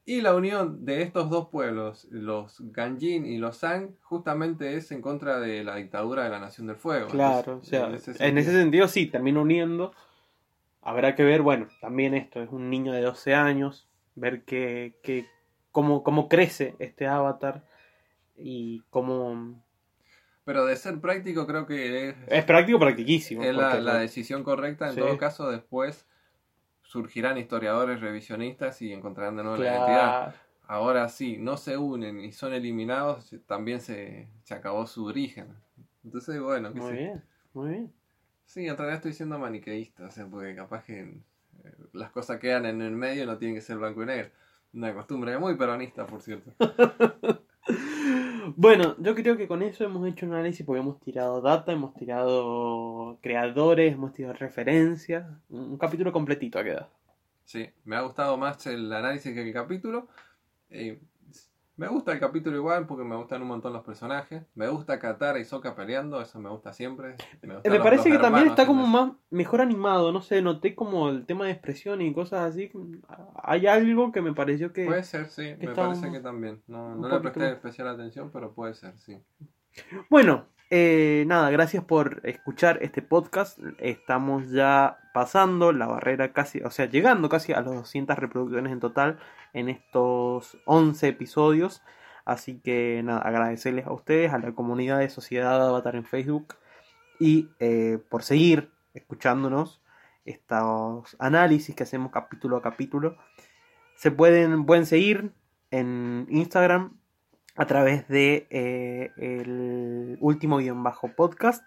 Y 0.09 0.21
la 0.21 0.33
unión 0.33 0.85
de 0.85 1.03
estos 1.03 1.29
dos 1.29 1.49
pueblos, 1.49 2.07
los 2.09 2.55
Ganjin 2.71 3.27
y 3.27 3.37
los 3.37 3.57
Sang, 3.57 3.95
justamente 4.01 4.75
es 4.75 4.91
en 4.91 5.03
contra 5.03 5.39
de 5.39 5.63
la 5.63 5.75
dictadura 5.75 6.23
de 6.23 6.31
la 6.31 6.39
Nación 6.39 6.65
del 6.65 6.77
Fuego. 6.77 7.09
claro, 7.09 7.59
o 7.61 7.63
sea, 7.63 7.85
en 7.85 7.93
ese 7.93 8.11
en 8.11 8.17
sentido- 8.17 8.39
ese 8.41 8.51
sentido 8.53 8.87
sí, 8.87 9.05
termina 9.05 9.39
uniendo. 9.39 9.93
Habrá 10.81 11.13
que 11.15 11.23
ver, 11.23 11.43
bueno, 11.43 11.67
también 11.79 12.15
esto 12.15 12.41
es 12.41 12.49
un 12.49 12.71
niño 12.71 12.91
de 12.91 13.01
12 13.01 13.35
años, 13.35 13.87
ver 14.15 14.41
que, 14.45 14.95
que 15.03 15.27
cómo, 15.71 16.01
cómo 16.03 16.27
crece 16.27 16.73
este 16.79 17.05
avatar 17.05 17.63
y 18.35 18.81
cómo... 18.89 19.61
Pero 20.43 20.65
de 20.65 20.75
ser 20.75 20.99
práctico 20.99 21.45
creo 21.45 21.67
que 21.67 22.09
es, 22.09 22.15
Es 22.29 22.45
práctico, 22.45 22.79
practiquísimo. 22.79 23.43
es 23.43 23.53
la, 23.55 23.99
decisión 23.99 24.43
correcta. 24.43 24.87
En 24.87 24.95
Sí. 24.95 25.01
todo 25.01 25.15
caso, 25.19 25.51
después 25.51 26.07
surgirán 26.89 27.37
historiadores 27.37 28.01
revisionistas 28.01 28.81
y 28.81 28.91
encontrarán 28.91 29.37
de 29.37 29.43
nuevo 29.43 29.63
la 29.63 29.69
identidad. 29.69 30.33
Ahora 30.67 31.07
sí, 31.07 31.37
no 31.37 31.55
se 31.55 31.77
unen 31.77 32.19
y 32.19 32.31
son 32.31 32.51
eliminados, 32.51 33.35
también 33.45 33.79
se, 33.79 34.27
se 34.41 34.55
acabó 34.55 34.87
su 34.87 35.05
origen. 35.05 35.53
Entonces, 36.03 36.41
bueno, 36.41 36.71
Muy 36.71 36.81
sé. 36.81 36.93
bien, 36.93 37.23
muy 37.53 37.69
bien. 37.69 37.93
Sí, 38.43 38.65
en 38.67 38.75
realidad 38.75 38.95
estoy 38.95 39.13
siendo 39.13 39.37
maniqueísta, 39.37 40.07
o 40.07 40.09
sea, 40.09 40.25
porque 40.25 40.55
capaz 40.55 40.83
que 40.83 41.01
eh, 41.01 41.75
las 41.93 42.09
cosas 42.09 42.39
quedan 42.39 42.65
en 42.65 42.81
el 42.81 42.95
medio 42.95 43.21
y 43.21 43.27
no 43.27 43.37
tienen 43.37 43.53
que 43.55 43.61
ser 43.61 43.77
blanco 43.77 44.01
y 44.01 44.07
negro. 44.07 44.31
Una 44.73 44.91
costumbre 44.91 45.37
muy 45.37 45.55
peronista, 45.55 46.07
por 46.07 46.23
cierto. 46.23 46.51
Bueno, 48.61 48.97
yo 48.99 49.15
creo 49.15 49.37
que 49.37 49.47
con 49.47 49.61
eso 49.61 49.85
hemos 49.85 50.05
hecho 50.05 50.25
un 50.25 50.33
análisis 50.33 50.65
porque 50.65 50.81
hemos 50.81 50.99
tirado 50.99 51.39
data, 51.39 51.71
hemos 51.71 51.93
tirado 51.93 53.17
creadores, 53.21 53.93
hemos 53.93 54.11
tirado 54.11 54.33
referencias. 54.33 55.25
Un 55.47 55.77
capítulo 55.77 56.11
completito 56.11 56.59
ha 56.59 56.63
quedado. 56.65 56.89
Sí, 57.45 57.69
me 57.85 57.95
ha 57.95 58.01
gustado 58.01 58.35
más 58.35 58.67
el 58.67 58.91
análisis 58.91 59.33
que 59.33 59.43
el 59.43 59.53
capítulo. 59.53 60.09
Eh, 60.69 60.99
me 61.79 61.87
gusta 61.87 62.11
el 62.11 62.19
capítulo 62.19 62.57
igual 62.57 62.85
porque 62.85 63.03
me 63.05 63.15
gustan 63.15 63.41
un 63.41 63.47
montón 63.47 63.71
los 63.73 63.83
personajes. 63.83 64.43
Me 64.53 64.67
gusta 64.67 64.99
Katara 64.99 65.39
y 65.39 65.45
Sokka 65.45 65.75
peleando, 65.75 66.21
eso 66.21 66.39
me 66.39 66.49
gusta 66.49 66.73
siempre. 66.73 67.15
Me, 67.41 67.53
gustan 67.55 67.71
Me 67.71 67.77
los- 67.77 67.83
parece 67.83 68.09
los 68.09 68.17
que 68.17 68.21
también 68.21 68.47
está 68.47 68.65
como 68.65 68.85
más 68.85 69.11
mejor 69.29 69.61
animado, 69.61 70.11
no 70.11 70.21
sé, 70.21 70.41
noté 70.41 70.75
como 70.75 71.09
el 71.09 71.25
tema 71.25 71.45
de 71.45 71.51
expresión 71.51 72.01
y 72.01 72.13
cosas 72.13 72.51
así. 72.51 72.69
Hay 73.43 73.65
algo 73.67 74.11
que 74.11 74.21
me 74.21 74.33
pareció 74.33 74.73
que... 74.73 74.85
Puede 74.85 75.03
ser, 75.03 75.27
sí, 75.29 75.55
me 75.59 75.73
parece 75.73 76.07
un- 76.07 76.13
que 76.13 76.19
también. 76.19 76.61
No, 76.67 76.95
no 76.95 77.07
le 77.07 77.19
presté 77.21 77.49
especial 77.51 77.87
atención, 77.87 78.29
pero 78.31 78.51
puede 78.53 78.73
ser, 78.73 78.97
sí. 78.97 79.17
Bueno, 80.09 80.45
eh, 80.71 81.23
nada, 81.27 81.49
gracias 81.49 81.83
por 81.83 82.21
escuchar 82.23 82.79
este 82.81 83.01
podcast. 83.01 83.57
Estamos 83.79 84.51
ya 84.51 84.97
pasando 85.13 85.71
la 85.71 85.87
barrera 85.87 86.33
casi, 86.33 86.61
o 86.61 86.69
sea, 86.69 86.85
llegando 86.85 87.29
casi 87.29 87.53
a 87.53 87.61
las 87.61 87.73
200 87.73 88.17
reproducciones 88.17 88.71
en 88.71 88.79
total 88.79 89.17
en 89.53 89.69
estos 89.69 90.57
11 90.65 91.07
episodios. 91.07 91.81
Así 92.25 92.59
que 92.59 93.01
nada, 93.03 93.19
agradecerles 93.19 93.87
a 93.87 93.93
ustedes, 93.93 94.33
a 94.33 94.37
la 94.37 94.53
comunidad 94.53 94.99
de 94.99 95.09
Sociedad 95.09 95.67
Avatar 95.67 95.95
en 95.95 96.05
Facebook 96.05 96.55
y 97.19 97.49
eh, 97.59 97.99
por 98.09 98.23
seguir 98.23 98.71
escuchándonos 98.93 99.81
estos 100.25 101.15
análisis 101.19 101.75
que 101.75 101.83
hacemos 101.83 102.11
capítulo 102.11 102.57
a 102.57 102.61
capítulo. 102.61 103.17
Se 103.95 104.11
pueden, 104.11 104.65
pueden 104.65 104.85
seguir 104.85 105.31
en 105.71 106.27
Instagram 106.29 106.97
a 107.55 107.65
través 107.65 108.07
de 108.07 108.47
eh, 108.49 109.11
el 109.17 110.17
último 110.21 110.57
guion 110.57 110.83
bajo 110.83 111.09
podcast, 111.15 111.63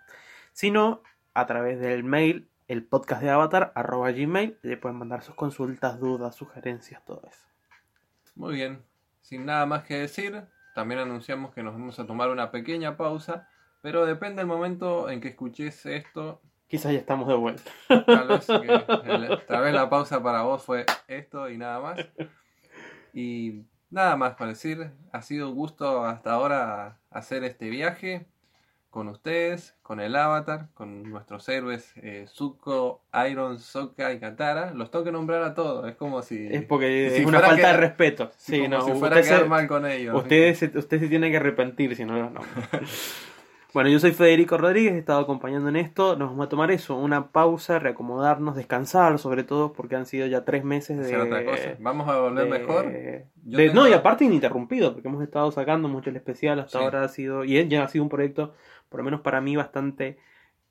sino 0.52 1.02
a 1.34 1.46
través 1.46 1.80
del 1.80 2.04
mail 2.04 2.48
el 2.68 2.84
podcast 2.84 3.22
de 3.22 3.30
avatar 3.30 3.72
arroba 3.74 4.12
gmail 4.12 4.58
le 4.62 4.76
pueden 4.78 4.96
mandar 4.96 5.22
sus 5.22 5.34
consultas, 5.34 6.00
dudas, 6.00 6.34
sugerencias, 6.34 7.04
todo 7.04 7.22
eso. 7.28 7.51
Muy 8.34 8.54
bien, 8.54 8.82
sin 9.20 9.44
nada 9.46 9.66
más 9.66 9.84
que 9.84 9.94
decir, 9.98 10.42
también 10.74 11.00
anunciamos 11.00 11.52
que 11.54 11.62
nos 11.62 11.74
vamos 11.74 11.98
a 11.98 12.06
tomar 12.06 12.30
una 12.30 12.50
pequeña 12.50 12.96
pausa, 12.96 13.48
pero 13.82 14.06
depende 14.06 14.36
del 14.40 14.46
momento 14.46 15.10
en 15.10 15.20
que 15.20 15.28
escuches 15.28 15.84
esto, 15.86 16.40
Quizás 16.68 16.92
ya 16.92 16.98
estamos 17.00 17.28
de 17.28 17.34
vuelta. 17.34 17.70
tal 18.06 18.28
vez, 18.28 18.48
el- 18.48 19.38
tal 19.46 19.62
vez 19.62 19.74
la 19.74 19.90
pausa 19.90 20.22
para 20.22 20.40
vos 20.42 20.64
fue 20.64 20.86
esto 21.06 21.50
y 21.50 21.58
nada 21.58 21.80
más. 21.80 22.00
Y 23.12 23.64
nada 23.90 24.16
más 24.16 24.36
para 24.36 24.50
decir, 24.52 24.90
ha 25.12 25.20
sido 25.20 25.50
un 25.50 25.54
gusto 25.54 26.06
hasta 26.06 26.32
ahora 26.32 26.98
hacer 27.10 27.44
este 27.44 27.68
viaje 27.68 28.26
con 28.92 29.08
ustedes, 29.08 29.74
con 29.82 30.00
el 30.00 30.14
Avatar, 30.14 30.68
con 30.74 31.10
nuestros 31.10 31.48
héroes 31.48 31.94
eh, 31.96 32.26
Zuko, 32.28 33.00
Iron, 33.28 33.58
Sokka 33.58 34.12
y 34.12 34.20
Katara. 34.20 34.74
Los 34.74 34.90
tengo 34.90 35.02
que 35.06 35.10
nombrar 35.12 35.42
a 35.42 35.54
todos, 35.54 35.88
es 35.88 35.96
como 35.96 36.20
si... 36.20 36.46
Es 36.50 36.62
porque 36.66 37.08
Si 37.10 37.22
es 37.22 37.26
una 37.26 37.40
falta 37.40 37.56
que- 37.56 37.66
de 37.68 37.72
respeto. 37.78 38.30
Sí, 38.36 38.58
como 38.60 38.68
no, 38.76 38.84
si 38.84 38.92
fuera 38.92 39.16
a 39.16 39.22
quedar 39.22 39.48
mal 39.48 39.66
con 39.66 39.86
ellos. 39.86 40.14
Usted 40.14 40.54
se, 40.54 40.78
usted 40.78 41.00
se 41.00 41.08
tiene 41.08 41.30
que 41.30 41.38
arrepentir 41.38 41.96
si 41.96 42.04
no 42.04 42.16
los 42.18 42.30
bueno, 43.72 43.88
yo 43.88 43.98
soy 43.98 44.12
Federico 44.12 44.58
Rodríguez, 44.58 44.92
he 44.92 44.98
estado 44.98 45.20
acompañando 45.20 45.70
en 45.70 45.76
esto. 45.76 46.14
Nos 46.16 46.28
vamos 46.28 46.44
a 46.44 46.48
tomar 46.50 46.70
eso, 46.70 46.94
una 46.94 47.28
pausa, 47.32 47.78
reacomodarnos, 47.78 48.54
descansar, 48.54 49.18
sobre 49.18 49.42
todo 49.44 49.72
porque 49.72 49.96
han 49.96 50.04
sido 50.04 50.26
ya 50.26 50.44
tres 50.44 50.62
meses 50.64 50.98
de. 51.08 51.16
otra 51.16 51.42
cosa. 51.46 51.76
Vamos 51.80 52.06
a 52.10 52.18
volver 52.20 52.44
de- 52.44 52.50
mejor. 52.58 52.84
Yo 53.44 53.56
de- 53.56 53.68
tengo- 53.68 53.74
No, 53.80 53.88
y 53.88 53.94
aparte 53.94 54.26
ininterrumpido, 54.26 54.92
porque 54.92 55.08
hemos 55.08 55.22
estado 55.22 55.50
sacando 55.50 55.88
mucho 55.88 56.10
el 56.10 56.16
especial. 56.16 56.60
Hasta 56.60 56.78
Sí. 56.78 56.84
ahora 56.84 57.04
ha 57.04 57.08
sido. 57.08 57.44
Y 57.44 57.66
ya 57.68 57.84
ha 57.84 57.88
sido 57.88 58.04
un 58.04 58.10
proyecto, 58.10 58.52
por 58.92 58.98
lo 59.00 59.04
menos 59.04 59.22
para 59.22 59.40
mí, 59.40 59.56
bastante 59.56 60.18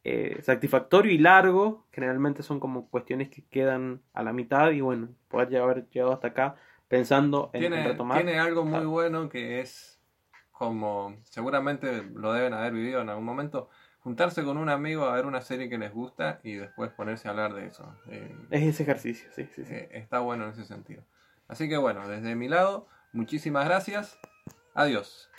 eh, 0.06 0.40
satisfactorio 0.42 1.12
y 1.12 1.18
largo. 1.18 1.86
Generalmente 1.92 2.42
son 2.44 2.60
como 2.62 2.88
cuestiones 2.90 3.28
que 3.30 3.44
quedan 3.44 4.02
a 4.14 4.24
la 4.24 4.32
mitad. 4.32 4.72
Y 4.72 4.80
bueno, 4.80 5.10
poder 5.28 5.50
ya 5.50 5.62
haber 5.62 5.90
llegado 5.90 6.14
hasta 6.14 6.30
acá 6.30 6.56
pensando 6.88 7.50
en, 7.54 7.64
en 7.66 7.72
tiene, 7.72 7.88
retomar. 7.88 8.18
tiene 8.24 8.40
algo 8.40 8.64
muy 8.64 8.80
Ah. 8.80 8.86
bueno 8.88 9.28
que 9.30 9.60
es 9.60 10.00
como 10.52 11.16
seguramente 11.24 12.04
lo 12.14 12.32
deben 12.34 12.54
haber 12.54 12.72
vivido 12.74 13.02
en 13.02 13.10
algún 13.10 13.26
momento 13.26 13.70
juntarse 14.02 14.44
con 14.44 14.58
un 14.58 14.70
amigo 14.70 15.06
a 15.06 15.16
ver 15.16 15.26
una 15.26 15.42
serie 15.42 15.70
que 15.70 15.78
les 15.80 15.92
gusta 15.92 16.40
y 16.44 16.54
después 16.54 16.92
ponerse 16.92 17.28
a 17.28 17.32
hablar 17.32 17.54
de 17.56 17.66
eso 17.66 17.84
Eh, 18.08 18.36
Es 18.52 18.62
ese 18.64 18.84
ejercicio, 18.84 19.28
sí, 19.34 19.48
sí, 19.56 19.64
sí. 19.66 19.74
eh, 19.74 19.90
está 19.94 20.20
bueno 20.20 20.44
en 20.46 20.52
ese 20.52 20.66
sentido 20.66 21.02
así 21.48 21.68
que 21.68 21.78
bueno 21.78 22.08
desde 22.08 22.36
mi 22.36 22.48
lado 22.48 22.86
muchísimas 23.12 23.66
gracias 23.66 24.20
adiós 24.76 25.31